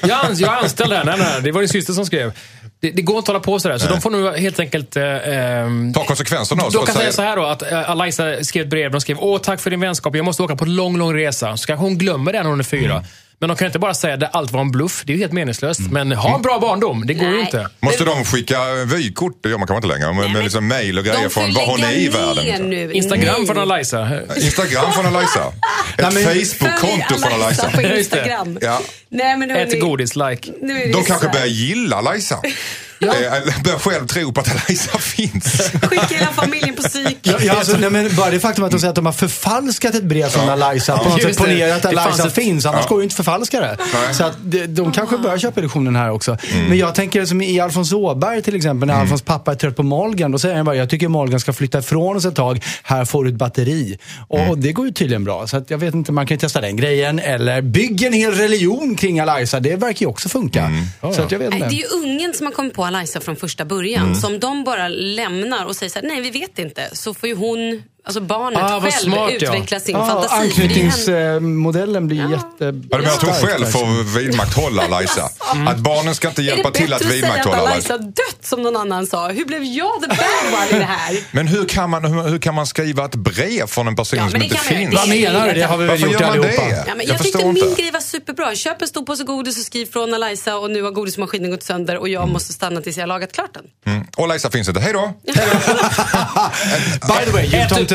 jag, 0.09 0.25
ans, 0.27 0.41
jag 0.41 0.53
är 0.55 0.63
anställd 0.63 0.93
här. 0.93 1.05
Nej, 1.05 1.15
nej, 1.19 1.43
det 1.43 1.53
var 1.53 1.61
din 1.61 1.69
syster 1.69 1.93
som 1.93 2.07
skrev. 2.07 2.33
Det, 2.81 2.91
det 2.91 3.03
går 3.03 3.17
inte 3.19 3.23
att 3.25 3.29
hålla 3.35 3.41
på 3.41 3.59
sådär. 3.61 3.79
Så 3.79 3.89
de 3.89 4.01
får 4.01 4.11
nu 4.11 4.39
helt 4.39 4.61
enkelt... 4.61 4.97
Eh, 4.97 5.03
Ta 5.95 6.05
konsekvenserna 6.07 6.63
och 6.65 6.73
de 6.73 6.79
och 6.79 6.87
kan 6.87 6.95
säga- 6.95 7.03
säga 7.05 7.13
så 7.13 7.23
här 7.23 7.37
då, 7.37 7.45
att 7.47 7.73
eh, 7.73 7.91
Alaisa 7.91 8.45
skrev 8.45 8.63
ett 8.63 8.71
brev. 8.71 8.91
De 8.91 9.01
skrev, 9.01 9.17
åh 9.21 9.39
tack 9.41 9.61
för 9.61 9.71
din 9.71 9.81
vänskap, 9.81 10.17
jag 10.17 10.25
måste 10.25 10.43
åka 10.43 10.57
på 10.57 10.65
en 10.65 10.77
lång, 10.77 10.99
lång 10.99 11.15
resa. 11.17 11.57
Så 11.57 11.67
kanske 11.67 11.85
hon 11.85 11.99
glömmer 11.99 12.33
det 12.33 12.43
när 12.43 12.51
hon 12.51 12.59
är 12.61 12.65
fyra. 12.65 12.93
Mm. 12.93 13.05
Men 13.43 13.49
de 13.49 13.57
kan 13.57 13.67
inte 13.67 13.79
bara 13.79 13.95
säga 13.95 14.15
att 14.15 14.35
allt 14.37 14.51
var 14.51 14.61
en 14.61 14.71
bluff. 14.71 15.03
Det 15.07 15.13
är 15.13 15.15
ju 15.15 15.21
helt 15.21 15.33
meningslöst. 15.33 15.81
Men 15.91 16.13
ha 16.13 16.37
en 16.37 16.43
bra 16.43 16.59
barndom, 16.59 17.07
det 17.07 17.15
går 17.15 17.29
ju 17.29 17.33
Nej. 17.33 17.41
inte. 17.41 17.69
Måste 17.81 18.05
de 18.05 18.25
skicka 18.25 18.59
vykort? 18.87 19.39
Det 19.43 19.49
gör 19.49 19.59
man 19.59 19.67
kanske 19.69 19.87
inte 19.87 19.99
längre. 19.99 20.13
Men, 20.15 20.33
men 20.33 20.43
liksom 20.45 20.67
mail 20.69 20.99
och 20.99 21.05
grejer 21.05 21.29
från 21.29 21.53
var 21.55 21.67
hon 21.67 21.81
är 21.83 21.93
i 21.93 22.09
världen. 22.09 22.71
nu. 22.71 22.93
Instagram 22.93 23.35
Nej. 23.39 23.47
från 23.47 23.59
Alaisa. 23.59 24.09
Instagram 24.37 24.93
från 24.93 25.07
Alaisa. 25.07 25.41
Ett 25.99 26.15
Nej, 26.15 26.25
men- 26.25 26.45
Facebook-konto 26.47 27.15
från 27.23 27.33
Alaisa. 27.33 27.71
på. 27.71 27.83
Instagram. 27.83 28.59
Ja. 28.61 28.81
Nej, 29.09 29.37
men 29.37 29.51
Ät 29.51 29.81
godis, 29.81 30.17
like. 30.17 30.53
nu 30.63 30.83
är 30.83 30.87
det 30.87 30.93
De 30.93 31.05
kanske 31.05 31.29
börjar 31.29 31.47
gilla 31.47 31.97
Alaisa. 31.97 32.43
Eller 33.09 33.65
börjar 33.65 33.79
själv 33.79 34.07
tro 34.07 34.33
på 34.33 34.41
att 34.41 34.51
Alaisa 34.51 34.99
finns. 34.99 35.71
Skicka 35.83 36.07
hela 36.07 36.33
familjen 36.33 36.77
på 36.77 36.83
psyk. 36.83 37.19
Ja, 37.23 37.35
ja, 37.41 37.55
alltså, 37.59 37.77
nej, 37.77 37.91
men 37.91 38.17
bara 38.17 38.31
det 38.31 38.41
faktum 38.41 38.65
att 38.65 38.71
de 38.71 38.79
säger 38.81 38.91
att 38.91 38.97
de 38.97 39.07
har 39.07 39.13
förfalskat 39.13 39.95
ett 39.95 40.05
brev 40.05 40.29
från 40.29 40.49
Alaisa. 40.49 40.99
På 40.99 41.09
något 41.09 41.23
sätt 41.23 41.37
ponerar 41.37 41.77
att 41.77 41.85
ett- 42.27 42.35
finns, 42.35 42.67
annars 42.67 42.87
går 42.87 42.97
det 42.97 43.01
ju 43.01 43.05
inte 43.05 43.17
förfalska 43.17 43.61
det. 43.61 43.77
Så 44.15 44.25
att 44.25 44.37
de, 44.43 44.67
de 44.67 44.93
kanske 44.93 45.19
börjar 45.19 45.39
köpa 45.39 45.61
illusionen 45.61 45.97
här 45.97 46.11
också. 46.11 46.37
Men 46.69 46.79
jag 46.79 46.95
tänker 46.95 47.25
som 47.25 47.43
i 47.43 47.61
Alfons 47.61 47.93
Åberg 47.93 48.43
till 48.43 48.57
exempel, 48.57 48.87
när 48.87 48.95
Alfons 48.95 49.23
pappa 49.23 49.51
är 49.51 49.55
trött 49.57 49.77
på 49.77 49.83
Molgan. 49.83 50.33
Då 50.33 50.39
säger 50.39 50.57
han 50.57 50.65
bara, 50.65 50.77
jag 50.77 50.91
tycker 50.91 51.09
Molgan 51.09 51.41
ska 51.41 51.53
flytta 51.53 51.79
ifrån 51.79 52.17
oss 52.17 52.25
ett 52.25 52.37
tag. 52.37 52.65
Här 52.83 53.05
får 53.05 53.25
du 53.25 53.31
ett 53.31 53.37
batteri. 53.37 53.99
Och, 54.29 54.49
och 54.49 54.59
det 54.59 54.73
går 54.73 54.87
ju 54.87 54.93
tydligen 54.93 55.25
bra. 55.25 55.47
Så 55.47 55.57
att 55.57 55.71
jag 55.71 55.79
vet 55.79 55.95
inte, 55.95 56.13
man 56.13 56.27
kan 56.27 56.35
ju 56.35 56.39
testa 56.41 56.61
den 56.61 56.77
grejen. 56.77 57.19
Eller 57.19 57.63
bygga 57.63 58.07
en 58.07 58.13
hel 58.13 58.33
religion 58.35 58.97
kring 58.97 59.21
Alaisa. 59.21 59.61
Det 59.61 59.77
verkar 59.77 60.01
ju 60.01 60.07
också 60.07 60.29
funka. 60.29 60.71
Så 61.01 61.23
att 61.23 61.33
jag 61.33 61.39
vet 61.39 61.51
Nej, 61.51 61.59
inte. 61.59 61.69
Det 61.69 61.75
är 61.75 61.79
ju 61.79 62.11
ungen 62.11 62.35
som 62.35 62.47
har 62.47 62.53
kommit 62.53 62.75
på 62.75 62.85
Alaisa 62.93 63.21
från 63.21 63.37
första 63.37 63.65
början. 63.65 64.15
Så 64.17 64.27
om 64.27 64.41
de 64.41 64.65
bara 64.65 64.89
lämnar 64.89 65.67
och 65.67 65.77
säger 65.77 65.91
så 65.91 65.99
här, 65.99 66.07
nej 66.07 66.21
vi 66.21 66.31
vet 66.31 66.59
inte. 66.59 66.89
Så 66.93 67.15
får 67.15 67.29
ju 67.29 67.35
hon 67.35 67.83
alltså 68.05 68.21
barnet 68.21 68.63
Ah, 68.63 68.81
själv 68.81 68.91
smart, 68.93 69.31
ja. 69.31 69.37
utvecklar 69.37 69.79
sin 69.79 69.97
Ja, 69.97 70.07
fantasi. 70.07 70.29
Det 70.29 70.35
är 70.35 70.69
hen- 70.69 70.91
anknytningsmodellen 70.91 72.09
blir 72.09 72.31
jätte... 72.31 72.45
Ja, 72.65 72.71
du 72.73 72.89
menar 72.99 73.13
att 73.13 73.23
hon 73.23 73.35
själv 73.35 73.65
får 73.67 74.19
vidmakthålla 74.19 75.01
Liza? 75.01 75.23
Att 75.69 75.79
barnen 75.79 76.15
ska 76.15 76.29
inte 76.29 76.43
Är 76.43 76.45
det 76.45 76.51
hjälpa 76.51 76.71
till 76.71 76.93
att 76.93 77.01
bättre 77.01 77.15
att 77.15 77.21
säga 77.21 77.27
vidmakthålla 77.35 77.57
att 77.71 77.77
Liza? 77.77 77.95
Eliza 77.95 77.99
dött 78.11 78.37
som 78.41 78.63
någon 78.63 78.77
annan 78.77 79.07
sa? 79.07 79.29
Hur 79.29 79.45
blev 79.45 79.63
jag 79.65 80.03
the 80.03 80.09
bad 80.09 80.19
one 80.55 80.77
i 80.77 80.79
det 80.79 80.85
här? 80.85 81.17
Men 81.31 81.47
hur 81.49 81.65
kan, 81.65 81.91
man, 81.91 82.05
hur, 82.05 82.23
hur 82.29 82.39
kan 82.39 82.55
man 82.55 82.67
skriva 82.67 83.05
ett 83.05 83.15
brev 83.15 83.67
från 83.67 83.89
en 83.89 83.97
person 83.97 84.19
Ja, 84.19 84.25
som 84.25 84.33
men 84.33 84.43
inte 84.43 84.55
det 84.55 84.59
kan 84.69 84.75
man- 84.75 84.83
finns? 84.91 84.95
Vad 84.95 85.09
menar 85.09 85.49
du? 85.49 85.55
Det 85.55 85.63
har 85.63 85.77
vi 85.77 85.85
väl 85.87 86.01
Varför 86.01 86.13
gjort 86.13 86.23
allihopa? 86.23 86.49
det? 86.65 86.85
Ja, 86.89 86.95
men 86.95 87.07
jag 87.07 87.15
jag, 87.15 87.23
tyckte 87.23 87.39
förstår 87.39 87.53
min 87.53 87.65
inte. 87.69 87.83
grej 87.83 87.91
var 87.91 88.01
superbra. 88.01 88.55
Köp 88.55 88.83
en 88.83 88.89
stor 88.89 89.05
påse 89.05 89.25
godis 89.25 89.59
och 89.59 89.65
skriv 89.65 89.87
från 89.93 90.15
Eliza 90.15 90.57
och 90.57 90.71
nu 90.71 90.83
har 90.83 90.91
godismaskinen 90.91 91.51
gått 91.51 91.63
sönder 91.63 91.97
och 91.97 92.07
Mm. 92.09 92.21
jag 92.21 92.29
måste 92.29 92.53
stanna 92.53 92.81
tills 92.81 92.97
jag 92.97 93.03
har 93.03 93.09
lagat 93.09 93.33
klart 93.33 93.55
den. 93.55 93.95
Mm. 93.95 94.07
Och 94.17 94.29
Liza 94.29 94.51
finns 94.51 94.69
inte. 94.69 94.81
Hej 94.81 94.93
då! 94.93 95.13
By 97.09 97.25
the 97.25 97.31
way, 97.33 97.47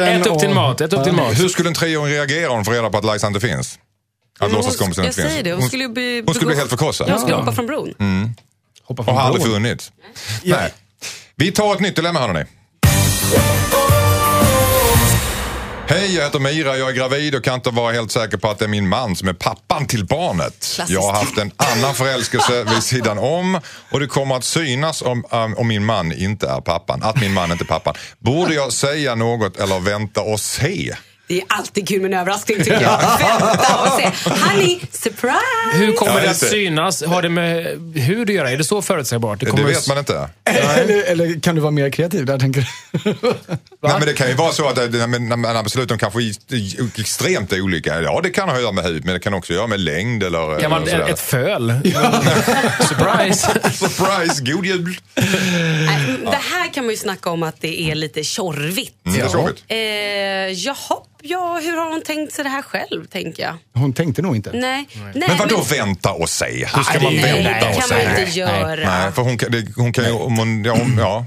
Ät, 0.04 0.28
upp- 0.28 0.40
din 0.40 0.50
och- 0.50 0.56
mat. 0.56 0.82
Ät 0.82 0.94
upp 0.94 1.04
din 1.04 1.16
mat. 1.16 1.40
Hur 1.40 1.48
skulle 1.50 1.70
en 1.70 1.74
treåring 1.76 2.14
reagera 2.14 2.50
om 2.50 2.56
hon 2.56 2.66
får 2.66 2.72
reda 2.72 2.90
på 2.90 2.98
att 2.98 3.06
Liza 3.06 3.28
inte 3.28 3.40
finns? 3.40 3.80
Att 4.40 4.46
hon- 4.48 4.56
låtsaskompisen 4.56 5.04
jag 5.04 5.10
inte 5.10 5.22
finns? 5.22 5.32
säger 5.32 5.44
det, 5.44 5.54
hon 5.54 5.68
skulle 5.68 5.84
ju 5.84 5.90
bli- 5.90 6.24
hon 6.26 6.36
skulle 6.36 6.48
bli 6.48 6.56
helt 6.56 6.70
förkrossad. 6.70 7.10
Jag 7.10 7.20
skulle 7.20 7.36
hoppa 7.36 7.52
från 7.52 7.66
bron. 7.66 7.94
Hoppa 8.84 9.02
Och 9.02 9.06
från 9.06 9.16
har 9.16 9.22
aldrig 9.24 9.46
funnits. 9.46 9.92
Nej. 10.44 10.74
Vi 11.36 11.52
tar 11.52 11.74
ett 11.74 11.80
nytt 11.80 11.96
dilemma 11.96 12.20
hörni. 12.20 12.46
Hej, 15.90 16.16
jag 16.16 16.24
heter 16.24 16.40
Mira, 16.40 16.78
jag 16.78 16.90
är 16.90 16.94
gravid 16.94 17.36
och 17.36 17.44
kan 17.44 17.54
inte 17.54 17.70
vara 17.70 17.94
helt 17.94 18.12
säker 18.12 18.38
på 18.38 18.50
att 18.50 18.60
det 18.60 18.66
är 18.66 18.70
min 18.70 18.90
man 18.90 19.16
som 19.16 19.28
är 19.28 19.34
pappan 19.34 19.88
till 19.88 20.06
barnet. 20.06 20.54
Klassiskt. 20.76 20.90
Jag 20.90 21.02
har 21.02 21.14
haft 21.14 21.38
en 21.38 21.52
annan 21.58 21.96
förälskelse 21.96 22.64
vid 22.74 22.84
sidan 22.84 23.18
om 23.18 23.60
och 23.92 24.00
det 24.00 24.08
kommer 24.08 24.36
att 24.36 24.44
synas 24.44 25.02
om, 25.02 25.26
um, 25.32 25.56
om 25.58 25.68
min 25.68 25.86
man 25.86 26.14
inte 26.14 26.48
är 26.48 26.62
pappan. 26.62 27.04
Att 27.04 27.22
min 27.22 27.34
man 27.34 27.52
inte 27.52 27.64
är 27.64 27.66
pappan. 27.66 27.94
Borde 28.20 28.54
jag 28.54 28.74
säga 28.74 29.16
något 29.16 29.58
eller 29.58 29.80
vänta 29.80 30.22
och 30.22 30.40
se? 30.40 30.96
Det 31.28 31.38
är 31.38 31.44
alltid 31.48 31.88
kul 31.88 32.02
med 32.02 32.14
en 32.14 32.20
överraskning 32.20 32.58
tycker 32.58 32.82
jag. 32.82 32.98
Vänta 33.20 33.78
och 33.82 34.00
se. 34.00 34.30
Honey, 34.30 34.80
surprise! 34.92 35.36
Hur 35.74 35.94
kommer 35.94 36.12
Ja, 36.14 36.16
det 36.18 36.22
att 36.22 36.28
just 36.28 36.42
det. 36.42 36.48
synas? 36.48 37.04
Har 37.04 37.22
det 37.22 37.30
med 37.30 37.66
hur 37.96 38.22
att 38.22 38.30
göra? 38.30 38.52
Är 38.52 38.58
det 38.58 38.64
så 38.64 38.82
förutsägbart? 38.82 39.40
Det 39.40 39.46
kommer 39.46 39.64
vet 39.64 39.88
man 39.88 39.98
inte. 39.98 40.30
Eller, 40.46 41.04
eller 41.04 41.40
kan 41.40 41.56
du 41.56 41.62
vara 41.62 41.72
mer 41.72 41.90
kreativ 41.90 42.26
där, 42.26 42.40
tänker 42.40 42.62
du? 42.62 42.68
Nej, 43.82 43.94
men 43.98 44.02
det 44.06 44.14
kan 44.14 44.28
ju 44.28 44.34
vara 44.34 44.52
så 44.52 44.68
att 44.68 44.76
det- 44.76 45.08
men, 45.08 45.30
när 45.30 45.38
när 45.38 45.64
besluten 45.64 45.98
kanske 45.98 46.20
är 46.22 47.00
extremt 47.00 47.54
olika. 47.54 48.02
Ja, 48.02 48.20
det 48.24 48.30
kan 48.30 48.50
ha 48.50 48.56
att 48.56 48.62
göra 48.62 48.72
med 48.72 48.84
hud, 48.84 49.06
men 49.06 49.14
det 49.14 49.20
kan 49.20 49.34
också 49.34 49.54
göra 49.54 49.68
med 49.68 49.80
längd 49.80 50.24
eller, 50.24 50.60
Kan 50.60 50.70
man, 50.70 50.82
eller 50.84 50.92
sådär. 50.92 51.10
ett 51.14 51.20
föl? 51.20 51.74
Surprise! 52.90 53.48
Surprise, 53.74 54.44
god 54.54 54.66
jul! 54.66 54.98
Nej, 55.16 56.18
Det 56.26 56.40
här 56.54 56.74
kan 56.74 56.84
man 56.84 56.92
ju 56.92 56.98
snacka 56.98 57.30
om 57.30 57.44
att 57.44 57.62
det 57.62 57.82
är 57.92 57.96
lite 57.96 58.24
tjorvigt. 58.24 59.06
Mm, 59.06 59.20
det 59.20 59.26
är 59.26 59.30
tråkigt. 59.30 59.64
Eh, 59.68 59.78
jaha, 60.66 60.98
ja, 61.30 61.60
hur 61.64 61.78
har 61.78 61.90
hon 61.92 62.02
tänkt 62.02 62.34
sig 62.34 62.44
det 62.44 62.50
här 62.50 62.62
själv, 62.62 63.06
tänker 63.06 63.44
jag. 63.44 63.58
Hon 63.74 63.94
tänkte 63.94 64.22
nog 64.22 64.36
inte. 64.36 64.52
Nej. 64.54 64.88
Nej, 65.14 65.28
Men 65.28 65.38
vadå 65.38 65.62
vänta 65.62 66.12
och 66.12 66.30
se? 66.30 66.46
Hur 66.76 66.84
ska 66.84 67.00
man 67.00 67.14
det- 67.16 67.22
Nej, 67.22 67.44
vänta 67.44 67.60
det 67.60 67.76
och 67.76 67.82
kan 67.82 67.98
man 68.06 68.16
se? 68.16 68.22
inte 68.22 68.40
göra. 68.40 68.76
Nej, 69.00 69.12
för 69.12 69.22
hon 69.22 69.38
kan, 69.38 69.52
det, 69.52 69.66
hon 69.76 69.94
kan 69.94 70.06
ju, 70.06 70.12
om 70.12 70.38
hon, 70.38 70.64
ja, 70.66 70.74
om, 70.74 70.98
ja. 71.00 71.26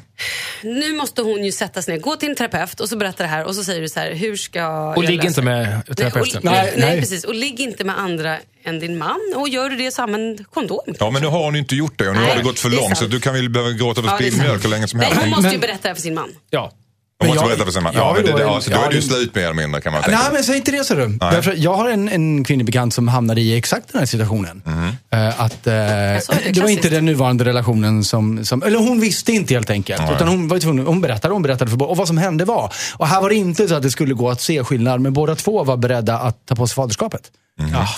Nu 0.63 0.93
måste 0.97 1.23
hon 1.23 1.45
ju 1.45 1.53
sätta 1.53 1.83
sig 1.83 1.95
ner, 1.95 2.01
gå 2.01 2.17
till 2.17 2.29
en 2.31 2.37
terapeut 2.37 2.81
och 2.81 2.89
så 2.89 2.97
berätta 2.97 3.23
det 3.23 3.29
här 3.29 3.45
och 3.45 3.55
så 3.55 3.65
säger 3.65 3.81
du 3.81 3.89
så 3.89 4.01
här, 4.01 4.15
hur 4.15 4.37
ska 4.37 4.95
Och 4.97 5.05
ligg 5.05 5.25
inte 5.25 5.41
det? 5.41 5.45
med 5.45 5.81
och, 5.89 5.97
terapeuten. 5.97 6.41
nej, 6.45 6.53
Nej, 6.55 6.73
nej, 6.77 6.89
nej. 6.91 7.01
precis. 7.01 7.25
Och 7.25 7.35
ligg 7.35 7.61
inte 7.61 7.85
med 7.85 7.99
andra 8.01 8.37
än 8.65 8.79
din 8.79 8.99
man. 8.99 9.21
Och 9.37 9.49
gör 9.49 9.71
du 9.71 9.77
det 9.77 9.91
så 9.91 10.03
använd 10.03 10.45
kondom. 10.51 10.81
ja, 10.99 11.11
men 11.11 11.23
nu 11.23 11.29
har 11.29 11.45
hon 11.45 11.55
ju 11.55 11.61
inte 11.61 11.75
gjort 11.77 11.99
det 11.99 12.09
och 12.09 12.15
nu 12.15 12.21
Nej, 12.21 12.29
har 12.31 12.37
det 12.37 12.43
gått 12.43 12.59
för 12.59 12.71
det 12.71 12.77
långt 12.77 12.89
så 12.89 12.95
sant. 12.97 13.11
du 13.11 13.21
kan 13.21 13.35
väl 13.35 13.49
behöva 13.49 13.71
gråta 13.73 14.01
över 14.01 14.11
det 14.11 14.17
spilld 14.17 14.39
mjölk 14.43 14.65
hur 14.65 14.69
länge 14.71 14.89
som 14.89 14.99
Nej, 14.99 15.07
helst. 15.09 15.21
hon 15.23 15.31
måste 15.31 15.47
ju 15.47 15.51
Men- 15.51 15.61
berätta 15.61 15.79
det 15.83 15.89
här 15.89 15.95
för 15.95 16.03
sin 16.03 16.15
man. 16.15 16.29
Ja. 16.51 16.73
Hon 17.21 17.29
måste 17.29 17.43
jag- 17.43 17.49
berätta 17.49 17.65
för 17.65 17.73
sin 17.73 17.83
man. 17.83 17.95
jag 17.95 18.03
Ja, 18.03 18.13
men 18.15 18.25
det, 18.25 18.33
då- 18.33 18.39
ja, 18.41 18.61
så 18.61 18.71
då 18.71 18.77
är 18.77 18.89
det 18.89 18.95
ju 18.95 19.01
det- 19.01 19.07
slut 19.07 19.35
mer 19.35 19.43
eller 19.43 19.55
mindre 19.55 19.81
kan 19.81 19.93
man 19.93 20.03
tänka. 20.03 20.19
Nej, 20.19 20.29
men 20.33 20.45
säg 20.45 20.57
inte 20.57 20.71
det 20.71 20.85
så 20.85 20.95
du. 20.95 21.07
Därför, 21.09 21.55
jag 21.59 21.75
har 21.75 21.89
en, 21.91 22.09
en 22.09 22.45
kvinnlig 22.45 22.67
bekant 22.67 22.95
som 22.95 23.09
hamnade 23.09 23.41
i 23.41 23.57
exakt 23.57 23.93
den 23.93 23.99
här 23.99 24.07
situationen. 24.07 24.63
Mhm. 24.65 24.89
Eh, 25.11 25.41
att, 25.41 25.53
sa 25.65 25.71
det, 25.71 26.23
det 26.53 26.61
var 26.61 26.69
inte 26.69 26.89
den 26.89 27.07
nuvarande 27.07 27.45
relationen 27.45 28.05
som, 28.05 28.45
som... 28.45 28.63
Eller 28.63 28.79
hon 28.79 29.01
visste 29.01 29.33
inte 29.33 29.55
helt 29.55 29.71
enkelt. 29.71 30.03
Utan 30.17 30.29
hon 30.29 30.49
var 30.49 30.59
tvungen, 30.59 30.87
hon 30.87 31.01
berättade, 31.01 31.35
hon 31.35 31.43
berättade 31.43 31.71
för 31.71 31.79
båda. 31.79 31.91
Och 31.91 31.97
vad 31.97 32.07
som 32.07 32.19
hände 32.19 32.45
var, 32.45 32.73
och 32.97 33.07
här 33.09 33.21
var 33.21 33.29
det 33.29 33.35
inte 33.35 33.69
så 33.69 33.75
att 33.75 33.83
det 33.83 33.91
skulle 33.91 34.15
gå 34.15 34.31
att 34.31 34.41
se 34.41 34.65
skillnad, 34.65 35.01
men 35.01 35.13
båda 35.13 35.35
två 35.35 35.65
var 35.65 35.77
beredda 35.77 36.19
att 36.19 36.47
ta 36.47 36.55
på 36.55 36.67
sig 36.67 36.75
faderskapet. 36.75 37.23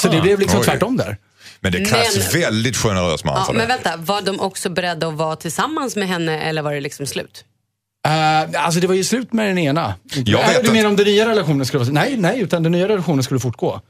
Så 0.01 0.09
det 0.09 0.21
blev 0.21 0.39
liksom. 0.41 0.59
Oj. 0.61 0.65
tvärtom 0.65 0.97
där. 0.97 1.17
Men 1.61 1.73
det 1.73 1.85
krävs 1.85 2.17
Men- 2.33 2.41
väldigt 2.43 2.77
generös 2.77 3.25
man 3.25 3.35
Ja, 3.39 3.45
för 3.45 3.53
men 3.53 3.63
det. 3.63 3.75
vänta, 3.75 3.97
var 3.97 4.23
de 4.23 4.41
också 4.41 4.71
beredda 4.71 5.09
att 5.09 5.15
vara 5.15 5.37
tillsammans 5.37 5.97
med 5.97 6.09
henne 6.09 6.41
eller 6.43 6.63
var 6.63 6.73
det 6.73 6.81
liksom 6.81 7.07
slut? 7.07 7.45
Uh, 8.09 8.65
alltså 8.65 8.81
det 8.81 8.87
var 8.87 8.95
ju 8.95 9.05
slut 9.05 9.33
med 9.33 9.47
den 9.49 9.59
ena. 9.59 9.95
Jag 10.15 10.41
Äh, 10.41 10.47
vet 10.49 10.62
du 10.62 10.69
att- 10.69 10.73
menar 10.75 10.88
om 10.88 10.97
den 10.97 11.07
nya 11.07 11.29
relationen 11.29 11.67
skulle 11.67 11.85
vara... 11.85 11.93
Nej, 11.93 12.17
nej, 12.17 12.41
utan 12.41 12.62
den 12.62 12.73
nya 12.73 12.88
relationen 12.88 13.23
skulle 13.23 13.41
fortgå. 13.41 13.81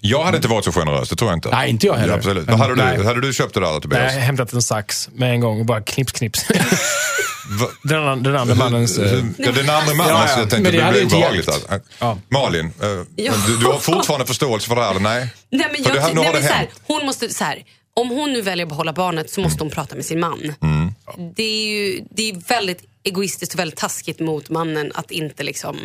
Jag 0.00 0.24
hade 0.24 0.36
inte 0.36 0.48
varit 0.48 0.64
så 0.64 0.72
generös, 0.72 1.08
det 1.08 1.16
tror 1.16 1.30
jag 1.30 1.36
inte. 1.36 1.50
Nej, 1.50 1.70
inte 1.70 1.86
jag 1.86 1.94
heller. 1.94 2.12
Ja, 2.12 2.16
absolut. 2.18 2.46
Men- 2.46 2.60
hade, 2.60 2.74
nej. 2.74 2.96
du, 2.98 3.04
hade 3.04 3.20
du 3.20 3.32
köpt 3.32 3.54
det 3.54 3.60
där 3.60 3.66
Jag 3.66 3.72
har 3.72 3.80
Tobias? 3.80 4.12
hämtat 4.12 4.52
en 4.52 4.62
sax 4.62 5.08
med 5.12 5.30
en 5.30 5.40
gång 5.40 5.60
och 5.60 5.66
bara 5.66 5.80
knips, 5.80 6.12
knips. 6.12 6.44
Den, 7.82 8.22
den 8.22 8.36
andra 8.36 8.54
mannens... 8.54 8.98
Ja, 9.38 9.52
den 9.52 9.70
andra 9.70 9.94
mannen, 9.94 10.14
Ja, 10.16 10.38
jag 10.38 10.50
tänkte 10.50 10.70
det 10.70 10.90
det 10.92 11.00
inte 11.02 11.16
obehagligt. 11.16 11.48
Att- 11.48 11.84
Ja. 11.98 12.18
Malin, 12.28 12.72
Ja. 13.16 13.32
du, 13.46 13.56
du 13.56 13.66
har 13.66 13.78
fortfarande 13.78 14.26
förståelse 14.26 14.68
för 14.68 14.76
det 14.76 14.82
här, 14.82 14.90
eller 14.90 15.00
nej? 15.00 15.28
Nej, 15.50 15.66
men 15.72 15.82
jag, 15.82 15.94
det 15.94 16.00
här- 16.00 16.08
nu 16.08 16.14
nej, 16.14 16.26
har 16.26 16.32
men 16.32 16.42
så 16.42 16.52
här, 16.52 16.68
hon 16.86 17.06
måste, 17.06 17.28
så 17.28 17.44
här, 17.44 17.62
om 17.94 18.08
hon 18.08 18.32
nu 18.32 18.40
väljer 18.42 18.66
att 18.66 18.70
behålla 18.70 18.92
barnet 18.92 19.30
så 19.30 19.40
måste 19.40 19.64
hon 19.64 19.70
prata 19.70 19.94
med 19.96 20.04
sin 20.04 20.20
man. 20.20 20.54
Mm. 20.62 20.92
Det 21.36 21.42
är 21.42 21.66
ju 21.70 22.00
det 22.10 22.30
är 22.30 22.34
väldigt 22.48 22.82
egoistiskt 23.04 23.54
och 23.54 23.60
väldigt 23.60 23.78
taskigt 23.78 24.20
mot 24.20 24.50
mannen 24.50 24.92
att 24.94 25.10
inte 25.10 25.42
liksom... 25.42 25.76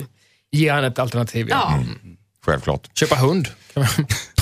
Ge 0.51 0.69
han 0.69 0.83
ett 0.83 0.99
alternativ. 0.99 1.47
Ja. 1.49 1.67
Ja, 1.71 1.75
Mm. 1.75 1.97
Självklart. 2.45 2.97
Köpa 2.99 3.15
hund. 3.15 3.47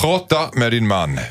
Prata 0.00 0.50
med 0.52 0.72
din 0.72 0.86
man, 0.86 1.14
Det 1.14 1.22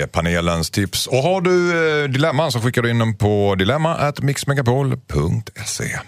är 0.00 0.06
panelens 0.06 0.70
tips. 0.70 1.06
Och 1.06 1.18
har 1.18 1.40
du 1.40 1.70
eh, 2.02 2.08
dilemman 2.08 2.52
så 2.52 2.60
skickar 2.60 2.82
du 2.82 2.90
in 2.90 2.98
dem 2.98 3.18
på 3.18 3.54
dilemma.mixmegapol.se. 3.54 5.98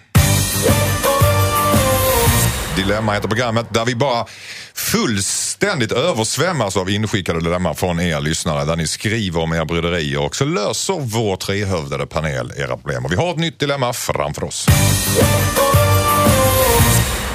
Dilemma 2.78 3.12
heter 3.12 3.28
programmet 3.28 3.66
där 3.74 3.84
vi 3.84 3.94
bara 3.94 4.26
fullständigt 4.74 5.92
översvämmas 5.92 6.76
av 6.76 6.90
inskickade 6.90 7.40
dilemman 7.40 7.74
från 7.74 8.00
er 8.00 8.20
lyssnare 8.20 8.64
där 8.64 8.76
ni 8.76 8.86
skriver 8.86 9.40
om 9.40 9.52
era 9.52 9.64
bryderier 9.64 10.20
och 10.20 10.36
så 10.36 10.44
löser 10.44 10.94
vår 11.00 11.36
trehövdade 11.36 12.06
panel 12.06 12.52
era 12.56 12.76
problem. 12.76 13.04
Och 13.04 13.12
vi 13.12 13.16
har 13.16 13.30
ett 13.30 13.36
nytt 13.36 13.58
dilemma 13.58 13.92
framför 13.92 14.44
oss. 14.44 14.66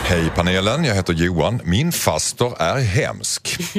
Hej 0.04 0.32
panelen, 0.36 0.86
jag 0.86 0.96
heter 0.96 1.14
Johan. 1.14 1.60
Min 1.64 1.92
faster 1.92 2.62
är 2.62 2.80
hemsk. 2.80 3.48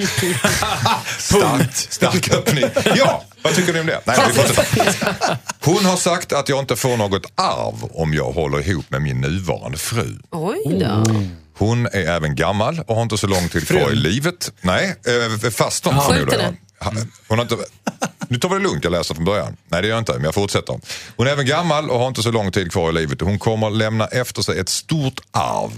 stark, 1.18 1.74
stark 1.74 2.34
öppning. 2.34 2.64
Ja, 2.96 3.24
vad 3.42 3.54
tycker 3.54 3.72
ni 3.72 3.80
om 3.80 3.86
det? 3.86 4.00
Nej, 4.04 4.16
vi 4.28 4.32
fortsätter. 4.32 5.36
Hon 5.64 5.84
har 5.84 5.96
sagt 5.96 6.32
att 6.32 6.48
jag 6.48 6.58
inte 6.58 6.76
får 6.76 6.96
något 6.96 7.26
arv 7.34 7.84
om 7.92 8.14
jag 8.14 8.32
håller 8.32 8.68
ihop 8.68 8.90
med 8.90 9.02
min 9.02 9.20
nuvarande 9.20 9.78
fru. 9.78 10.18
oj 10.30 10.78
då. 10.80 11.04
Hon 11.56 11.86
är 11.86 12.06
även 12.06 12.34
gammal 12.34 12.80
och 12.86 12.94
har 12.94 13.02
inte 13.02 13.18
så 13.18 13.26
lång 13.26 13.48
tid 13.48 13.68
kvar 13.68 13.92
i 13.92 13.94
livet. 13.96 14.52
Nej, 14.60 14.96
eh, 15.44 15.50
fastern 15.50 16.00
förmodar 16.00 16.38
jag. 16.38 16.56
Hon 17.28 17.38
har 17.38 17.42
inte, 17.42 17.56
nu 18.28 18.38
tar 18.38 18.48
vi 18.48 18.54
det 18.54 18.62
lugnt, 18.62 18.84
jag 18.84 18.90
läser 18.90 19.14
från 19.14 19.24
början. 19.24 19.56
Nej 19.68 19.82
det 19.82 19.88
gör 19.88 19.94
jag 19.94 20.00
inte, 20.00 20.12
men 20.12 20.24
jag 20.24 20.34
fortsätter. 20.34 20.80
Hon 21.16 21.26
är 21.26 21.30
även 21.30 21.46
gammal 21.46 21.90
och 21.90 21.98
har 21.98 22.08
inte 22.08 22.22
så 22.22 22.30
lång 22.30 22.52
tid 22.52 22.72
kvar 22.72 22.90
i 22.90 22.92
livet. 22.92 23.20
Hon 23.20 23.38
kommer 23.38 23.70
lämna 23.70 24.06
efter 24.06 24.42
sig 24.42 24.58
ett 24.58 24.68
stort 24.68 25.20
arv. 25.30 25.70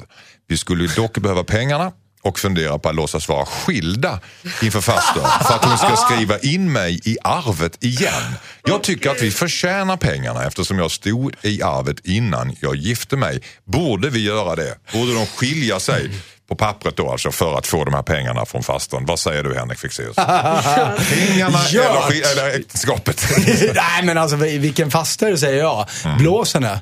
Vi 0.49 0.57
skulle 0.57 0.87
dock 0.87 1.19
behöva 1.19 1.45
pengarna 1.45 1.93
och 2.27 2.39
fundera 2.39 2.79
på 2.79 2.89
att 2.89 2.95
låtsas 2.95 3.29
vara 3.29 3.47
skilda 3.47 4.21
inför 4.62 4.81
faster 4.81 5.45
för 5.45 5.55
att 5.55 5.65
hon 5.65 5.79
ska 5.79 5.97
skriva 5.97 6.39
in 6.39 6.73
mig 6.73 7.01
i 7.05 7.17
arvet 7.25 7.85
igen. 7.85 8.35
Jag 8.65 8.83
tycker 8.83 9.11
att 9.11 9.23
vi 9.23 9.31
förtjänar 9.31 9.97
pengarna 9.97 10.45
eftersom 10.45 10.79
jag 10.79 10.91
stod 10.91 11.35
i 11.43 11.62
arvet 11.62 11.97
innan 12.05 12.57
jag 12.61 12.77
gifte 12.77 13.17
mig. 13.17 13.43
Borde 13.65 14.11
vi 14.11 14.25
göra 14.25 14.57
det? 14.57 14.75
Borde 14.93 15.15
de 15.15 15.27
skilja 15.27 15.81
sig 15.81 16.11
på 16.49 16.57
pappret 16.57 16.97
då 16.97 17.11
alltså 17.11 17.31
för 17.31 17.59
att 17.59 17.67
få 17.67 17.85
de 17.85 17.95
här 17.95 18.03
pengarna 18.03 18.47
från 18.47 18.62
fastern? 18.62 19.07
Vad 19.07 19.19
säger 19.19 19.43
du 19.43 19.55
Henrik 19.55 19.79
Fexeus? 19.79 20.17
Pengarna 20.17 21.59
eller, 21.69 22.33
eller 22.33 22.61
äktenskapet? 22.61 23.27
Nej, 23.75 24.03
men 24.03 24.19
alltså 24.19 24.37
vilken 24.37 24.91
faster 24.91 25.37
säger 25.37 25.59
jag. 25.59 25.87
Blås 26.19 26.55
henne. 26.55 26.81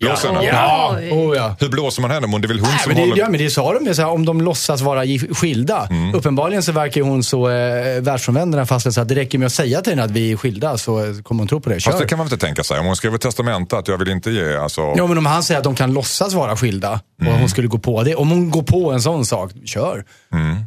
Blås 0.00 0.24
henne. 0.24 0.44
Ja. 0.44 0.98
Oh, 1.10 1.36
ja. 1.36 1.56
Hur 1.60 1.68
blåser 1.68 2.02
man 2.02 2.10
henne? 2.10 2.26
Men 2.26 2.40
det 2.40 2.46
är 2.46 2.48
väl 2.48 2.60
hon 2.60 2.68
Nej, 2.68 2.78
som 2.78 2.88
men 2.88 2.96
det, 2.96 3.02
håller... 3.02 3.22
ja, 3.22 3.28
men 3.28 3.40
det 3.40 3.50
sa 3.50 3.74
de 3.74 3.86
ju, 3.86 4.04
om 4.04 4.24
de 4.24 4.40
låtsas 4.40 4.80
vara 4.80 5.02
skilda. 5.34 5.88
Uppenbarligen 6.14 6.62
så 6.62 6.72
verkar 6.72 7.00
hon 7.00 7.24
så 7.24 7.48
eh, 7.50 8.00
världsfrånvänd 8.00 8.52
den 8.52 8.58
här 8.58 8.66
fasten 8.66 8.92
så 8.92 9.00
att 9.00 9.08
det 9.08 9.14
räcker 9.14 9.38
med 9.38 9.46
att 9.46 9.52
säga 9.52 9.80
till 9.80 9.92
henne 9.92 10.04
att 10.04 10.10
vi 10.10 10.32
är 10.32 10.36
skilda 10.36 10.78
så 10.78 11.14
kommer 11.22 11.40
hon 11.40 11.48
tro 11.48 11.60
på 11.60 11.70
det. 11.70 11.80
Kör. 11.80 11.90
Fast 11.90 12.02
det 12.02 12.08
kan 12.08 12.18
man 12.18 12.26
väl 12.26 12.32
inte 12.32 12.46
tänka 12.46 12.64
sig. 12.64 12.78
Om 12.78 12.86
hon 12.86 12.96
skriver 12.96 13.18
testamente 13.18 13.78
att 13.78 13.88
jag 13.88 13.98
vill 13.98 14.08
inte 14.08 14.30
ge, 14.30 14.56
alltså... 14.56 14.80
Ja, 14.96 15.06
men 15.06 15.18
om 15.18 15.26
han 15.26 15.42
säger 15.42 15.58
att 15.58 15.64
de 15.64 15.74
kan 15.74 15.92
låtsas 15.92 16.34
vara 16.34 16.56
skilda 16.56 17.00
och 17.26 17.38
hon 17.38 17.48
skulle 17.48 17.68
gå 17.68 17.78
på 17.78 18.02
det. 18.02 18.14
Om 18.14 18.30
hon 18.30 18.50
går 18.50 18.62
på 18.62 18.92
en 18.92 19.02
sån 19.02 19.26
sak, 19.26 19.50
kör. 19.64 20.04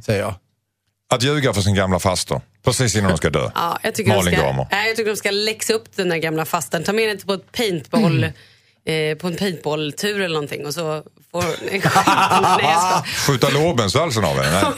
Säger 0.05 0.19
jag. 0.21 0.33
Att 1.13 1.23
ljuga 1.23 1.53
för 1.53 1.61
sin 1.61 1.75
gamla 1.75 1.99
faster. 1.99 2.41
Precis 2.65 2.95
innan 2.95 3.09
hon 3.11 3.17
ska 3.17 3.29
dö. 3.29 3.49
Ja, 3.55 3.79
jag, 3.83 3.95
tycker 3.95 4.11
de 4.11 4.17
Malin 4.17 4.33
ska, 4.33 4.43
Gramer. 4.43 4.67
nej, 4.71 4.87
jag 4.87 4.95
tycker 4.95 5.09
de 5.11 5.17
ska 5.17 5.31
läxa 5.31 5.73
upp 5.73 5.95
den 5.95 6.09
där 6.09 6.17
gamla 6.17 6.45
fasten. 6.45 6.83
Ta 6.83 6.93
med 6.93 7.09
den 7.09 7.17
på 7.17 7.33
ett 7.33 7.51
paintball 7.51 8.25
eh, 8.87 9.17
på 9.17 9.27
en 9.27 9.35
paintballtur 9.37 10.21
eller 10.21 10.33
någonting 10.33 10.65
och 10.65 10.73
så 10.73 11.03
får 11.31 11.43
en. 11.71 11.81
Skjuta 13.27 13.49
lårbensvalsen 13.49 14.25
av 14.25 14.35
henne? 14.41 14.61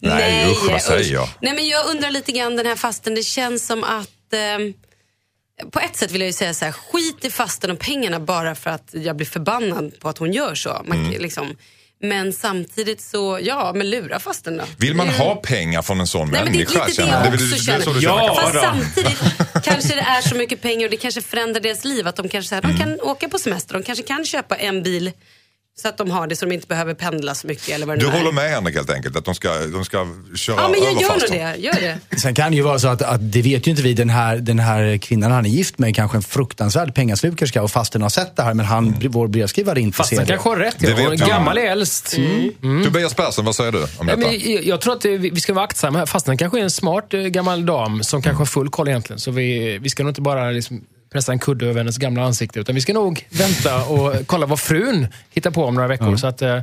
Nej. 0.00 0.14
Nej, 0.18 0.50
usch 0.52 0.70
vad 0.70 0.82
säger 0.82 1.12
jag? 1.14 1.28
Nej, 1.40 1.54
men 1.54 1.68
jag 1.68 1.86
undrar 1.86 2.10
lite 2.10 2.32
grann 2.32 2.56
den 2.56 2.66
här 2.66 2.76
fasten. 2.76 3.14
Det 3.14 3.22
känns 3.22 3.66
som 3.66 3.84
att 3.84 4.32
eh, 4.32 5.68
på 5.70 5.80
ett 5.80 5.96
sätt 5.96 6.10
vill 6.10 6.20
jag 6.20 6.26
ju 6.28 6.32
säga 6.32 6.54
så 6.54 6.64
här, 6.64 6.72
skit 6.72 7.24
i 7.24 7.30
fasten 7.30 7.70
och 7.70 7.78
pengarna 7.78 8.20
bara 8.20 8.54
för 8.54 8.70
att 8.70 8.88
jag 8.92 9.16
blir 9.16 9.26
förbannad 9.26 10.00
på 10.00 10.08
att 10.08 10.18
hon 10.18 10.32
gör 10.32 10.54
så. 10.54 10.82
Man, 10.84 10.98
Mm. 11.06 11.22
liksom, 11.22 11.56
men 12.02 12.32
samtidigt 12.32 13.00
så, 13.00 13.38
ja, 13.42 13.72
men 13.74 13.90
lura 13.90 14.18
fasten 14.20 14.56
då. 14.56 14.64
Vill 14.78 14.94
man 14.94 15.08
är- 15.08 15.12
ha 15.18 15.34
pengar 15.36 15.82
från 15.82 16.00
en 16.00 16.06
sån 16.06 16.28
Nej, 16.30 16.44
men 16.44 16.52
det 16.52 16.58
är 16.58 16.66
människa? 16.66 16.86
lite 16.86 17.02
det 17.02 17.08
jag 17.08 17.34
också 17.34 17.44
det, 17.44 17.60
känner. 17.64 17.84
så 17.84 17.92
du 17.92 18.00
Ja? 18.00 18.36
Fast 18.42 18.54
då. 18.54 18.60
samtidigt 18.60 19.18
kanske 19.64 19.94
det 19.94 20.00
är 20.00 20.20
så 20.20 20.34
mycket 20.34 20.62
pengar 20.62 20.84
och 20.84 20.90
det 20.90 20.96
kanske 20.96 21.20
förändrar 21.22 21.60
deras 21.60 21.84
liv. 21.84 22.08
Att 22.08 22.16
de 22.16 22.28
kanske 22.28 22.48
så 22.48 22.54
här, 22.54 22.64
Mm. 22.64 22.76
de 22.76 22.82
kan 22.84 23.00
åka 23.00 23.28
på 23.28 23.38
semester, 23.38 23.74
de 23.74 23.82
kanske 23.82 24.04
kan 24.04 24.24
köpa 24.24 24.56
en 24.56 24.82
bil 24.82 25.12
så 25.82 25.88
att 25.88 25.98
de 25.98 26.10
har 26.10 26.26
det 26.26 26.36
så 26.36 26.46
de 26.46 26.52
inte 26.54 26.66
behöver 26.66 26.94
pendla 26.94 27.34
så 27.34 27.46
mycket. 27.46 27.68
Eller 27.68 27.86
vad 27.86 27.96
det 27.98 28.00
Du 28.04 28.06
nu 28.10 28.12
är. 28.14 28.18
håller 28.18 28.32
med 28.32 28.50
Henrik 28.50 28.74
helt 28.76 28.90
enkelt? 28.90 29.16
Att 29.16 29.24
de 29.24 29.34
ska, 29.34 29.48
de 29.72 29.84
ska 29.84 30.06
köra 30.36 30.56
Ja, 30.56 30.68
men 30.68 30.82
jag 30.82 31.02
gör 31.02 31.08
nog 31.10 31.30
det. 31.30 31.54
Gör 31.58 31.72
det. 31.72 31.98
Sen 32.20 32.34
kan 32.34 32.50
det 32.50 32.56
ju 32.56 32.62
vara 32.62 32.78
så 32.78 32.88
att, 32.88 33.02
att 33.02 33.32
det 33.32 33.42
vet 33.42 33.66
ju 33.66 33.70
inte 33.70 33.82
vi, 33.82 33.92
den 33.94 34.10
här, 34.10 34.36
den 34.36 34.58
här 34.58 34.98
kvinnan 34.98 35.30
han 35.32 35.46
är 35.46 35.50
gift 35.50 35.78
med 35.78 35.94
kanske 35.96 36.16
en 36.18 36.22
fruktansvärd 36.22 36.94
pengaslukerska 36.94 37.62
och 37.62 37.70
fasten 37.70 38.02
har 38.02 38.08
sett 38.08 38.36
det 38.36 38.42
här 38.42 38.54
men 38.54 38.66
han, 38.66 38.94
vår 39.08 39.28
brevskrivare 39.28 39.80
inte 39.80 39.96
Fast 39.96 40.08
ser 40.10 40.20
det. 40.20 40.26
kanske 40.26 40.48
har 40.48 40.56
rätt. 40.56 40.76
Det 40.78 40.92
Hon 40.92 41.16
gammal 41.16 41.58
är 41.58 41.62
äldst. 41.62 42.16
Mm. 42.62 42.84
Tobias 42.84 43.14
Persson, 43.14 43.44
vad 43.44 43.56
säger 43.56 43.72
du 43.72 43.78
om 43.82 43.86
Ja, 43.98 44.04
detta? 44.04 44.16
men 44.16 44.40
jag, 44.52 44.64
jag 44.64 44.80
tror 44.80 44.92
att 44.96 45.04
vi 45.04 45.40
ska 45.40 45.54
vara 45.54 45.64
aktsamma. 45.64 45.98
här. 45.98 46.06
Fast 46.06 46.26
kanske 46.38 46.58
är 46.58 46.62
en 46.62 46.70
smart 46.70 47.14
eh, 47.14 47.20
gammal 47.20 47.66
dam 47.66 48.02
som 48.02 48.22
kanske 48.22 48.40
har 48.40 48.46
full 48.46 48.70
koll 48.70 48.88
egentligen. 48.88 49.20
Så 49.20 49.30
vi, 49.30 49.78
vi 49.78 49.90
ska 49.90 50.02
nog 50.02 50.10
inte 50.10 50.20
bara 50.20 50.50
liksom 50.50 50.84
pressa 51.16 51.32
en 51.32 51.38
kudde 51.38 51.66
över 51.66 51.80
hennes 51.80 51.98
gamla 51.98 52.22
ansikte. 52.24 52.60
Utan 52.60 52.74
vi 52.74 52.80
ska 52.80 52.92
nog 52.92 53.26
vänta 53.30 53.84
och 53.84 54.14
kolla 54.26 54.46
vad 54.46 54.60
frun 54.60 55.06
hittar 55.30 55.50
på 55.50 55.64
om 55.64 55.74
några 55.74 55.88
veckor. 55.88 56.16
Så 56.16 56.26
att, 56.26 56.42
eh, 56.42 56.58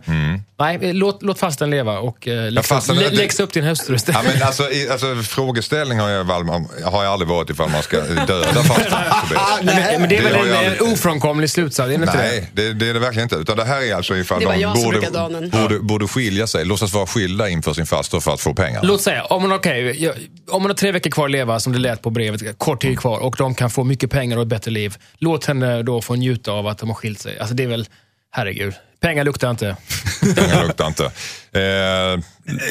nej, 0.59 0.93
låt, 0.93 1.23
låt 1.23 1.39
fasten 1.39 1.69
leva 1.69 1.99
och 1.99 2.27
eh, 2.27 2.51
läxa, 2.51 2.75
fasten- 2.75 2.95
lä, 2.95 3.09
läxa 3.09 3.43
upp 3.43 3.53
din 3.53 3.63
hustru 3.63 3.97
Ja, 4.07 4.21
men 4.23 4.43
alltså, 4.43 4.63
i, 4.71 4.89
alltså, 4.89 5.15
frågeställning 5.15 5.99
har 5.99 6.09
jag, 6.09 6.23
väl- 6.23 6.43
har 6.83 7.03
jag 7.03 7.13
aldrig 7.13 7.29
varit 7.29 7.49
ifall 7.49 7.69
man 7.69 7.83
ska 7.83 8.01
döda 8.01 8.43
fasten. 8.63 8.83
Tobias. 9.23 9.59
Nej, 9.63 9.99
men, 9.99 10.09
det 10.09 10.17
är 10.17 10.23
Det 10.23 10.29
väl 10.29 10.35
har 10.35 10.45
en, 10.45 10.51
en 10.51 10.57
aldrig- 10.57 10.81
ofrånkomlig 10.93 11.49
slutsats? 11.49 11.87
Det 11.89 11.93
inte 11.93 12.05
det? 12.11 12.17
Nej, 12.17 12.49
det, 12.53 12.73
det 12.73 12.89
är 12.89 12.93
det 12.93 12.99
verkligen 12.99 13.25
inte. 13.25 13.35
Utan 13.35 13.57
det 13.57 13.65
här 13.65 13.81
är 13.81 13.95
alltså 13.95 14.15
ifall 14.17 14.39
Det 14.39 14.45
de 14.45 14.73
borde, 14.83 15.49
borde, 15.61 15.79
borde 15.79 16.07
skilja 16.07 16.47
sig, 16.47 16.65
låtsas 16.65 16.93
vara 16.93 17.07
skilda 17.07 17.49
inför 17.49 17.73
sin 17.73 17.85
faster 17.85 18.19
för 18.19 18.33
att 18.33 18.41
få 18.41 18.53
pengar. 18.53 18.79
Låt 18.83 19.01
säga, 19.01 19.23
om 19.23 19.41
hon, 19.41 19.51
okay, 19.53 19.91
jag- 20.03 20.13
om 20.49 20.61
hon 20.61 20.65
har 20.71 20.75
tre 20.75 20.91
veckor 20.91 21.09
kvar 21.11 21.25
att 21.25 21.31
leva, 21.31 21.59
som 21.59 21.73
det 21.73 21.79
lät 21.79 22.01
på 22.01 22.09
brevet, 22.09 22.57
kort 22.57 22.81
tid 22.81 22.99
kvar, 22.99 23.19
och 23.19 23.35
de 23.37 23.55
kan 23.55 23.69
få 23.69 23.83
mycket 23.83 24.11
pengar 24.11 24.37
och 24.37 24.42
ett 24.43 24.49
bättre 24.49 24.71
liv. 24.71 24.95
Låt 25.17 25.45
henne 25.45 25.83
då 25.83 26.01
få 26.01 26.15
njuta 26.15 26.51
av 26.51 26.67
att 26.67 26.77
de 26.77 26.89
har 26.89 26.95
skilt 26.95 27.19
sig. 27.19 27.39
Alltså 27.39 27.55
det 27.55 27.63
är 27.63 27.67
väl, 27.67 27.87
herregud. 28.31 28.73
Pengar 29.01 29.23
luktar 29.23 29.49
inte. 29.49 29.75
Pengar 30.35 30.63
luktar 30.67 30.87
inte. 30.87 31.05
Eh, 31.51 31.61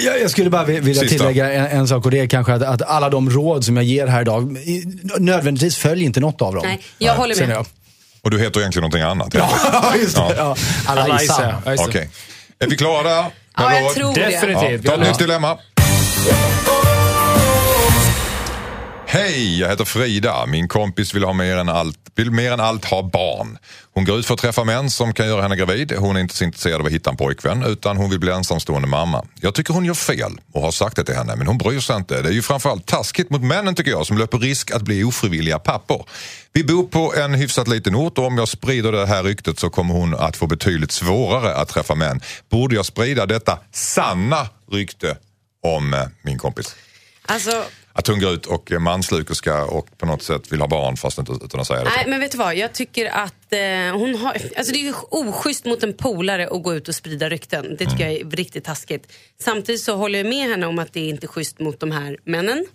Jag, 0.05 0.21
jag 0.23 0.31
skulle 0.31 0.51
bara 0.51 0.65
vi- 0.65 0.81
vilja 0.81 1.03
Sista. 1.03 1.19
tillägga 1.19 1.53
en, 1.53 1.67
en 1.79 1.89
sak 1.89 2.05
och 2.05 2.11
det 2.11 2.21
är 2.21 2.27
kanske 2.27 2.53
att, 2.55 2.63
att 2.63 2.83
alla 2.83 3.11
de 3.11 3.31
råd 3.31 3.65
som 3.65 3.77
jag 3.77 3.85
ger 3.85 4.07
här 4.07 4.21
idag, 4.23 4.57
nödvändigtvis 5.19 5.77
följ 5.77 6.05
inte 6.05 6.21
något 6.21 6.43
av 6.43 6.55
dem. 6.55 6.63
Nej, 6.67 6.81
jag 6.99 7.15
håller 7.15 7.47
med. 7.47 7.57
jag. 7.57 7.67
och 8.23 8.31
du 8.31 8.39
heter 8.41 8.61
egentligen 8.61 8.83
någonting 8.83 9.03
annat. 9.03 9.35
Ja, 9.35 9.95
just 10.01 10.17
det. 10.17 10.35
Ja. 10.37 10.57
Ja. 11.65 11.75
Okej. 11.79 12.11
Är 12.59 12.67
vi 12.67 12.77
klara? 12.77 13.27
Ja, 13.57 13.75
jag 13.81 13.95
tror 13.95 14.15
det. 14.15 14.21
Definitivt. 14.21 14.85
Ja, 14.85 14.91
ta 14.97 15.03
ett 15.03 15.09
nytt 15.09 15.19
dilemma. 15.19 15.59
Hej, 19.15 19.61
jag 19.61 19.69
heter 19.69 19.85
Frida. 19.85 20.47
Min 20.47 20.69
kompis 20.69 21.15
vill, 21.15 21.25
ha 21.25 21.33
mer 21.33 21.57
än 21.57 21.69
allt, 21.69 21.99
vill 22.15 22.31
mer 22.31 22.53
än 22.53 22.61
allt 22.61 22.85
ha 22.85 23.03
barn. 23.03 23.59
Hon 23.95 24.05
går 24.05 24.19
ut 24.19 24.27
för 24.27 24.35
att 24.35 24.41
träffa 24.41 24.65
män 24.65 24.91
som 24.91 25.15
kan 25.15 25.27
göra 25.27 25.43
henne 25.43 25.57
gravid. 25.57 25.93
Hon 25.93 26.17
är 26.17 26.21
inte 26.21 26.35
så 26.35 26.45
intresserad 26.45 26.81
av 26.81 26.87
att 26.87 26.93
hitta 26.93 27.11
en 27.11 27.17
pojkvän 27.17 27.63
utan 27.63 27.97
hon 27.97 28.11
vill 28.11 28.19
bli 28.21 28.31
ensamstående 28.31 28.89
mamma. 28.89 29.25
Jag 29.41 29.55
tycker 29.55 29.75
hon 29.75 29.85
gör 29.85 29.95
fel 29.95 30.41
och 30.53 30.63
har 30.63 30.71
sagt 30.71 30.97
det 30.97 31.05
till 31.05 31.15
henne 31.15 31.37
men 31.37 31.47
hon 31.47 31.59
bryr 31.59 31.81
sig 31.81 31.97
inte. 31.97 32.23
Det 32.23 32.29
är 32.29 32.33
ju 32.33 32.43
framförallt 32.43 32.87
taskigt 32.87 33.31
mot 33.31 33.43
männen 33.43 33.75
tycker 33.75 33.91
jag 33.91 34.07
som 34.07 34.19
löper 34.19 34.39
risk 34.39 34.71
att 34.71 34.83
bli 34.83 35.05
ofrivilliga 35.05 35.59
pappor. 35.59 36.07
Vi 36.53 36.65
bor 36.65 36.85
på 36.85 37.15
en 37.15 37.35
hyfsat 37.35 37.69
liten 37.69 37.95
ort 37.95 38.19
och 38.19 38.27
om 38.27 38.39
jag 38.39 38.49
sprider 38.49 38.93
det 38.93 39.07
här 39.07 39.23
ryktet 39.23 39.59
så 39.59 39.71
kommer 39.71 39.95
hon 39.95 40.15
att 40.15 40.37
få 40.37 40.47
betydligt 40.47 40.93
svårare 40.93 41.55
att 41.55 41.69
träffa 41.69 41.95
män. 41.95 42.21
Borde 42.51 42.75
jag 42.75 42.87
sprida 42.87 43.27
detta 43.27 43.59
sanna 43.73 44.49
rykte 44.71 45.17
om 45.63 45.95
eh, 45.95 46.01
min 46.23 46.39
kompis? 46.39 46.77
Alltså, 47.27 47.65
att 47.93 48.07
hon 48.07 48.21
går 48.21 48.33
ut 48.33 48.47
och 48.47 48.73
är 48.73 48.79
manslukerska 48.79 49.65
och 49.65 49.99
på 49.99 50.07
något 50.07 50.23
sätt 50.23 50.53
vill 50.53 50.61
ha 50.61 50.69
barn 50.69 50.97
fast 50.97 51.19
inte 51.19 51.33
utan 51.33 51.61
att 51.61 51.67
säga 51.67 51.85
det. 51.85 51.91
nej, 51.97 52.05
men 52.09 52.21
vet 52.21 52.33
du 52.33 52.39
vad? 52.39 52.57
Jag 52.57 52.73
tycker 52.73 53.07
att 53.07 53.53
eh, 53.53 53.99
hon 53.99 54.15
har... 54.15 54.33
Alltså 54.57 54.73
det 54.73 54.79
är 54.79 54.85
ju 54.85 54.95
oschysst 55.11 55.65
mot 55.65 55.83
en 55.83 55.93
polare 55.93 56.49
att 56.49 56.63
gå 56.63 56.75
ut 56.75 56.89
och 56.89 56.95
sprida 56.95 57.29
rykten. 57.29 57.77
Det 57.79 57.87
tycker 57.87 58.11
jag 58.11 58.21
är 58.21 58.25
riktigt 58.25 58.65
taskigt. 58.65 59.13
Samtidigt 59.41 59.81
så 59.81 59.97
håller 59.97 60.19
jag 60.19 60.27
med 60.27 60.49
henne 60.49 60.67
om 60.67 60.79
att 60.79 60.93
det 60.93 61.01
är 61.01 61.09
inte 61.09 61.27
schysst 61.27 61.61
mot 61.61 61.81
de 61.81 61.91
här 61.91 62.17
männen. 62.25 62.67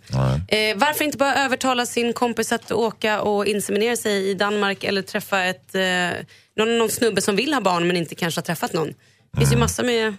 Eh, 0.47 0.77
varför 0.77 1.05
inte 1.05 1.17
bara 1.17 1.35
övertala 1.35 1.85
sin 1.85 2.13
kompis 2.13 2.51
att 2.51 2.71
åka 2.71 3.21
och 3.21 3.45
inseminera 3.45 3.95
sig 3.95 4.29
i 4.29 4.33
Danmark 4.33 4.83
eller 4.83 5.01
träffa 5.01 5.43
ett, 5.43 5.75
eh, 5.75 6.09
någon, 6.55 6.77
någon 6.77 6.89
snubbe 6.89 7.21
som 7.21 7.35
vill 7.35 7.53
ha 7.53 7.61
barn 7.61 7.87
men 7.87 7.97
inte 7.97 8.15
kanske 8.15 8.39
har 8.39 8.43
träffat 8.43 8.73
någon. 8.73 8.93
Det 9.31 9.39
finns 9.39 9.53
ju 9.53 9.57
massor 9.57 9.83
med 9.83 10.15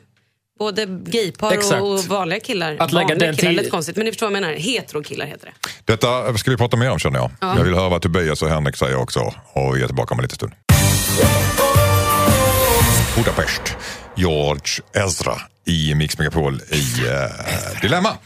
både 0.58 0.86
gaypar 0.86 1.52
Exakt. 1.52 1.82
och, 1.82 2.04
vanliga 2.04 2.40
killar. 2.40 2.76
Att 2.78 2.92
lägga 2.92 3.08
vanliga 3.08 3.26
den 3.26 3.36
killar, 3.36 3.50
tid- 3.50 3.58
lite 3.58 3.70
konstigt, 3.70 3.96
men 3.96 4.04
ni 4.04 4.12
förstår 4.12 4.26
vad 4.26 4.36
jag 4.36 4.42
menar. 4.42 4.54
Heterokillar 4.54 5.26
heter 5.26 5.46
det. 5.46 5.92
Detta 5.92 6.38
ska 6.38 6.50
vi 6.50 6.56
prata 6.56 6.76
mer 6.76 6.90
om 6.90 6.98
känner 6.98 7.18
jag. 7.18 7.30
Jag 7.40 7.64
vill 7.64 7.74
höra 7.74 7.88
vad 7.88 8.02
Tobias 8.02 8.42
och 8.42 8.48
Henrik 8.48 8.76
säger 8.76 8.96
också 8.96 9.34
och 9.52 9.76
vi 9.76 9.82
är 9.82 9.86
tillbaka 9.86 10.14
om 10.14 10.18
en 10.18 10.22
liten 10.22 10.36
stund. 10.36 10.52
Budapest. 13.16 13.76
George 14.16 14.82
Ezra 14.94 15.34
i 15.68 15.94
Mix 15.94 16.18
Megapol 16.18 16.62
i 16.70 17.06
eh, 17.06 17.80
Dilemma. 17.82 18.16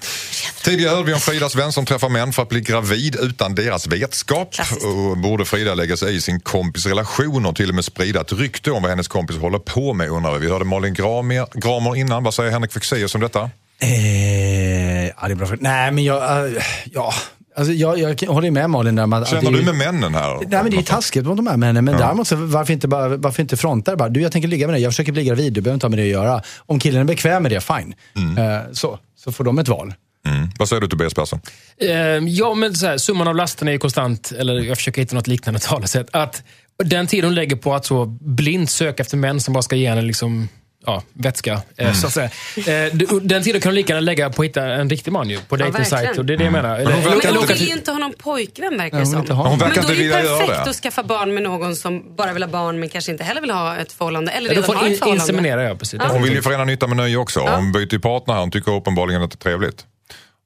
Tidigare 0.63 0.95
hörde 0.95 1.07
vi 1.07 1.15
om 1.15 1.21
Fridas 1.21 1.55
vän 1.57 1.73
som 1.73 1.87
träffar 1.87 2.09
män 2.09 2.33
för 2.33 2.43
att 2.43 2.49
bli 2.49 2.61
gravid 2.61 3.17
utan 3.21 3.55
deras 3.55 3.87
vetskap. 3.87 4.55
Klassiskt. 4.55 4.85
Och 4.85 5.19
borde 5.19 5.45
Frida 5.45 5.75
lägga 5.75 5.97
sig 5.97 6.17
i 6.17 6.21
sin 6.21 6.41
kompis 6.41 6.87
relation 6.87 7.47
och 7.47 7.57
till 7.57 7.69
och 7.69 7.75
med 7.75 7.85
sprida 7.85 8.21
ett 8.21 8.33
rykte 8.33 8.71
om 8.71 8.83
vad 8.83 8.91
hennes 8.91 9.09
kompis 9.09 9.37
håller 9.37 9.59
på 9.59 9.95
med 9.95 10.09
undrar 10.11 10.33
vi. 10.33 10.47
Vi 10.47 10.53
hörde 10.53 10.65
Malin 10.65 10.95
Gramer, 10.95 11.47
Gramer 11.55 11.97
innan. 11.97 12.25
Vad 12.25 12.35
säger 12.35 12.51
Henrik 12.51 12.73
Fexeus 12.73 13.15
om 13.15 13.21
detta? 13.21 13.51
Eh, 13.81 15.07
ja, 15.07 15.27
det 15.27 15.33
är 15.33 15.35
bra 15.35 15.47
fråga. 15.47 15.63
Nej, 15.63 15.91
men 15.93 16.05
jag... 16.05 16.47
eh, 16.57 16.63
ja, 16.85 17.15
alltså, 17.57 17.73
jag, 17.73 17.99
jag 17.99 18.29
håller 18.29 18.51
med 18.51 18.71
Malin 18.71 18.95
där. 18.97 19.03
att- 19.05 19.13
att 19.23 19.29
Känner 19.29 19.51
det, 19.51 19.59
du 19.59 19.65
med 19.65 19.75
männen 19.75 20.15
här? 20.15 20.35
Nej, 20.35 20.63
men 20.63 20.71
det 20.71 20.77
är 20.77 20.83
taskigt 20.83 21.25
mot 21.27 21.37
de 21.37 21.47
här 21.47 21.57
männen. 21.57 21.85
Men 21.85 21.97
däremot, 21.99 22.29
så 22.29 22.37
varför 22.37 22.73
inte, 22.73 22.89
bara, 22.89 23.17
varför 23.17 23.43
inte 23.43 23.57
fronta 23.57 23.91
det 23.91 23.97
bara? 23.97 24.09
Du, 24.09 24.21
jag 24.23 24.33
tänker 24.33 24.49
ligga 24.49 24.67
med 24.67 24.75
dig. 24.75 24.83
Jag 24.83 24.93
försöker 24.93 25.13
bli 25.13 25.25
gravid. 25.25 25.53
Du 25.53 25.61
behöver 25.61 25.75
inte 25.75 25.87
ha 25.87 25.91
med 25.91 25.99
det 25.99 26.03
att 26.03 26.09
göra. 26.09 26.43
Om 26.67 26.79
killen 26.79 27.01
är 27.01 27.05
bekväm 27.05 27.43
med 27.43 27.53
det, 27.53 27.61
fine. 27.61 27.95
Eh, 28.39 28.73
så, 28.73 28.99
så 29.19 29.33
får 29.33 29.45
de 29.45 29.59
ett 29.59 29.69
val. 29.69 29.95
Mm. 30.27 30.49
Vad 30.59 30.69
säger 30.69 30.81
du 30.81 30.89
Tobias 30.89 31.15
Persson? 31.15 31.41
Eh, 31.81 31.91
ja, 32.29 32.55
men 32.55 32.75
så 32.75 32.87
här, 32.87 32.99
summan 32.99 33.29
av 33.29 33.37
lasten 33.37 33.69
är 33.69 33.73
ju 33.73 33.79
konstant, 33.79 34.33
eller 34.39 34.55
jag 34.61 34.77
försöker 34.77 35.03
hitta 35.03 35.15
något 35.15 35.27
liknande 35.27 35.61
talesätt. 35.63 36.07
Att 36.13 36.43
den 36.85 37.07
tid 37.07 37.25
hon 37.25 37.35
lägger 37.35 37.57
på 37.57 37.75
att 37.75 37.87
så 37.87 38.05
blint 38.21 38.71
söka 38.71 39.03
efter 39.03 39.17
män 39.17 39.41
som 39.41 39.55
bara 39.55 39.63
ska 39.63 39.77
ge 39.77 39.89
henne 39.89 40.03
liksom, 40.03 40.49
ja, 40.87 41.03
vätska, 41.13 41.63
eh, 41.77 41.93
så 41.93 42.07
att 42.07 42.13
säga. 42.13 42.31
Eh, 42.57 42.95
den 43.23 43.43
tiden 43.43 43.61
kan 43.61 43.71
hon 43.71 43.75
lika 43.75 43.93
gärna 43.93 44.01
lägga 44.01 44.31
på 44.31 44.43
att 44.43 44.49
hitta 44.49 44.63
en 44.65 44.91
riktig 44.91 45.13
man 45.13 45.31
ju, 45.31 45.39
på 45.39 45.59
Ja, 45.59 45.71
verkligen. 45.71 46.19
och 46.19 46.25
Det 46.25 46.33
är 46.33 46.37
det 46.37 46.45
jag 46.45 46.53
menar. 46.53 46.79
Eller, 46.79 46.93
hon 46.93 47.03
verkar 47.03 47.29
Men 47.29 47.37
hon 47.37 47.47
vill 47.47 47.69
ju 47.69 47.73
inte 47.73 47.91
ha 47.93 47.99
någon 47.99 48.13
pojkvän 48.19 48.79
verkar 48.79 48.99
det 48.99 49.07
som. 49.07 49.15
Hon 49.29 49.59
verkar 49.59 49.77
men 49.77 49.87
då 49.87 49.93
är 49.93 49.97
det 49.97 50.03
ju 50.03 50.11
perfekt 50.11 50.69
att 50.69 50.77
skaffa 50.77 51.03
barn 51.03 51.35
med 51.35 51.43
någon 51.43 51.77
som 51.77 52.17
bara 52.17 52.33
vill 52.33 52.43
ha 52.43 52.51
barn 52.51 52.81
men 52.81 52.89
kanske 52.89 53.13
inte 53.13 53.25
heller 53.25 53.41
vill 53.41 53.51
ha 53.51 53.77
ett 53.77 53.93
förhållande. 53.93 54.33
Eller 54.33 54.51
Ja, 54.51 54.57
redan 54.57 54.71
då 54.71 54.79
har 54.79 54.87
ett 54.89 54.99
förhållande. 54.99 55.23
inseminera, 55.23 55.63
ja 55.63 55.75
precis. 55.75 56.01
Hon 56.11 56.23
vill 56.23 56.33
ju 56.33 56.43
förena 56.43 56.65
nytta 56.65 56.87
med 56.87 56.97
nöje 56.97 57.17
också. 57.17 57.41
Ja. 57.41 57.57
Hon 57.57 57.73
byter 57.73 57.93
ju 57.93 58.01
partner 58.01 58.35
här. 58.35 58.41
Hon 58.41 58.51
tycker 58.51 58.73
uppenbarligen 58.73 59.23
att 59.23 59.31
det 59.31 59.35
är 59.35 59.39
trevligt. 59.51 59.87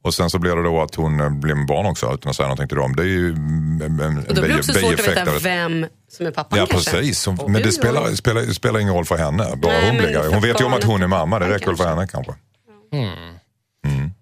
Och 0.07 0.15
sen 0.15 0.31
så 0.31 0.39
blir 0.39 0.57
det 0.57 0.63
då 0.63 0.83
att 0.83 0.95
hon 0.95 1.21
eh, 1.21 1.31
blir 1.31 1.55
med 1.55 1.67
barn 1.67 1.87
också 1.87 2.15
utan 2.15 2.31
att 2.31 2.37
säga 2.37 2.47
någonting 2.49 2.69
till 2.69 2.77
dem. 2.77 2.97
Det 2.97 3.03
är 3.03 3.07
ju 3.07 3.29
en, 3.31 3.81
en, 3.85 4.01
en 4.01 4.19
Och 4.29 4.35
då 4.35 4.43
blir 4.43 4.53
det 4.53 4.59
också 4.59 4.73
svårt 4.73 5.01
att 5.01 5.09
veta 5.09 5.39
vem 5.39 5.87
som 6.09 6.27
är 6.27 6.31
pappan 6.31 6.59
Ja 6.59 6.67
kanske. 6.71 6.91
precis, 6.91 7.27
hon, 7.27 7.53
men 7.53 7.63
det 7.63 7.73
spelar, 7.73 8.15
spelar, 8.15 8.43
spelar 8.53 8.81
ingen 8.81 8.95
roll 8.95 9.05
för 9.05 9.17
henne. 9.17 9.57
Bara 9.57 9.73
Nej, 9.73 9.89
hon 9.89 9.97
blir 9.97 10.31
Hon 10.33 10.43
vet 10.43 10.61
ju 10.61 10.65
om 10.65 10.73
att 10.73 10.85
hon 10.85 11.03
är 11.03 11.07
mamma, 11.07 11.39
det 11.39 11.49
räcker 11.51 11.67
väl 11.67 11.77
för 11.77 11.85
kanske. 11.85 12.01
henne 12.01 12.07
kanske. 12.07 12.35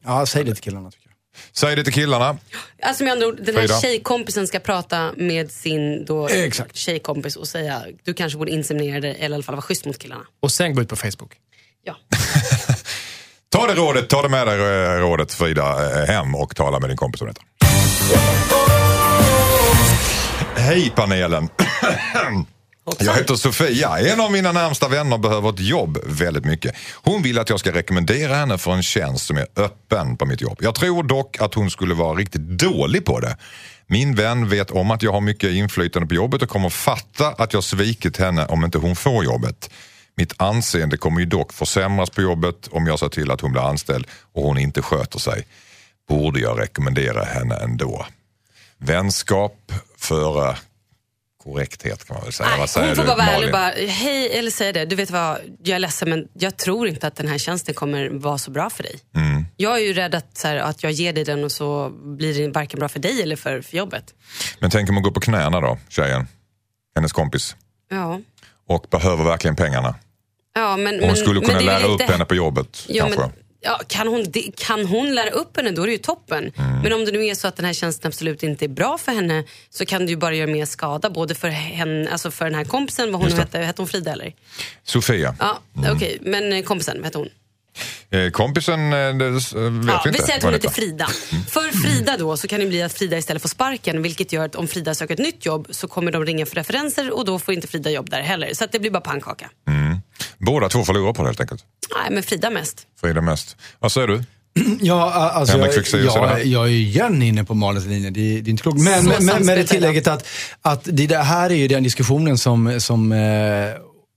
Ja, 0.04 0.26
säg 0.26 0.44
det 0.44 0.54
till 0.54 0.62
killarna 0.64 0.90
tycker 0.90 1.06
jag. 1.08 1.14
Säg 1.52 1.76
det 1.76 1.84
till 1.84 1.92
killarna. 1.92 2.38
Alltså 2.82 3.04
med 3.04 3.12
andra 3.12 3.26
ord, 3.26 3.36
den 3.42 3.54
här 3.56 3.62
Frida. 3.62 3.80
tjejkompisen 3.80 4.46
ska 4.46 4.58
prata 4.58 5.12
med 5.16 5.50
sin 5.50 6.04
då 6.04 6.28
Exakt. 6.28 6.76
tjejkompis 6.76 7.36
och 7.36 7.48
säga 7.48 7.82
du 8.04 8.14
kanske 8.14 8.38
borde 8.38 8.50
inseminera 8.50 9.00
dig 9.00 9.16
eller 9.18 9.30
i 9.30 9.34
alla 9.34 9.42
fall 9.42 9.54
vara 9.54 9.62
schysst 9.62 9.86
mot 9.86 9.98
killarna. 9.98 10.24
Och 10.40 10.52
sen 10.52 10.74
gå 10.74 10.82
ut 10.82 10.88
på 10.88 10.96
Facebook. 10.96 11.34
Ja. 11.84 11.96
Ta 13.54 13.66
det 13.66 13.74
rådet, 13.74 14.08
ta 14.08 14.22
det 14.22 14.28
med 14.28 14.46
dig 14.46 14.58
eh, 14.60 15.00
rådet 15.00 15.32
Frida 15.32 16.02
eh, 16.02 16.06
hem 16.06 16.34
och 16.34 16.56
tala 16.56 16.80
med 16.80 16.90
din 16.90 16.96
kompis 16.96 17.20
om 17.20 17.26
detta. 17.26 17.42
Hej 20.56 20.92
panelen! 20.96 21.48
Jag 22.98 23.14
heter 23.14 23.34
Sofia. 23.34 23.98
En 23.98 24.20
av 24.20 24.32
mina 24.32 24.52
närmsta 24.52 24.88
vänner 24.88 25.18
behöver 25.18 25.50
ett 25.50 25.60
jobb 25.60 25.98
väldigt 26.06 26.44
mycket. 26.44 26.74
Hon 26.94 27.22
vill 27.22 27.38
att 27.38 27.50
jag 27.50 27.60
ska 27.60 27.72
rekommendera 27.72 28.34
henne 28.34 28.58
för 28.58 28.72
en 28.72 28.82
tjänst 28.82 29.26
som 29.26 29.36
är 29.36 29.46
öppen 29.56 30.16
på 30.16 30.26
mitt 30.26 30.40
jobb. 30.40 30.58
Jag 30.60 30.74
tror 30.74 31.02
dock 31.02 31.40
att 31.40 31.54
hon 31.54 31.70
skulle 31.70 31.94
vara 31.94 32.14
riktigt 32.14 32.42
dålig 32.42 33.04
på 33.04 33.20
det. 33.20 33.36
Min 33.86 34.14
vän 34.14 34.48
vet 34.48 34.70
om 34.70 34.90
att 34.90 35.02
jag 35.02 35.12
har 35.12 35.20
mycket 35.20 35.50
inflytande 35.50 36.08
på 36.08 36.14
jobbet 36.14 36.42
och 36.42 36.48
kommer 36.48 36.68
fatta 36.68 37.28
att 37.28 37.52
jag 37.52 37.64
svikit 37.64 38.16
henne 38.16 38.46
om 38.46 38.64
inte 38.64 38.78
hon 38.78 38.96
får 38.96 39.24
jobbet. 39.24 39.70
Mitt 40.16 40.32
anseende 40.36 40.96
kommer 40.96 41.20
ju 41.20 41.26
dock 41.26 41.52
försämras 41.52 42.10
på 42.10 42.22
jobbet 42.22 42.68
om 42.70 42.86
jag 42.86 42.98
ser 42.98 43.08
till 43.08 43.30
att 43.30 43.40
hon 43.40 43.52
blir 43.52 43.62
anställd 43.62 44.06
och 44.32 44.42
hon 44.42 44.58
inte 44.58 44.82
sköter 44.82 45.18
sig. 45.18 45.46
Borde 46.08 46.40
jag 46.40 46.60
rekommendera 46.60 47.24
henne 47.24 47.56
ändå? 47.56 48.06
Vänskap 48.78 49.72
före 49.98 50.56
korrekthet 51.44 52.04
kan 52.04 52.14
man 52.14 52.24
väl 52.24 52.32
säga. 52.32 52.48
Nej, 52.48 52.58
Vad 52.58 52.70
säger 52.70 52.86
hon 52.86 52.96
får 52.96 53.02
du, 53.02 53.08
bara 53.08 53.16
vara 53.16 53.28
ärlig 53.28 53.52
bara, 53.52 53.70
hej, 53.88 54.38
eller 54.38 54.50
säga 54.50 54.72
det. 54.72 54.84
Du 54.84 54.96
vet 54.96 55.10
vad, 55.10 55.38
jag 55.64 55.76
är 55.76 55.78
ledsen 55.78 56.10
men 56.10 56.28
jag 56.32 56.56
tror 56.56 56.88
inte 56.88 57.06
att 57.06 57.16
den 57.16 57.28
här 57.28 57.38
tjänsten 57.38 57.74
kommer 57.74 58.08
vara 58.10 58.38
så 58.38 58.50
bra 58.50 58.70
för 58.70 58.82
dig. 58.82 59.00
Mm. 59.16 59.44
Jag 59.56 59.74
är 59.76 59.80
ju 59.80 59.92
rädd 59.92 60.14
att, 60.14 60.36
så 60.36 60.48
här, 60.48 60.56
att 60.56 60.82
jag 60.82 60.92
ger 60.92 61.12
dig 61.12 61.24
den 61.24 61.44
och 61.44 61.52
så 61.52 61.90
blir 61.90 62.34
det 62.34 62.48
varken 62.48 62.78
bra 62.78 62.88
för 62.88 62.98
dig 62.98 63.22
eller 63.22 63.36
för, 63.36 63.60
för 63.62 63.76
jobbet. 63.76 64.14
Men 64.58 64.70
tänk 64.70 64.88
om 64.88 64.94
hon 64.96 65.02
går 65.02 65.10
på 65.10 65.20
knäna 65.20 65.60
då, 65.60 65.78
tjejen, 65.88 66.28
hennes 66.94 67.12
kompis, 67.12 67.56
Ja. 67.90 68.20
och 68.68 68.86
behöver 68.90 69.24
verkligen 69.24 69.56
pengarna. 69.56 69.94
Ja, 70.54 70.76
men, 70.76 70.94
Hon 70.94 71.06
men, 71.06 71.16
skulle 71.16 71.40
kunna 71.40 71.60
lära 71.60 71.78
väl 71.78 71.90
upp 71.90 72.00
henne 72.02 72.24
på 72.24 72.34
jobbet 72.34 72.84
Ja, 72.88 73.04
kanske. 73.04 73.20
men, 73.20 73.30
ja, 73.60 73.80
kan, 73.86 74.08
hon, 74.08 74.26
kan 74.56 74.86
hon 74.86 75.14
lära 75.14 75.30
upp 75.30 75.56
henne 75.56 75.70
då 75.70 75.82
är 75.82 75.86
det 75.86 75.92
ju 75.92 75.98
toppen. 75.98 76.52
Mm. 76.56 76.80
Men 76.82 76.92
om 76.92 77.04
det 77.04 77.12
nu 77.12 77.26
är 77.26 77.34
så 77.34 77.48
att 77.48 77.56
den 77.56 77.64
här 77.66 77.72
tjänsten 77.72 78.08
absolut 78.08 78.42
inte 78.42 78.64
är 78.64 78.68
bra 78.68 78.98
för 78.98 79.12
henne 79.12 79.44
så 79.70 79.86
kan 79.86 80.06
det 80.06 80.10
ju 80.10 80.16
bara 80.16 80.34
göra 80.34 80.50
mer 80.50 80.64
skada 80.66 81.10
både 81.10 81.34
för 81.34 81.48
henne, 81.48 82.10
alltså 82.10 82.30
för 82.30 82.44
den 82.44 82.54
här 82.54 82.64
kompisen, 82.64 83.12
vad 83.12 83.20
hon 83.20 83.30
nu 83.30 83.36
hette, 83.36 83.58
hette 83.58 83.82
hon 83.82 83.88
Frida 83.88 84.12
eller? 84.12 84.32
Sofia, 84.84 85.34
Ja, 85.38 85.58
okej, 85.94 86.18
men 86.20 86.52
eh, 86.52 86.62
kompisen, 86.62 86.96
vad 86.96 87.04
hette 87.04 87.18
hon? 87.18 87.28
eh, 88.10 88.30
kompisen 88.30 88.92
eh, 88.92 89.14
det, 89.16 89.30
vet 89.30 89.52
Ja, 89.52 90.02
vi 90.04 90.10
vi 90.10 90.16
inte. 90.16 90.22
säger 90.22 90.36
att 90.38 90.42
hon 90.44 90.52
heter 90.52 90.68
Frida. 90.70 91.06
För 91.48 91.82
Frida 91.82 92.16
då 92.18 92.36
så 92.36 92.48
kan 92.48 92.60
det 92.60 92.66
bli 92.66 92.82
att 92.82 92.92
Frida 92.92 93.16
istället 93.18 93.42
får 93.42 93.48
sparken 93.48 94.02
vilket 94.02 94.32
gör 94.32 94.44
att 94.44 94.54
om 94.54 94.68
Frida 94.68 94.94
söker 94.94 95.14
ett 95.14 95.20
nytt 95.20 95.46
jobb 95.46 95.66
så 95.70 95.88
kommer 95.88 96.12
de 96.12 96.24
ringa 96.26 96.46
för 96.46 96.54
referenser 96.56 97.10
och 97.16 97.24
då 97.24 97.38
får 97.38 97.54
inte 97.54 97.66
Frida 97.66 97.90
jobb 97.90 98.10
där 98.10 98.20
heller. 98.22 98.54
Så 98.54 98.66
det 98.72 98.78
blir 98.78 98.90
bara 98.90 99.00
pannkaka. 99.00 99.50
Båda 100.38 100.68
två 100.68 100.84
förlorar 100.84 101.12
på 101.12 101.22
det 101.22 101.28
helt 101.28 101.40
enkelt. 101.40 101.64
Nej, 101.96 102.10
men 102.10 102.22
Frida 102.22 102.50
mest. 102.50 102.86
Frida 103.00 103.20
mest. 103.20 103.56
Vad 103.78 103.92
säger 103.92 104.06
du? 104.08 104.22
Ja, 104.80 105.10
alltså, 105.12 105.58
jag, 105.58 106.04
jag, 106.04 106.44
jag 106.44 106.64
är 106.64 106.68
ju 106.70 106.78
igen 106.82 107.22
inne 107.22 107.44
på 107.44 107.54
Malins 107.54 107.86
linje. 107.86 108.10
Det, 108.10 108.20
det 108.40 108.48
är 108.48 108.50
inte 108.50 108.62
klokt. 108.62 108.80
Men, 108.80 109.04
men, 109.04 109.26
men 109.26 109.46
med 109.46 109.58
det 109.58 109.64
tillägget 109.64 110.06
att, 110.06 110.26
att 110.62 110.80
det 110.84 111.16
här 111.16 111.50
är 111.50 111.54
ju 111.54 111.68
den 111.68 111.82
diskussionen 111.82 112.38
som, 112.38 112.80
som 112.80 113.12
eh, 113.12 113.18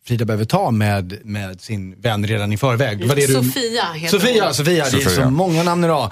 Frida 0.08 0.26
behöver 0.26 0.46
ta 0.46 0.72
med, 0.72 1.18
med 1.24 1.62
sin 1.62 2.02
vän 2.02 2.28
redan 2.28 2.54
i 2.54 2.58
förväg. 2.58 3.08
Vad 3.08 3.12
är 3.12 3.16
det 3.22 3.28
du- 3.28 3.34
Sofia 3.34 3.84
heter 3.94 4.20
Sofia, 4.20 4.46
hon. 4.46 4.54
Sofia, 4.54 4.86
det 4.92 5.04
är 5.04 5.10
så 5.10 5.30
många 5.30 5.64
namn 5.64 5.84
idag. 5.84 6.12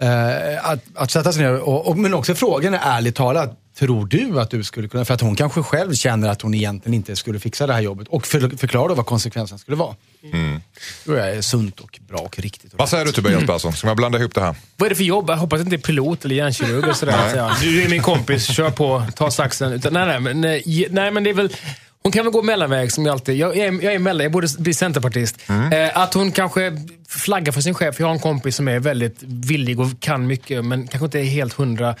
Eh, 0.00 0.70
att, 0.70 0.80
att 0.94 1.10
sätta 1.10 1.32
sig 1.32 1.42
ner 1.42 1.56
och, 1.58 1.88
och, 1.88 1.98
men 1.98 2.14
också 2.14 2.34
frågan 2.34 2.74
är 2.74 2.80
ärligt 2.82 3.14
talat, 3.16 3.58
tror 3.80 4.06
du 4.06 4.40
att 4.40 4.50
du 4.50 4.64
skulle 4.64 4.88
kunna, 4.88 5.04
för 5.04 5.14
att 5.14 5.20
hon 5.20 5.36
kanske 5.36 5.62
själv 5.62 5.94
känner 5.94 6.28
att 6.28 6.42
hon 6.42 6.54
egentligen 6.54 6.94
inte 6.94 7.16
skulle 7.16 7.40
fixa 7.40 7.66
det 7.66 7.72
här 7.72 7.80
jobbet 7.80 8.08
och 8.08 8.26
för, 8.26 8.56
förklara 8.56 8.88
då 8.88 8.94
vad 8.94 9.06
konsekvensen 9.06 9.58
skulle 9.58 9.76
vara. 9.76 9.96
Mm. 10.32 10.60
tror 11.04 11.18
jag 11.18 11.30
är 11.30 11.42
sunt 11.42 11.80
och 11.80 12.00
bra 12.08 12.18
och 12.18 12.38
riktigt. 12.38 12.72
Vad 12.76 12.88
säger 12.88 13.04
du 13.04 13.12
Tobias 13.12 13.46
Persson? 13.46 13.72
Ska 13.72 13.86
man 13.86 13.96
blanda 13.96 14.18
ihop 14.18 14.34
det 14.34 14.40
här? 14.40 14.54
Vad 14.76 14.86
är 14.86 14.90
det 14.90 14.96
för 14.96 15.04
jobb? 15.04 15.30
Jag 15.30 15.36
hoppas 15.36 15.60
inte 15.60 15.70
det 15.70 15.76
är 15.76 15.86
pilot 15.86 16.24
eller 16.24 16.36
hjärnkirurg 16.36 16.90
och 16.90 16.96
sådär. 16.96 17.30
Säga, 17.30 17.56
Du 17.60 17.82
är 17.82 17.88
min 17.88 18.02
kompis, 18.02 18.46
kör 18.46 18.70
på, 18.70 19.06
ta 19.16 19.30
saxen. 19.30 19.72
Utan, 19.72 19.92
nej, 19.92 20.06
nej, 20.06 20.20
men, 20.20 20.40
nej, 20.40 20.86
nej, 20.90 21.10
men 21.10 21.24
det 21.24 21.30
är 21.30 21.34
väl... 21.34 21.52
Hon 22.02 22.12
kan 22.12 22.24
väl 22.24 22.32
gå 22.32 22.42
mellanväg 22.42 22.92
som 22.92 23.06
jag 23.06 23.12
alltid. 23.12 23.36
Jag 23.36 23.56
är, 23.56 23.84
jag 23.84 23.94
är 23.94 23.98
mellan, 23.98 24.22
jag 24.22 24.32
borde 24.32 24.48
bli 24.58 24.74
centerpartist. 24.74 25.36
Eh, 25.48 25.98
att 25.98 26.14
hon 26.14 26.32
kanske 26.32 26.72
flaggar 27.08 27.52
för 27.52 27.60
sin 27.60 27.74
chef. 27.74 28.00
Jag 28.00 28.06
har 28.06 28.14
en 28.14 28.20
kompis 28.20 28.56
som 28.56 28.68
är 28.68 28.78
väldigt 28.78 29.22
villig 29.22 29.80
och 29.80 30.00
kan 30.00 30.26
mycket, 30.26 30.64
men 30.64 30.88
kanske 30.88 31.04
inte 31.04 31.18
är 31.18 31.24
helt 31.24 31.52
hundra. 31.52 31.94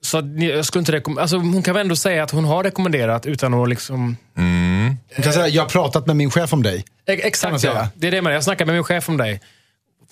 Så 0.00 0.22
jag 0.38 0.64
skulle 0.64 0.80
inte 0.80 0.92
rekommendera... 0.92 1.22
Alltså, 1.22 1.36
hon 1.36 1.62
kan 1.62 1.74
väl 1.74 1.80
ändå 1.80 1.96
säga 1.96 2.22
att 2.24 2.30
hon 2.30 2.44
har 2.44 2.64
rekommenderat 2.64 3.26
utan 3.26 3.54
att 3.54 3.68
liksom... 3.68 4.16
Hon 4.36 5.22
kan 5.22 5.32
säga, 5.32 5.48
jag 5.48 5.62
har 5.62 5.68
pratat 5.68 6.06
med 6.06 6.16
min 6.16 6.30
chef 6.30 6.52
om 6.52 6.62
dig. 6.62 6.84
E- 7.06 7.12
Exakt, 7.22 7.62
ja. 7.64 7.88
Det 7.94 8.06
är 8.06 8.10
det 8.10 8.22
med 8.22 8.34
Jag 8.34 8.44
snackade 8.44 8.66
med 8.66 8.74
min 8.74 8.84
chef 8.84 9.08
om 9.08 9.16
dig. 9.16 9.40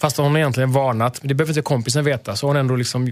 Fast 0.01 0.17
hon 0.17 0.31
har 0.31 0.39
egentligen 0.39 0.73
varnat. 0.73 1.23
Men 1.23 1.29
det 1.29 1.35
behöver 1.35 1.51
inte 1.53 1.63
kompisen 1.63 2.05
veta. 2.05 2.37
Så 2.37 2.47
hon 2.47 2.57
ändå 2.57 2.77
liksom... 2.77 3.05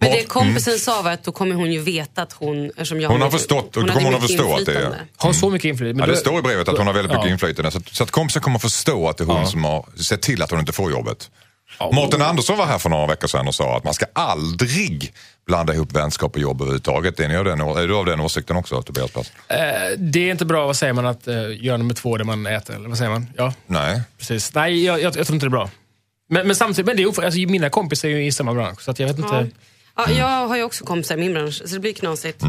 Men 0.00 0.10
det 0.10 0.24
kompisen 0.28 0.78
sa 0.78 1.02
var 1.02 1.10
att 1.12 1.24
då 1.24 1.32
kommer 1.32 1.54
hon 1.54 1.72
ju 1.72 1.80
veta 1.82 2.22
att 2.22 2.32
hon... 2.32 2.66
Eftersom 2.70 3.00
jag 3.00 3.10
Hon 3.10 3.20
har 3.22 3.30
förstått 3.30 3.76
och 3.76 3.86
då 3.86 3.92
kommer 3.92 4.04
hon 4.06 4.14
att 4.14 4.22
mycket 4.22 4.36
förstå 4.36 4.56
att 4.56 4.66
det 4.66 4.72
är- 4.72 4.76
inflytande. 4.76 4.98
Har 5.16 5.32
så 5.32 5.50
mycket 5.50 5.68
inflytande. 5.68 6.00
Men 6.00 6.08
Ja, 6.08 6.14
det 6.14 6.20
står 6.20 6.38
i 6.38 6.42
brevet 6.42 6.68
att 6.68 6.78
hon 6.78 6.86
har 6.86 6.94
väldigt 6.94 7.12
mycket 7.12 7.26
Ja. 7.26 7.32
inflytande. 7.32 7.70
Så 7.70 7.78
att, 7.78 7.88
så 7.88 8.02
att 8.02 8.10
kompisen 8.10 8.42
kommer 8.42 8.58
förstå 8.58 9.08
att 9.08 9.16
det 9.16 9.24
är 9.24 9.26
hon 9.26 9.46
som 9.46 9.64
har 9.64 9.84
sett 10.02 10.22
till 10.22 10.42
att 10.42 10.50
hon 10.50 10.60
inte 10.60 10.72
får 10.72 10.90
jobbet. 10.90 11.30
Mårten 11.92 12.22
Andersson 12.22 12.58
var 12.58 12.66
här 12.66 12.78
för 12.78 12.90
några 12.90 13.06
veckor 13.06 13.28
sedan 13.28 13.48
och 13.48 13.54
sa 13.54 13.76
att 13.76 13.84
man 13.84 13.94
ska 13.94 14.06
aldrig 14.12 15.12
blanda 15.46 15.74
ihop 15.74 15.92
vänskap 15.92 16.34
och 16.34 16.40
jobb 16.40 16.60
överhuvudtaget. 16.60 17.20
Är, 17.20 17.28
ni 17.28 17.36
av 17.36 17.44
den, 17.44 17.60
är 17.60 17.88
du 17.88 17.96
av 17.96 18.06
den 18.06 18.20
åsikten 18.20 18.56
också, 18.56 18.82
Tobias 18.82 19.10
Persson? 19.10 19.34
Eh, 19.48 19.58
det 19.98 20.26
är 20.26 20.30
inte 20.30 20.44
bra, 20.44 20.66
vad 20.66 20.76
säger 20.76 20.92
man, 20.92 21.06
att 21.06 21.28
uh, 21.28 21.64
göra 21.64 21.76
nummer 21.76 21.94
två 21.94 22.16
det 22.16 22.24
man 22.24 22.46
äter? 22.46 22.74
Eller 22.74 22.88
vad 22.88 22.98
säger 22.98 23.10
man? 23.10 23.26
Ja, 23.36 23.52
Nej. 23.66 24.00
precis. 24.18 24.54
Nej, 24.54 24.84
jag, 24.84 25.00
jag, 25.00 25.16
jag 25.16 25.26
tror 25.26 25.34
inte 25.34 25.46
det 25.46 25.48
är 25.48 25.50
bra. 25.50 25.70
Men, 26.28 26.46
men 26.46 26.56
samtidigt, 26.56 26.86
men 26.86 26.96
det 26.96 27.02
är, 27.02 27.24
alltså, 27.24 27.40
mina 27.40 27.70
kompisar 27.70 28.08
är 28.08 28.12
ju 28.12 28.26
i 28.26 28.32
samma 28.32 28.54
bransch. 28.54 28.82
Så 28.82 28.90
att 28.90 28.98
jag 28.98 29.06
vet 29.06 29.18
inte. 29.18 29.34
Ja. 29.34 29.46
Ja, 29.96 30.10
jag 30.10 30.48
har 30.48 30.56
ju 30.56 30.62
också 30.62 30.84
kompisar 30.84 31.14
i 31.14 31.18
min 31.18 31.32
bransch, 31.32 31.62
så 31.66 31.74
det 31.74 31.80
blir 31.80 31.92
knasigt. 31.92 32.42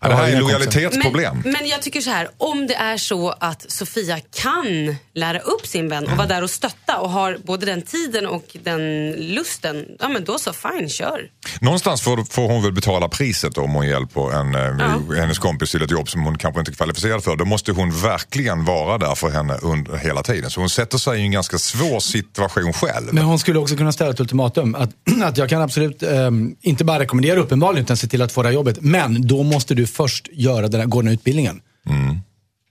Ja, 0.00 0.08
det 0.08 0.14
här 0.14 0.28
Ja, 0.28 0.36
är 0.36 0.40
lojalitetsproblem. 0.40 1.40
Men, 1.44 1.52
men 1.52 1.68
jag 1.68 1.82
tycker 1.82 2.00
så 2.00 2.10
här, 2.10 2.28
om 2.38 2.66
det 2.66 2.74
är 2.74 2.96
så 2.96 3.34
att 3.40 3.70
Sofia 3.70 4.20
kan 4.20 4.96
lära 5.14 5.38
upp 5.38 5.66
sin 5.66 5.88
vän 5.88 6.06
och 6.06 6.16
vara 6.16 6.26
där 6.26 6.42
och 6.42 6.50
stötta 6.50 6.98
och 6.98 7.10
har 7.10 7.38
både 7.44 7.66
den 7.66 7.82
tiden 7.82 8.26
och 8.26 8.56
den 8.62 9.12
lusten, 9.12 9.84
ja 9.98 10.08
men 10.08 10.24
då 10.24 10.38
så, 10.38 10.52
fine, 10.52 10.88
kör. 10.88 11.20
Någonstans 11.60 12.02
får, 12.02 12.24
får 12.30 12.48
hon 12.48 12.62
väl 12.62 12.72
betala 12.72 13.08
priset 13.08 13.58
om 13.58 13.72
hon 13.74 13.86
hjälper 13.86 14.32
en, 14.32 14.54
eh, 14.54 15.20
hennes 15.20 15.38
kompis 15.38 15.70
till 15.70 15.82
ett 15.82 15.90
jobb 15.90 16.08
som 16.08 16.24
hon 16.24 16.38
kanske 16.38 16.60
inte 16.60 16.72
är 16.72 16.74
kvalificerad 16.74 17.24
för. 17.24 17.36
Då 17.36 17.44
måste 17.44 17.72
hon 17.72 17.90
verkligen 17.90 18.64
vara 18.64 18.98
där 18.98 19.14
för 19.14 19.30
henne 19.30 19.58
under 19.62 19.96
hela 19.96 20.22
tiden. 20.22 20.50
Så 20.50 20.60
hon 20.60 20.70
sätter 20.70 20.98
sig 20.98 21.20
i 21.20 21.22
en 21.22 21.30
ganska 21.30 21.58
svår 21.58 22.00
situation 22.00 22.72
själv. 22.72 23.14
Men 23.14 23.24
hon 23.24 23.38
skulle 23.38 23.58
också 23.58 23.76
kunna 23.76 23.92
ställa 23.92 24.10
ett 24.10 24.20
ultimatum. 24.20 24.74
Att, 24.74 24.90
att 25.22 25.36
jag 25.36 25.48
kan 25.48 25.62
absolut 25.62 26.02
ehm, 26.02 26.56
inte 26.60 26.84
bara 26.84 26.98
rekommendera 26.98 27.40
uppenbarligen 27.40 27.84
utan 27.84 27.96
se 27.96 28.06
till 28.06 28.22
att 28.22 28.32
få 28.32 28.42
det 28.42 28.48
här 28.48 28.54
jobbet. 28.54 28.78
Men 28.80 29.26
då 29.26 29.42
måste 29.50 29.74
du 29.74 29.86
först 29.86 30.28
göra 30.32 30.68
den 30.68 30.80
här, 30.80 30.86
gå 30.86 31.00
den 31.00 31.06
här 31.08 31.14
utbildningen. 31.14 31.60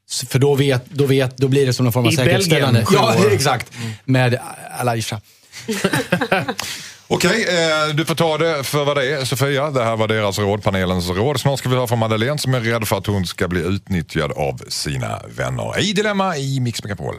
S- 0.09 0.23
För 0.29 0.39
då, 0.39 0.55
vet, 0.55 0.85
då, 0.89 1.05
vet, 1.05 1.37
då 1.37 1.47
blir 1.47 1.65
det 1.65 1.73
som 1.73 1.83
någon 1.85 1.93
form 1.93 2.05
av 2.05 2.11
I 2.13 2.15
säkerhetsställande. 2.15 2.85
Belgien, 2.91 3.15
Ja, 3.23 3.29
exakt. 3.31 3.71
Med 4.05 4.39
Alaisha. 4.79 5.21
Okej, 7.11 7.45
eh, 7.49 7.95
du 7.95 8.05
får 8.05 8.15
ta 8.15 8.37
det 8.37 8.63
för 8.63 8.85
vad 8.85 8.97
det 8.97 9.11
är 9.13 9.25
Sofia. 9.25 9.69
Det 9.71 9.83
här 9.83 9.95
var 9.95 10.07
deras 10.07 10.39
råd, 10.39 10.63
panelens 10.63 11.09
råd. 11.09 11.39
Snart 11.39 11.59
ska 11.59 11.69
vi 11.69 11.75
höra 11.75 11.87
från 11.87 11.99
Madeleine 11.99 12.37
som 12.37 12.53
är 12.53 12.59
rädd 12.61 12.87
för 12.87 12.97
att 12.97 13.05
hon 13.07 13.25
ska 13.25 13.47
bli 13.47 13.61
utnyttjad 13.61 14.31
av 14.31 14.61
sina 14.67 15.21
vänner. 15.35 15.79
I 15.79 15.93
Dilemma 15.93 16.37
i 16.37 16.59
Mix 16.59 16.83
Megapol. 16.83 17.15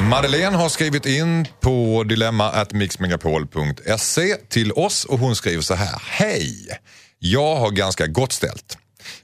Madeleine 0.00 0.56
har 0.56 0.68
skrivit 0.68 1.06
in 1.06 1.46
på 1.60 2.04
dilemma.mixmegapol.se 2.08 4.36
till 4.36 4.72
oss 4.72 5.04
och 5.04 5.18
hon 5.18 5.36
skriver 5.36 5.62
så 5.62 5.74
här. 5.74 6.02
Hej! 6.04 6.68
Jag 7.18 7.56
har 7.56 7.70
ganska 7.70 8.06
gott 8.06 8.32
ställt. 8.32 8.78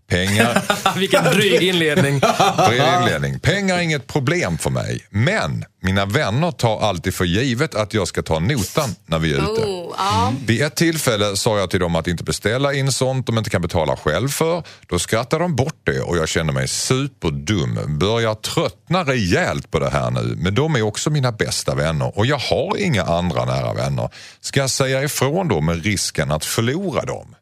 Pengar, 0.09 0.63
Vilken 0.99 1.25
dryg 1.25 1.63
inledning. 1.63 2.19
Bred 2.69 3.01
inledning. 3.01 3.41
Pengar 3.41 3.77
är 3.77 3.81
inget 3.81 4.07
problem 4.07 4.59
för 4.59 4.71
mig, 4.71 5.07
men 5.11 5.65
mina 5.83 6.07
vänner 6.07 6.51
tar 6.51 6.81
alltid 6.81 7.15
för 7.15 7.25
givet 7.25 7.75
att 7.75 7.95
jag 7.95 8.09
ska 8.09 8.23
ta 8.23 8.39
notan 8.39 8.95
när 9.07 9.19
vi 9.19 9.33
är 9.33 9.37
ute. 9.37 9.63
Oh, 9.63 9.95
ja. 9.99 10.33
Vid 10.47 10.63
ett 10.63 10.77
tillfälle 10.77 11.37
sa 11.37 11.59
jag 11.59 11.71
till 11.71 11.81
dem 11.81 11.97
att 11.97 12.07
inte 12.07 12.25
beställa 12.25 12.75
in 12.75 12.93
sånt 12.93 13.27
de 13.27 13.39
inte 13.39 13.51
kan 13.51 13.63
betala 13.63 13.97
själv 13.97 14.29
för. 14.29 14.63
Då 14.87 14.99
skrattar 14.99 15.39
de 15.39 15.57
bort 15.57 15.81
det 15.85 16.01
och 16.01 16.17
jag 16.17 16.29
känner 16.29 16.53
mig 16.53 16.69
superdum. 16.69 17.99
Börjar 17.99 18.35
tröttna 18.35 19.05
rejält 19.05 19.71
på 19.71 19.79
det 19.79 19.91
här 19.91 20.11
nu. 20.11 20.35
Men 20.39 20.55
de 20.55 20.77
är 20.77 20.83
också 20.83 21.11
mina 21.11 21.33
bästa 21.33 21.75
vänner 21.75 22.19
och 22.19 22.27
jag 22.27 22.39
har 22.39 22.77
inga 22.77 23.03
andra 23.03 23.45
nära 23.45 23.75
vänner. 23.75 24.11
Ska 24.41 24.61
jag 24.61 24.71
säga 24.71 25.03
ifrån 25.03 25.49
då 25.49 25.61
med 25.61 25.85
risken 25.85 26.33
att 26.33 26.45
förlora 26.45 27.05
dem? 27.05 27.35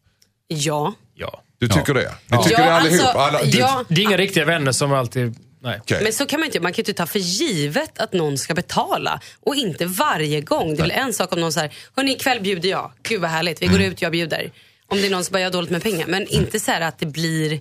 ja. 0.49 0.95
Ja. 1.15 1.43
Du 1.61 1.69
tycker 1.69 1.95
det? 1.95 2.13
Ni 2.27 2.39
tycker 2.45 2.59
Ja, 2.63 2.65
det 2.67 2.73
allihop? 2.75 3.01
alltså, 3.07 3.19
Alla, 3.19 3.43
du, 3.45 3.59
ja. 3.59 3.85
Det 3.89 4.01
är 4.01 4.05
inga 4.05 4.17
riktiga 4.17 4.45
vänner 4.45 4.73
som 4.73 4.93
alltid... 4.93 5.35
Nej. 5.63 5.79
Okej. 5.83 6.01
Men 6.03 6.13
så 6.13 6.27
kan 6.27 6.41
man 6.41 6.47
inte 6.47 6.61
Man 6.61 6.73
kan 6.73 6.77
ju 6.77 6.81
inte 6.81 6.93
ta 6.93 7.07
för 7.07 7.19
givet 7.19 7.99
att 8.01 8.13
någon 8.13 8.39
ska 8.39 8.55
betala. 8.55 9.21
Och 9.47 9.55
inte 9.55 9.87
varje 9.87 10.41
gång. 10.41 10.69
Det 10.75 10.79
är 10.81 10.83
väl 10.83 10.91
en 10.91 11.13
sak 11.13 11.33
om 11.33 11.41
någon 11.41 11.53
säger, 11.53 11.73
hörni 11.97 12.13
ikväll 12.13 12.41
bjuder 12.41 12.69
jag. 12.69 12.93
Gud 13.03 13.21
vad 13.21 13.31
härligt, 13.31 13.63
vi 13.63 13.67
går 13.67 13.75
Mm. 13.77 13.91
ut, 13.93 14.03
jag 14.03 14.13
bjuder. 14.13 14.51
Om 14.89 14.99
det 15.01 15.07
är 15.07 15.11
någon 15.11 15.25
som 15.25 15.33
bara, 15.33 15.39
jag 15.41 15.47
har 15.47 15.53
dåligt 15.53 15.71
med 15.71 15.83
pengar. 15.83 16.07
Men 16.07 16.27
inte 16.27 16.61
så 16.61 16.71
här 16.71 16.81
att 16.81 16.99
det 16.99 17.07
blir 17.07 17.61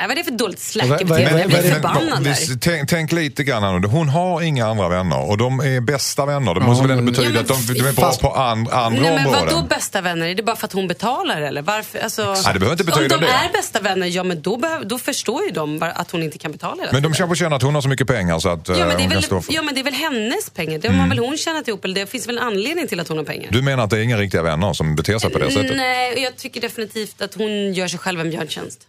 vad 0.00 0.10
är 0.10 0.14
det 0.14 0.24
för 0.24 0.30
dåligt 0.30 0.58
slackbeteende? 0.60 1.40
Jag 1.40 1.48
blir 1.48 1.62
det- 1.62 1.68
förbannad 1.74 2.24
där. 2.24 2.58
tänk, 2.60 2.88
tänk 2.88 3.12
lite 3.12 3.44
grann 3.44 3.80
nu. 3.80 3.88
Hon 3.88 4.08
har 4.08 4.42
inga 4.42 4.66
andra 4.66 4.88
vänner 4.88 5.28
och 5.30 5.38
de 5.38 5.60
är 5.60 5.80
bästa 5.80 6.26
vänner. 6.26 6.54
Det 6.54 6.60
måste 6.60 6.86
väl 6.86 6.98
ändå 6.98 7.12
betyda 7.12 7.30
Ja, 7.34 7.40
att 7.40 7.48
de, 7.66 7.74
de 7.74 7.80
är 7.80 7.92
bra 7.92 7.92
fast- 8.06 8.20
på 8.20 8.34
and, 8.34 8.68
andra 8.68 9.00
Nej, 9.02 9.10
men 9.14 9.26
områden. 9.26 9.46
vadå 9.54 9.66
bästa 9.68 10.00
vänner? 10.00 10.26
Är 10.26 10.34
det 10.34 10.42
bara 10.42 10.56
för 10.56 10.66
att 10.66 10.72
hon 10.72 10.88
betalar 10.88 11.40
eller? 11.40 11.62
Varför? 11.62 11.98
Alltså, 11.98 12.22
Nej, 12.24 12.52
det 12.52 12.58
behöver 12.58 12.72
inte 12.72 12.84
betyda 12.84 13.14
om 13.14 13.20
de 13.20 13.26
det. 13.26 13.32
är 13.32 13.52
bästa 13.52 13.80
vänner, 13.80 14.06
ja 14.06 14.24
men 14.24 14.42
då, 14.42 14.56
behöv, 14.56 14.88
då 14.88 14.98
förstår 14.98 15.44
ju 15.44 15.50
de 15.50 15.82
att 15.94 16.10
hon 16.10 16.22
inte 16.22 16.38
kan 16.38 16.52
betala 16.52 16.82
Men 16.92 17.02
de 17.02 17.12
kanske 17.12 17.36
känner 17.36 17.56
att 17.56 17.62
hon 17.62 17.74
har 17.74 17.82
så 17.82 17.88
mycket 17.88 18.06
pengar 18.06 18.38
så 18.38 18.48
att 18.48 18.68
eh, 18.68 18.78
Ja 18.78 18.86
men, 18.86 18.96
det 18.96 19.04
är 19.04 19.08
väl, 19.08 19.22
stå 19.22 19.40
för 19.40 19.52
ja 19.54 19.62
men 19.62 19.74
det 19.74 19.80
är 19.80 19.84
väl 19.84 19.94
hennes 19.94 20.50
pengar. 20.50 20.78
Det 20.78 20.88
har 20.88 21.08
väl 21.08 21.18
hon 21.18 21.36
tjänat 21.36 21.68
ihop. 21.68 21.84
Eller 21.84 21.94
det 21.94 22.06
finns 22.06 22.28
väl 22.28 22.38
en 22.38 22.44
anledning 22.44 22.88
till 22.88 23.00
att 23.00 23.08
hon 23.08 23.16
har 23.18 23.24
pengar. 23.24 23.48
Du 23.52 23.62
menar 23.62 23.84
att 23.84 23.90
det 23.90 23.96
är 23.98 24.02
inga 24.02 24.16
riktiga 24.18 24.42
vänner 24.42 24.72
som 24.72 24.94
beter 24.96 25.18
sig 25.18 25.30
på 25.30 25.38
det 25.38 25.50
sättet? 25.50 25.76
Nej, 25.76 26.22
jag 26.22 26.36
tycker 26.36 26.60
definitivt 26.60 27.22
att 27.22 27.34
hon 27.34 27.74
gör 27.74 27.88
sig 27.88 27.98
själv 27.98 28.20
en 28.20 28.30
björntjänst. 28.30 28.80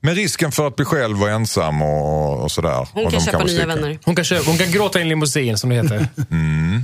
Men 0.00 0.14
risken 0.14 0.52
för 0.52 0.66
att 0.66 0.76
bli 0.76 0.84
själv 0.84 1.22
och 1.22 1.30
ensam 1.30 1.82
och, 1.82 2.42
och 2.42 2.50
sådär. 2.50 2.88
Hon 2.92 3.06
och 3.06 3.12
kan 3.12 3.20
köpa 3.20 3.44
nya 3.44 3.66
vänner. 3.66 3.98
Hon 4.04 4.14
kan, 4.16 4.24
köpa, 4.24 4.42
hon 4.50 4.58
kan 4.58 4.70
gråta 4.72 4.98
i 4.98 5.02
en 5.02 5.08
limousin, 5.08 5.58
som 5.58 5.70
det 5.70 5.76
heter. 5.76 6.06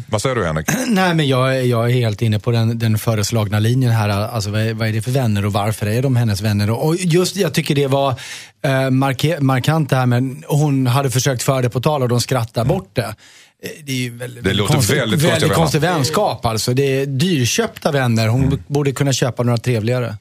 Vad 0.11 0.23
säger 0.23 0.37
du 0.37 0.45
Henrik? 0.45 0.67
Nej, 0.87 1.15
men 1.15 1.29
jag, 1.29 1.57
är- 1.57 1.63
jag 1.63 1.91
är 1.91 1.95
helt 1.95 2.23
inne 2.23 2.39
på 2.39 2.51
den, 2.51 2.79
den 2.79 2.99
föreslagna 2.99 3.59
linjen 3.59 3.93
här. 3.93 4.09
Alltså, 4.09 4.51
vad, 4.51 4.61
är, 4.61 4.75
vad 4.75 4.89
är 4.89 4.93
det 4.93 5.03
för 5.03 5.11
vänner 5.11 5.45
och 5.47 5.53
varför 5.53 5.87
är 5.87 6.03
de 6.03 6.17
hennes 6.17 6.41
vänner? 6.41 6.71
Och 6.71 6.97
just, 6.97 7.37
jag 7.37 7.55
tycker 7.55 7.75
det 7.75 7.87
var 7.87 8.15
eh, 8.65 8.91
marke, 8.91 9.41
markant 9.41 9.91
det 9.91 9.97
här 9.97 10.07
med 10.07 10.43
hon 10.49 10.87
hade 10.87 11.11
försökt 11.11 11.43
föra 11.43 11.63
det 11.63 11.71
på 11.71 11.81
tal 11.81 12.03
och 12.03 12.09
de 12.09 12.21
skrattar 12.21 12.65
bort 12.65 12.91
det. 12.93 13.03
Eh, 13.03 13.71
Det, 13.85 13.93
är 13.93 13.97
ju 13.97 14.17
väldigt, 14.17 14.45
Det 14.45 14.53
låter 14.55 14.75
konstigt, 14.75 14.97
väldigt 14.99 15.23
väldigt 15.23 15.43
vänner. 15.43 15.55
konstig 15.55 15.81
vänskap. 15.81 16.47
Alltså. 16.47 16.75
Det 16.75 16.83
är 17.03 17.07
dyrköpta 17.07 17.93
vänner. 17.93 18.29
Hon 18.29 18.63
borde 18.67 18.93
kunna 18.93 19.13
köpa 19.13 19.43
några 19.43 19.59
trevligare. 19.59 20.15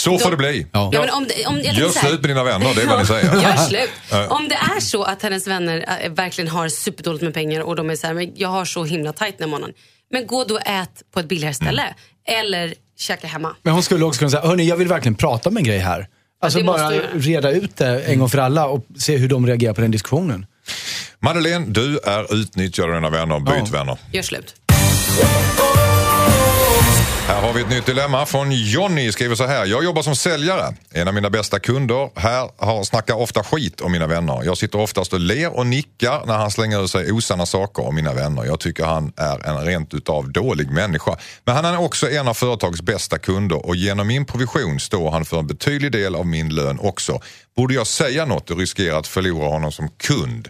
Så 0.00 0.18
får 0.18 0.30
det 0.30 0.36
bli. 0.36 0.66
Ja. 0.72 0.90
Ja, 0.92 1.00
men 1.00 1.10
om 1.10 1.26
om, 1.46 1.60
Gör 1.60 1.88
så 1.88 1.98
här- 1.98 2.08
slut 2.08 2.20
med 2.20 2.30
dina 2.30 2.44
vänner, 2.44 2.74
det 2.74 2.82
är 2.82 2.86
vad 2.86 2.98
ni 3.00 3.06
säger. 3.06 3.42
Gör 3.42 3.56
slut. 3.56 3.90
Om 4.30 4.48
det 4.48 4.54
är 4.54 4.80
så 4.80 5.02
att 5.02 5.22
hennes 5.22 5.46
vänner 5.46 5.84
äh, 6.02 6.10
verkligen 6.12 6.48
har 6.50 6.68
superdåligt 6.68 7.22
med 7.22 7.34
pengar 7.34 7.60
och 7.60 7.76
de 7.76 7.90
är 7.90 7.96
så 7.96 8.06
här, 8.06 8.14
men 8.14 8.32
jag 8.36 8.48
har 8.48 8.64
så 8.64 8.84
himla 8.84 9.12
tajt 9.12 9.38
den 9.38 9.48
här 9.48 9.50
månaden. 9.50 9.74
Men 10.12 10.26
gå 10.26 10.44
då 10.44 10.54
och 10.54 10.60
ät 10.66 11.02
på 11.14 11.20
ett 11.20 11.26
billigare 11.28 11.54
ställe. 11.54 11.82
Mm. 11.82 11.94
Eller 12.40 12.74
käka 12.98 13.26
hemma. 13.26 13.56
Men 13.62 13.72
hon 13.72 13.82
skulle 13.82 14.04
också 14.04 14.18
kunna 14.18 14.30
säga, 14.30 14.42
hörni 14.42 14.68
jag 14.68 14.76
vill 14.76 14.88
verkligen 14.88 15.14
prata 15.14 15.48
om 15.48 15.56
en 15.56 15.64
grej 15.64 15.78
här. 15.78 16.06
Alltså 16.42 16.62
bara 16.64 16.90
reda 17.14 17.50
ut 17.50 17.76
det 17.76 18.02
en 18.02 18.18
gång 18.18 18.28
för 18.28 18.38
alla 18.38 18.66
och 18.66 18.86
se 18.98 19.16
hur 19.16 19.28
de 19.28 19.46
reagerar 19.46 19.74
på 19.74 19.80
den 19.80 19.90
diskussionen. 19.90 20.46
Madeleine, 21.18 21.66
du 21.68 21.98
är 21.98 22.34
utnyttjad 22.34 22.88
av 22.88 22.94
dina 22.94 23.10
vänner. 23.10 23.40
Byt 23.40 23.54
Ja. 23.72 23.78
vänner. 23.78 23.98
Gör 24.12 24.22
slut. 24.22 24.54
Här 27.30 27.40
har 27.40 27.52
vi 27.52 27.60
ett 27.60 27.70
nytt 27.70 27.86
dilemma 27.86 28.26
från 28.26 28.52
Jonny. 28.52 29.12
skriver 29.12 29.34
så 29.34 29.46
här. 29.46 29.66
Jag 29.66 29.84
jobbar 29.84 30.02
som 30.02 30.16
säljare. 30.16 30.74
En 30.92 31.08
av 31.08 31.14
mina 31.14 31.30
bästa 31.30 31.58
kunder 31.58 32.10
här 32.20 32.50
har 32.56 32.84
snackar 32.84 33.14
ofta 33.14 33.44
skit 33.44 33.80
om 33.80 33.92
mina 33.92 34.06
vänner. 34.06 34.40
Jag 34.44 34.58
sitter 34.58 34.78
oftast 34.80 35.12
och 35.12 35.20
ler 35.20 35.56
och 35.56 35.66
nickar 35.66 36.26
när 36.26 36.36
han 36.36 36.50
slänger 36.50 36.84
ut 36.84 36.90
sig 36.90 37.12
osanna 37.12 37.46
saker 37.46 37.86
om 37.86 37.94
mina 37.94 38.12
vänner. 38.12 38.44
Jag 38.44 38.60
tycker 38.60 38.84
han 38.84 39.12
är 39.16 39.46
en 39.46 39.64
rent 39.64 39.94
utav 39.94 40.32
dålig 40.32 40.70
människa. 40.70 41.16
Men 41.44 41.54
han 41.54 41.64
är 41.64 41.80
också 41.80 42.10
en 42.10 42.28
av 42.28 42.34
företagets 42.34 42.82
bästa 42.82 43.18
kunder 43.18 43.66
och 43.66 43.76
genom 43.76 44.06
min 44.06 44.24
provision 44.24 44.80
står 44.80 45.10
han 45.10 45.24
för 45.24 45.38
en 45.38 45.46
betydlig 45.46 45.92
del 45.92 46.14
av 46.14 46.26
min 46.26 46.54
lön 46.54 46.78
också. 46.80 47.20
Borde 47.56 47.74
jag 47.74 47.86
säga 47.86 48.24
något 48.24 48.50
och 48.50 48.58
riskera 48.58 48.98
att 48.98 49.06
förlora 49.06 49.48
honom 49.48 49.72
som 49.72 49.88
kund? 49.88 50.48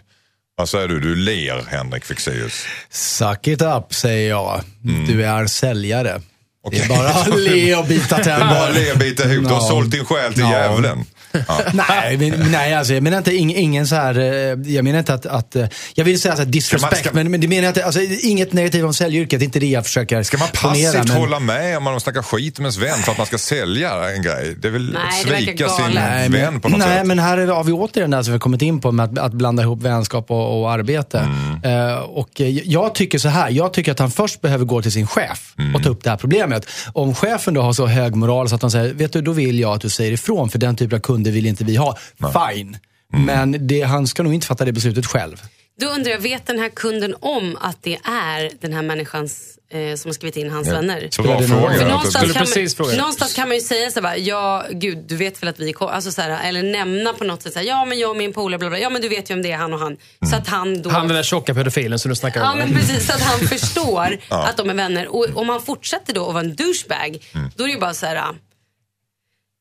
Vad 0.57 0.69
säger 0.69 0.89
du? 0.89 1.01
Du 1.01 1.17
ler, 1.17 1.65
Henrik 1.69 2.05
Fexeus. 2.05 2.65
Suck 2.91 3.47
it 3.47 3.63
up, 3.63 3.95
säger 3.95 4.29
jag. 4.29 4.61
Du 5.07 5.25
är 5.25 5.47
säljare. 5.47 6.21
Okej. 6.65 6.79
Det 6.89 6.95
är 6.95 6.99
bara 6.99 7.09
att 7.09 7.39
le 7.41 7.75
och 7.77 7.87
bita 7.87 8.17
Bara 8.17 8.25
tänder. 8.25 8.73
le, 8.73 8.95
bita 8.97 9.33
ihop. 9.33 9.49
Du 9.49 9.55
har 9.55 9.61
sålt 9.61 9.91
din 9.91 10.05
själ 10.05 10.33
till 10.33 10.43
Ja. 10.43 10.51
djävulen. 10.51 11.05
Ja. 11.49 11.61
Nej, 11.89 12.17
men, 12.17 12.51
nej 12.53 12.75
alltså, 12.75 12.95
jag 12.95 13.03
menar 13.03 13.19
inte 13.19 13.35
ing, 13.37 13.55
ingen 13.57 13.87
så 13.87 13.95
här, 13.95 14.19
eh, 14.19 14.73
jag 14.75 14.85
menar 14.85 14.99
inte 14.99 15.15
att, 15.15 15.27
att 15.27 15.57
eh, 15.57 15.67
jag 15.95 16.05
vill 16.05 16.21
säga 16.21 16.37
så 16.37 16.43
här 16.43 16.47
disrespect, 16.51 16.81
Ska 16.97 16.97
man- 16.97 17.05
ska- 17.05 17.13
men, 17.15 17.31
men 17.31 17.41
det 17.41 17.49
menar 17.49 17.63
jag 17.63 17.71
inte, 17.71 17.85
alltså, 17.85 18.01
inget 18.23 18.53
negativt 18.53 18.85
om 18.85 18.95
säljyrket, 18.95 19.41
det 19.41 19.45
är 19.45 19.47
inte 19.47 19.61
det 19.61 19.67
jag 19.67 19.85
försöker 19.85 20.23
Ska 20.23 20.39
man 20.39 20.49
ponera, 20.63 20.93
passivt 20.93 21.09
men- 21.09 21.17
hålla 21.17 21.41
med 21.41 21.77
om 21.77 21.85
man 21.85 22.01
snackar 22.01 22.23
skit 22.23 22.59
med 22.59 22.65
ens 22.65 22.77
vän 22.77 22.99
för 22.99 23.13
att 23.13 23.19
man 23.19 23.27
ska 23.27 23.39
sälja 23.39 24.11
en 24.11 24.23
grej? 24.23 24.57
Det 24.63 24.69
är 24.69 24.73
väl 24.73 24.93
Nej, 24.93 25.03
att 25.35 25.41
svika 25.45 25.69
sin. 25.69 25.85
Nej, 25.95 26.29
vän 26.29 26.61
på 26.61 26.69
något 26.69 26.79
nej, 26.79 26.99
sätt? 26.99 27.07
men 27.07 27.19
här 27.19 27.39
är- 27.39 27.47
har 27.47 27.65
vi 27.65 27.73
återigen 27.73 28.11
det 28.11 28.25
som 28.25 28.33
vi 28.33 28.35
har 28.35 28.41
kommit 28.41 28.63
in 28.63 28.81
på 28.81 28.93
med 28.93 29.05
att, 29.05 29.19
att 29.19 29.33
blanda 29.33 29.63
ihop 29.63 29.83
vänskap 29.83 30.31
och, 30.31 30.61
och 30.61 30.71
arbete. 30.73 31.29
Mm. 31.65 31.89
Eh, 31.91 31.97
och 31.99 32.31
jag 32.65 32.95
tycker 32.95 33.19
så 33.19 33.29
här, 33.29 33.51
jag 33.51 33.73
tycker 33.73 33.93
att 33.93 33.99
han 33.99 34.11
först 34.11 34.41
behöver 34.41 34.65
gå 34.65 34.83
till 34.83 34.93
sin 34.93 35.07
chef 35.07 35.55
Mm. 35.59 35.75
och 35.75 35.83
ta 35.83 35.89
upp 35.89 36.05
det 36.05 36.11
här 36.11 36.17
problemet. 36.17 36.67
Om 36.93 37.15
chefen 37.15 37.55
då 37.55 37.63
har 37.63 37.73
så 37.73 37.87
hög 37.87 38.15
moral 38.15 38.49
så 38.49 38.55
att 38.55 38.63
han 38.63 38.71
säger, 38.71 38.95
vet 38.95 39.13
du, 39.13 39.23
då 39.23 39.33
vill 39.33 39.61
jag 39.61 39.73
att 39.75 39.81
du 39.81 39.89
säger 39.89 40.13
ifrån, 40.13 40.51
för 40.51 40.59
den 40.59 40.77
typen 40.77 40.97
av 40.97 41.01
kunder 41.01 41.20
vill 41.31 41.47
inte 41.47 41.65
vi 41.65 41.77
ha. 41.77 41.97
Fine. 42.19 42.79
Mm. 43.13 43.25
Men 43.27 43.67
det, 43.67 43.83
han 43.83 44.07
ska 44.07 44.23
nog 44.23 44.35
inte 44.35 44.47
fatta 44.47 44.65
det 44.65 44.73
beslutet 44.73 45.07
själv. 45.07 45.43
Då 45.81 45.87
undrar 45.87 46.11
jag, 46.11 46.19
vet 46.19 46.47
den 46.47 46.59
här 46.59 46.69
kunden 46.69 47.15
om 47.21 47.59
att 47.61 47.83
det 47.83 47.99
är 48.05 48.51
den 48.61 48.73
här 48.73 48.83
människans 48.83 49.59
eh, 49.71 49.97
som 49.97 50.09
har 50.09 50.13
skrivit 50.13 50.37
in 50.37 50.51
hans 50.51 50.69
vänner? 50.69 51.09
Så 51.11 51.23
bra 51.23 51.41
det 51.41 51.47
någon 51.47 51.59
roll? 51.59 51.69
fråga. 51.69 51.79
För 51.79 51.89
någonstans, 51.89 52.33
kan 52.33 52.47
fråga. 52.47 52.91
man, 52.91 52.99
någonstans 52.99 53.35
kan 53.35 53.49
man 53.49 53.57
ju 53.57 53.61
säga 53.63 53.91
så 53.91 54.01
här, 54.01 54.17
ja 54.17 54.65
gud 54.71 54.99
du 55.09 55.17
vet 55.17 55.43
väl 55.43 55.49
att 55.49 55.59
vi 55.59 55.69
är 55.69 55.73
ko-" 55.73 55.87
alltså 55.87 56.13
så 56.13 56.23
här, 56.23 56.49
Eller 56.49 56.63
nämna 56.63 57.13
på 57.13 57.25
något 57.25 57.43
sätt, 57.43 57.53
så 57.53 57.59
här, 57.59 57.67
ja 57.67 57.85
men 57.85 57.99
jag 57.99 58.11
och 58.11 58.17
min 58.17 58.33
polare, 58.33 58.59
bla, 58.59 58.69
bla, 58.69 58.79
ja 58.79 58.91
men 58.91 59.03
du 59.03 59.09
vet 59.09 59.31
ju 59.31 59.35
om 59.35 59.43
det 59.43 59.53
är 59.53 59.57
han 59.57 59.73
och 59.73 59.79
han. 59.79 59.97
Så 60.31 60.37
att 60.37 60.49
han 60.49 60.83
då... 60.83 60.91
Han 60.91 61.07
den 61.07 61.17
där 61.17 61.23
tjocka 61.23 61.55
pedofilen 61.55 61.99
som 61.99 62.09
du 62.09 62.15
snackar 62.15 62.41
Ja 62.41 62.53
om. 62.53 62.59
men 62.59 62.73
precis, 62.75 63.07
så 63.07 63.13
att 63.13 63.23
han 63.23 63.39
förstår 63.49 64.19
att 64.29 64.57
de 64.57 64.71
är 64.71 64.75
vänner. 64.75 65.09
Och 65.09 65.27
om 65.35 65.49
han 65.49 65.63
fortsätter 65.63 66.15
då 66.15 66.27
att 66.27 66.35
vara 66.35 66.45
en 66.45 66.55
douchebag, 66.55 67.19
då 67.57 67.65
är 67.65 67.69
det 67.69 67.75
ju 67.75 67.81
bara 67.81 67.95
så 67.95 68.07
här. 68.07 68.35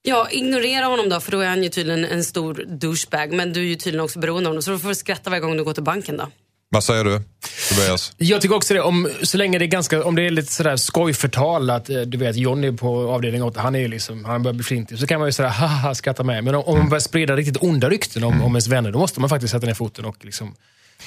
Ja, 0.01 0.27
ignorera 0.31 0.85
honom 0.85 1.09
då 1.09 1.19
för 1.19 1.31
då 1.31 1.39
är 1.39 1.49
han 1.49 1.63
ju 1.63 1.69
tydligen 1.69 2.05
en 2.05 2.23
stor 2.23 2.65
douchebag. 2.67 3.33
Men 3.33 3.53
du 3.53 3.59
är 3.59 3.65
ju 3.65 3.75
tydligen 3.75 4.05
också 4.05 4.19
beroende 4.19 4.49
av 4.49 4.51
honom 4.51 4.61
så 4.61 4.71
du 4.71 4.79
får 4.79 4.93
skratta 4.93 5.29
varje 5.29 5.41
gång 5.41 5.57
du 5.57 5.63
går 5.63 5.73
till 5.73 5.83
banken 5.83 6.17
då. 6.17 6.27
Vad 6.71 6.83
säger 6.83 7.03
du, 7.03 7.21
Tobias? 7.69 8.13
Jag 8.17 8.41
tycker 8.41 8.55
också 8.55 8.73
det, 8.73 8.81
om, 8.81 9.09
så 9.23 9.37
länge 9.37 9.59
det 9.59 9.65
är 9.65 9.67
ganska, 9.67 10.03
om 10.03 10.15
det 10.15 10.21
är 10.21 10.29
lite 10.29 10.51
sådär 10.51 10.75
skojförtal, 10.75 11.69
att 11.69 11.89
eh, 11.89 12.01
du 12.01 12.17
vet 12.17 12.35
Johnny 12.35 12.77
på 12.77 13.11
avdelning 13.11 13.43
8, 13.43 13.61
han 13.61 13.75
är 13.75 13.79
ju 13.79 13.87
liksom, 13.87 14.25
han 14.25 14.43
börjar 14.43 14.53
bli 14.53 14.63
flintig. 14.63 14.99
Så 14.99 15.07
kan 15.07 15.19
man 15.19 15.27
ju 15.27 15.31
sådär, 15.31 15.49
haha, 15.49 15.95
skratta 15.95 16.23
med. 16.23 16.43
Men 16.43 16.55
om, 16.55 16.63
om 16.63 16.77
man 16.77 16.89
börjar 16.89 17.01
sprida 17.01 17.35
riktigt 17.35 17.63
onda 17.63 17.89
rykten 17.89 18.23
om, 18.23 18.41
om 18.41 18.51
ens 18.51 18.67
vänner, 18.67 18.91
då 18.91 18.99
måste 18.99 19.19
man 19.19 19.29
faktiskt 19.29 19.51
sätta 19.51 19.67
ner 19.67 19.73
foten 19.73 20.05
och 20.05 20.25
liksom... 20.25 20.55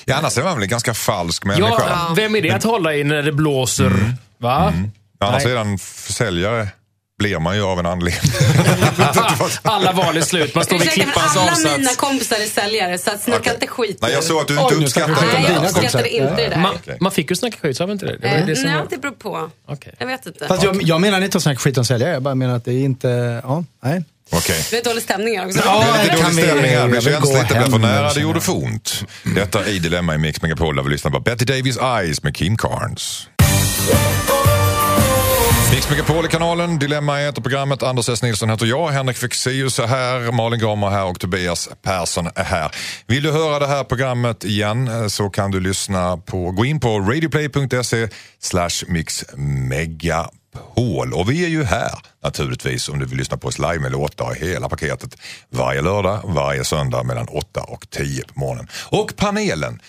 Ja, 0.05 0.17
annars 0.17 0.39
är 0.39 0.43
man 0.43 0.55
väl 0.55 0.63
en 0.63 0.69
ganska 0.69 0.95
falsk 0.95 1.45
människa. 1.45 1.69
Ja, 1.69 2.13
vem 2.17 2.35
är 2.37 2.41
det 2.41 2.51
att 2.51 2.65
hålla 2.65 2.95
i 2.95 3.05
när 3.05 3.23
det 3.23 3.33
blåser? 3.33 3.93
Va? 4.39 4.73
Annars 5.19 5.45
Nej. 5.45 5.53
är 5.53 5.57
han 5.57 5.79
försäljare. 5.79 6.69
Blir 7.23 7.39
man 7.39 7.57
ju 7.57 7.63
av 7.63 7.79
en 7.79 7.87
anledning. 7.87 8.33
Alla 9.63 9.93
val 9.93 10.17
är 10.17 10.21
slut, 10.21 10.55
man 10.55 10.65
står 10.65 10.79
vid 10.79 10.91
klippans 10.91 11.37
alla 11.37 11.43
avsats. 11.51 11.79
mina 11.79 11.95
kompisar 11.95 12.37
är 12.37 12.47
säljare 12.47 12.99
så 12.99 13.11
att 13.11 13.23
snacka 13.23 13.41
Okej. 13.41 13.55
inte 13.55 13.67
skit 13.67 13.99
Nej, 14.03 14.13
jag 14.13 14.25
såg 14.25 14.41
att 14.41 14.49
du 14.49 14.55
inte 14.61 14.75
Nej, 14.75 14.75
om 14.75 14.81
det. 14.83 15.37
dina 15.37 15.53
jag 15.55 15.63
uppskattar 15.65 15.99
kompisar. 15.99 16.07
inte 16.07 16.37
det 16.37 16.49
där. 16.49 16.57
Man, 16.57 16.75
man 17.01 17.13
fick 17.13 17.31
ju 17.31 17.37
snacka 17.37 17.57
skit, 17.63 17.77
sa 17.77 17.87
vi 17.87 17.93
inte 17.93 18.07
det? 18.07 18.17
Det 18.17 18.29
Eh, 18.29 18.47
det 18.47 18.57
som 18.57 18.65
Nej, 18.65 18.77
var- 18.77 18.87
det 18.91 18.99
beror 18.99 19.13
på. 19.13 19.51
Okej. 19.69 19.95
Jag 19.99 20.07
vet 20.07 20.27
inte. 20.27 20.47
Fast 20.49 20.63
jag, 20.63 20.83
jag 20.83 21.01
menar 21.01 21.21
inte 21.21 21.37
att 21.37 21.43
snacka 21.43 21.59
skit 21.59 21.79
om 21.79 21.85
säljare, 21.85 22.13
jag 22.13 22.23
bara 22.23 22.35
menar 22.35 22.57
att 22.57 22.65
det 22.65 22.73
är 22.73 22.85
inte, 22.85 23.41
ja, 23.45 23.65
nej. 23.83 24.05
Okej. 24.33 24.67
Det 24.71 24.79
är 24.79 24.85
dålig 24.85 25.03
stämning 25.03 25.39
här 25.39 25.47
också. 25.47 25.61
Ja, 25.65 25.85
Det 25.95 25.99
är 26.01 26.05
lite 26.05 26.17
dålig 26.23 26.45
stämning 26.45 26.71
här. 26.71 26.89
Det 26.89 26.95
gå 26.95 27.01
känsligt, 27.01 27.49
det 27.49 27.55
blev 27.55 27.65
för 27.65 27.71
hem 27.73 27.81
nu, 27.81 27.87
nära, 27.87 28.03
det 28.09 28.15
känner 28.15 28.27
gjorde 28.27 28.41
för 28.41 28.53
ont. 28.57 29.05
Detta 29.35 29.65
är 29.65 29.73
Dilemma 29.81 30.15
i 30.15 30.19
Mix 30.19 30.43
Megapol 30.43 30.77
där 30.77 30.83
vi 30.83 30.91
lyssnar 30.91 31.11
på 31.11 31.21
Betty 31.21 31.45
Davis 31.45 31.79
Eyes 31.79 32.23
med 32.23 32.37
Kim 32.37 32.57
Carnes. 32.57 33.27
Mix 35.73 35.91
Megapol 35.91 36.25
i 36.25 36.29
kanalen, 36.29 36.79
Dilemma 36.79 37.17
heter 37.17 37.43
programmet. 37.43 37.83
Anders 37.83 38.09
S. 38.09 38.23
Nilsson 38.23 38.51
heter 38.51 38.67
jag, 38.67 38.89
Henrik 38.89 39.17
Fexeus 39.17 39.79
är 39.79 39.87
här, 39.87 40.33
Malin 40.33 40.61
Gramer 40.61 40.91
här 40.91 41.05
och 41.05 41.21
Tobias 41.21 41.69
Persson 41.83 42.29
är 42.35 42.45
här. 42.45 42.75
Vill 43.07 43.23
du 43.23 43.33
höra 43.33 43.59
det 43.59 43.67
här 43.67 43.85
programmet 43.85 44.45
igen 44.45 44.89
eh, 44.89 45.07
så 45.07 45.31
kan 45.31 45.51
du 45.51 45.61
lyssna 45.61 46.17
på, 46.17 46.51
gå 46.51 46.65
in 46.65 46.81
på 46.81 47.01
radioplay.se 47.01 48.09
slash 48.41 48.85
mixmegapol. 48.87 50.33
Och 51.13 51.31
vi 51.31 51.45
är 51.45 51.49
ju 51.49 51.65
här 51.65 51.99
naturligtvis 52.23 52.89
om 52.89 52.99
du 52.99 53.07
vill 53.07 53.19
lyssna 53.19 53.37
på 53.37 53.49
oss 53.49 53.59
live 53.59 53.79
med 53.79 53.93
låtar 53.93 54.35
hela 54.35 54.69
paketet 54.69 55.17
varje 55.51 55.83
lördag, 55.83 56.21
varje 56.25 56.65
söndag 56.65 57.03
mellan 57.03 57.29
8 57.29 57.61
och 57.61 57.91
10 57.91 58.25
på 58.25 58.41
morgonen. 58.41 58.69
Och 58.91 59.17
panelen. 59.17 59.81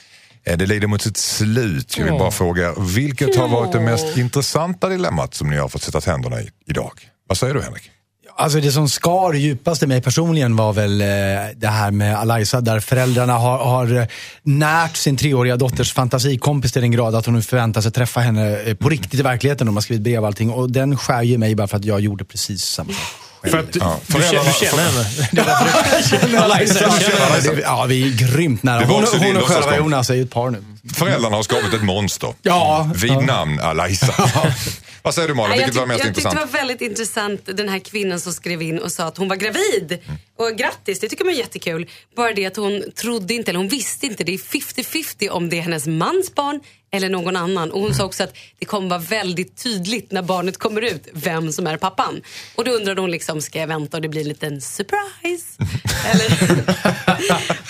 Eh, 0.46 0.58
Det 0.58 0.66
lider 0.66 0.88
mot 0.88 1.02
sitt 1.02 1.18
slut. 1.18 1.98
Jag 1.98 2.06
vill 2.06 2.14
bara 2.14 2.32
fråga, 2.32 2.74
vilket 2.80 3.36
har 3.36 3.48
varit 3.48 3.72
det 3.72 3.80
mest 3.80 4.18
intressanta 4.18 4.89
dilemmat 4.89 5.34
som 5.34 5.50
ni 5.50 5.58
har 5.58 5.70
fått 5.70 5.82
sätta 5.82 6.02
tänderna 6.02 6.41
i 6.41 6.50
idag? 6.68 6.91
Vad 7.28 7.38
säger 7.38 7.54
du 7.54 7.62
Henrik? 7.62 7.89
Alltså 8.36 8.60
det 8.60 8.72
som 8.72 8.89
skar 8.89 9.34
djupast 9.34 9.84
i 9.84 9.88
mig 9.88 10.02
personligen 10.02 10.56
var 10.56 10.74
väl 10.74 11.02
eh, 11.02 11.08
det 11.56 11.68
här 11.68 11.91
med 11.91 12.18
Alaisa 12.20 12.62
där 12.62 12.80
föräldrarna 12.80 13.34
har, 13.34 13.58
har 13.58 13.96
eh, 14.00 14.06
närt 14.44 14.96
sin 14.96 15.18
treåriga 15.18 15.58
dotters 15.58 15.94
fantasikompis 15.94 16.72
till 16.72 16.82
den 16.82 16.91
grad 16.91 17.16
att 17.16 17.26
hon 17.26 17.36
nu 17.36 17.41
förväntar 17.41 17.82
sig 17.82 17.91
träffa 17.91 18.20
henne 18.20 18.76
på 18.80 18.89
riktigt 18.89 19.20
i 19.20 19.24
verkligheten. 19.24 19.68
De 19.68 19.76
har 19.76 19.82
skrivit 19.82 20.04
brev 20.04 20.22
och 20.22 20.28
allting 20.28 20.50
och 20.50 20.72
den 20.72 20.98
skär 20.98 21.22
ju 21.22 21.38
mig 21.38 21.56
bara 21.56 21.68
för 21.68 21.78
att 21.78 21.86
jag 21.86 22.00
gjorde 22.00 22.26
precis 22.26 22.64
samma 22.64 22.89
sak 22.94 23.23
För 23.48 23.58
att 23.58 23.74
du, 23.74 23.80
Ja, 23.80 24.00
du, 24.08 24.18
du 24.18 24.24
känner 24.24 24.84
henne. 24.84 26.04
Känner. 26.10 27.56
Det- 27.56 27.62
Ja, 27.62 27.86
vi 27.89 28.08
är 28.08 28.18
grymt 28.28 28.64
nära. 28.64 28.86
Hon, 28.86 29.06
hon 29.20 29.38
och 29.38 29.44
själva. 29.44 29.78
Jonas 29.78 30.10
är 30.10 30.14
ju 30.14 30.22
ett 30.22 30.30
par 30.30 30.50
nu. 30.50 30.64
Föräldrarna 30.96 31.36
har 31.36 31.44
skapat 31.44 31.74
ett 31.74 31.84
monster. 31.84 32.34
Ja. 32.41 32.91
Vid 32.96 33.12
Ja. 33.12 33.22
namn 33.22 33.60
Alisa. 33.60 34.14
Vad 35.02 35.14
säger 35.16 35.28
du 35.28 35.34
Malin? 35.34 35.52
Jag, 35.52 35.58
Vilket 35.58 35.76
var 35.80 35.86
mest 35.86 36.00
jag 36.06 36.08
tyckte 36.16 36.22
det 36.22 36.30
intressant? 36.32 36.52
var 36.54 36.60
väldigt 36.60 36.82
intressant 36.82 37.41
den 37.58 37.70
här 37.70 37.80
kvinnan 37.80 38.20
som 38.20 38.34
skrev 38.34 38.62
in 38.62 38.80
och 38.80 38.91
sa 38.91 39.04
att 39.04 39.18
hon 39.18 39.28
var 39.28 39.36
gravid. 39.36 40.00
Och 40.39 40.58
grattis, 40.58 41.00
det 41.00 41.10
tycker 41.10 41.26
man 41.26 41.34
är 41.34 41.38
jättekul. 41.38 41.89
Bara 42.16 42.34
det 42.34 42.46
att 42.46 42.56
hon 42.56 42.84
trodde 43.02 43.34
inte, 43.34 43.52
eller 43.52 43.58
hon 43.58 43.68
visste 43.68 44.06
inte, 44.06 44.24
det 44.24 44.34
är 44.34 44.38
50-50 44.38 45.30
om 45.30 45.50
det 45.50 45.58
är 45.58 45.62
hennes 45.62 45.88
mans 45.88 46.36
barn 46.36 46.60
eller 46.94 47.10
någon 47.10 47.36
annan. 47.36 47.72
Och 47.72 47.80
hon 47.82 47.94
sa 47.96 48.04
också 48.06 48.24
att 48.24 48.34
det 48.60 48.66
kommer 48.66 48.89
vara 48.89 49.00
väldigt 49.00 49.64
tydligt 49.64 50.12
när 50.12 50.22
barnet 50.22 50.58
kommer 50.58 50.82
ut 50.82 51.08
vem 51.14 51.52
som 51.52 51.68
är 51.68 51.78
pappan. 51.78 52.22
Och 52.56 52.64
då 52.66 52.72
undrade 52.72 53.02
hon 53.02 53.12
liksom, 53.12 53.41
ska 53.41 53.60
jag 53.60 53.68
vänta 53.68 53.98
och 53.98 54.02
det 54.02 54.10
blir 54.10 54.22
en 54.22 54.28
liten 54.28 54.62
surprise? 54.62 55.64
eller? 56.12 56.60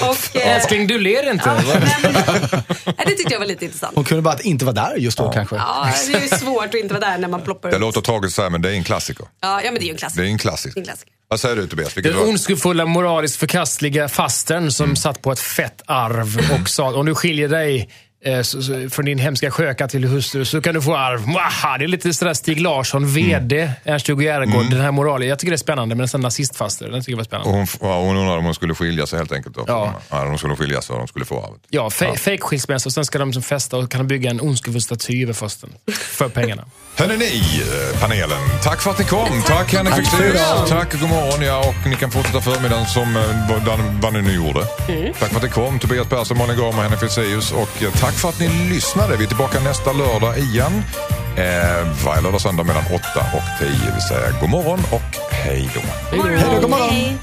och, 0.09 0.35
eh, 0.35 0.55
Älskling, 0.55 0.87
du 0.87 0.99
ler 0.99 1.31
inte. 1.31 1.49
ja, 1.67 1.79
men, 2.85 2.93
det 3.07 3.15
tyckte 3.15 3.33
jag 3.33 3.39
var 3.39 3.45
lite 3.47 3.65
intressant. 3.65 3.95
Hon 3.95 4.03
kunde 4.03 4.21
bara 4.21 4.39
inte 4.39 4.65
vara 4.65 4.75
där 4.75 4.95
just 4.95 5.17
då 5.17 5.31
kanske. 5.31 5.55
Ja, 5.55 5.93
det 6.07 6.13
är 6.13 6.21
ju 6.21 6.27
svårt 6.27 6.65
att 6.65 6.73
inte 6.75 6.93
vara 6.93 7.05
där 7.09 7.17
när 7.17 7.27
man 7.27 7.41
ploppar 7.41 7.69
Det 7.69 7.75
ut. 7.75 7.81
låter 7.81 8.01
tragiskt 8.01 8.31
att 8.39 8.43
säga 8.43 8.49
men 8.49 8.61
det 8.61 8.69
är 8.69 8.73
en 8.73 8.83
klassiker. 8.83 9.25
Ja, 9.41 9.61
ja, 9.63 9.71
men 9.71 9.73
det 9.75 9.79
är 9.79 9.83
ju 9.85 9.89
en 9.89 9.95
Det 9.95 9.99
klassiker. 9.99 10.23
är 10.23 10.27
en 10.27 10.37
klassiker. 10.37 10.73
Det 10.75 10.79
är 10.79 10.81
en 10.81 10.85
klassiker. 10.85 11.13
Vad 11.27 11.39
säger 11.39 11.55
du 11.55 11.67
Tobias? 11.67 11.97
Vilket 11.97 12.13
Den 12.13 12.21
ondskefulla, 12.21 12.85
moraliskt 12.85 13.35
förkastliga 13.35 14.09
fastern 14.09 14.71
som 14.71 14.95
satt 14.95 15.21
på 15.21 15.31
ett 15.31 15.39
fett 15.39 15.81
arv 15.85 16.59
och 16.61 16.69
sa 16.69 16.93
om 16.93 17.05
du 17.05 17.15
skiljer 17.15 17.47
dig 17.49 17.79
så, 17.81 17.85
så, 17.85 18.02
från 18.91 19.05
din 19.05 19.17
hemska 19.19 19.51
sköka 19.51 19.87
till 19.87 20.03
hustru 20.05 20.45
så 20.45 20.61
kan 20.61 20.73
du 20.73 20.81
få 20.81 20.95
arv. 20.95 21.27
Mwaha, 21.27 21.77
det 21.77 21.83
är 21.83 21.87
lite 21.87 22.13
sådär 22.13 22.33
Stig 22.33 22.59
Larsson, 22.61 23.07
VD, 23.13 23.71
Ernst-Hugo 23.83 24.23
Järegård. 24.23 24.65
Den 24.69 24.81
här 24.81 24.91
moralen. 24.91 25.27
Jag 25.27 25.39
tycker 25.39 25.51
det 25.51 25.55
är 25.55 25.57
spännande 25.57 25.95
med 25.95 26.03
en 26.03 26.07
sån 26.07 26.21
nazistfaster. 26.21 26.89
Den 26.89 27.01
tycker 27.01 27.11
jag 27.11 27.17
var 27.17 27.21
Och 27.21 27.25
spännande. 27.25 27.67
hon, 27.79 27.89
ja, 27.89 27.99
hon 27.99 28.17
undrade 28.17 28.37
om 28.39 28.45
hon 28.45 28.55
skulle 28.55 28.75
skilja 28.75 29.05
sig 29.05 29.19
helt 29.19 29.31
enkelt. 29.31 29.55
Då. 29.55 29.63
Ja. 29.67 29.93
Ja, 30.09 30.23
de 30.23 30.37
skulle 30.37 30.55
skilja 30.55 30.81
sig 30.81 30.93
och 30.93 30.99
de 30.99 31.07
skulle 31.07 31.25
få 31.25 31.37
arvet. 31.45 31.61
Ja, 31.69 31.89
fe- 31.89 32.15
fake 32.17 32.37
skilsmässa 32.41 32.87
och 32.89 32.93
sen 32.93 33.05
ska 33.05 33.19
de 33.19 33.27
liksom 33.27 33.43
festa 33.43 33.77
och 33.77 33.91
kan 33.91 34.07
bygga 34.07 34.29
en 34.29 34.41
ondskefull 34.41 34.81
staty 34.81 35.23
över 35.23 35.33
fastern. 35.33 35.69
För 35.91 36.29
pengarna. 36.29 36.65
Hörrni 36.95 37.17
ni, 37.17 37.61
eh, 37.61 38.01
panelen. 38.01 38.39
Tack 38.63 38.81
för 38.81 38.91
att 38.91 38.99
ni 38.99 39.05
kom. 39.05 39.41
Tack 39.45 39.73
Henrik 39.73 39.95
Fexeus. 39.95 40.69
Tack, 40.69 40.99
god 40.99 41.09
morgon. 41.09 41.41
Ja, 41.41 41.59
och 41.59 41.89
ni 41.89 41.95
kan 41.95 42.11
fortsätta 42.11 42.41
förmiddagen 42.41 42.85
som 42.85 43.15
eh, 43.15 44.01
vad, 44.01 44.13
ni 44.13 44.21
nu 44.21 44.33
gjorde. 44.33 44.59
Tack 45.19 45.29
för 45.29 45.37
att 45.37 45.43
ni 45.43 45.49
kom. 45.49 45.79
Tobias 45.79 46.07
Persson, 46.07 46.37
Malin 46.37 46.57
Gam 46.57 46.67
och 46.67 46.83
Henrik 46.83 46.99
Fexeus. 46.99 47.51
Och 47.51 47.83
eh, 47.83 47.91
tack 47.91 48.13
för 48.13 48.29
att 48.29 48.39
ni 48.39 48.47
lyssnade. 48.69 49.17
Vi 49.17 49.23
är 49.23 49.27
tillbaka 49.27 49.59
nästa 49.59 49.91
lördag 49.93 50.37
igen. 50.37 50.83
Eh, 51.37 52.05
varje 52.05 52.21
lördag 52.21 52.41
söndag 52.41 52.63
mellan 52.63 52.83
8 52.85 52.95
och 53.33 53.59
10. 53.59 53.69
Vi 53.95 54.01
säger 54.01 54.39
god 54.41 54.49
morgon 54.49 54.79
och 54.91 55.17
hej 55.31 55.69
då. 55.73 55.81
Hej 56.11 56.37
då, 56.53 56.61
god 56.61 56.69
morgon. 56.69 56.89
Hej. 56.89 57.17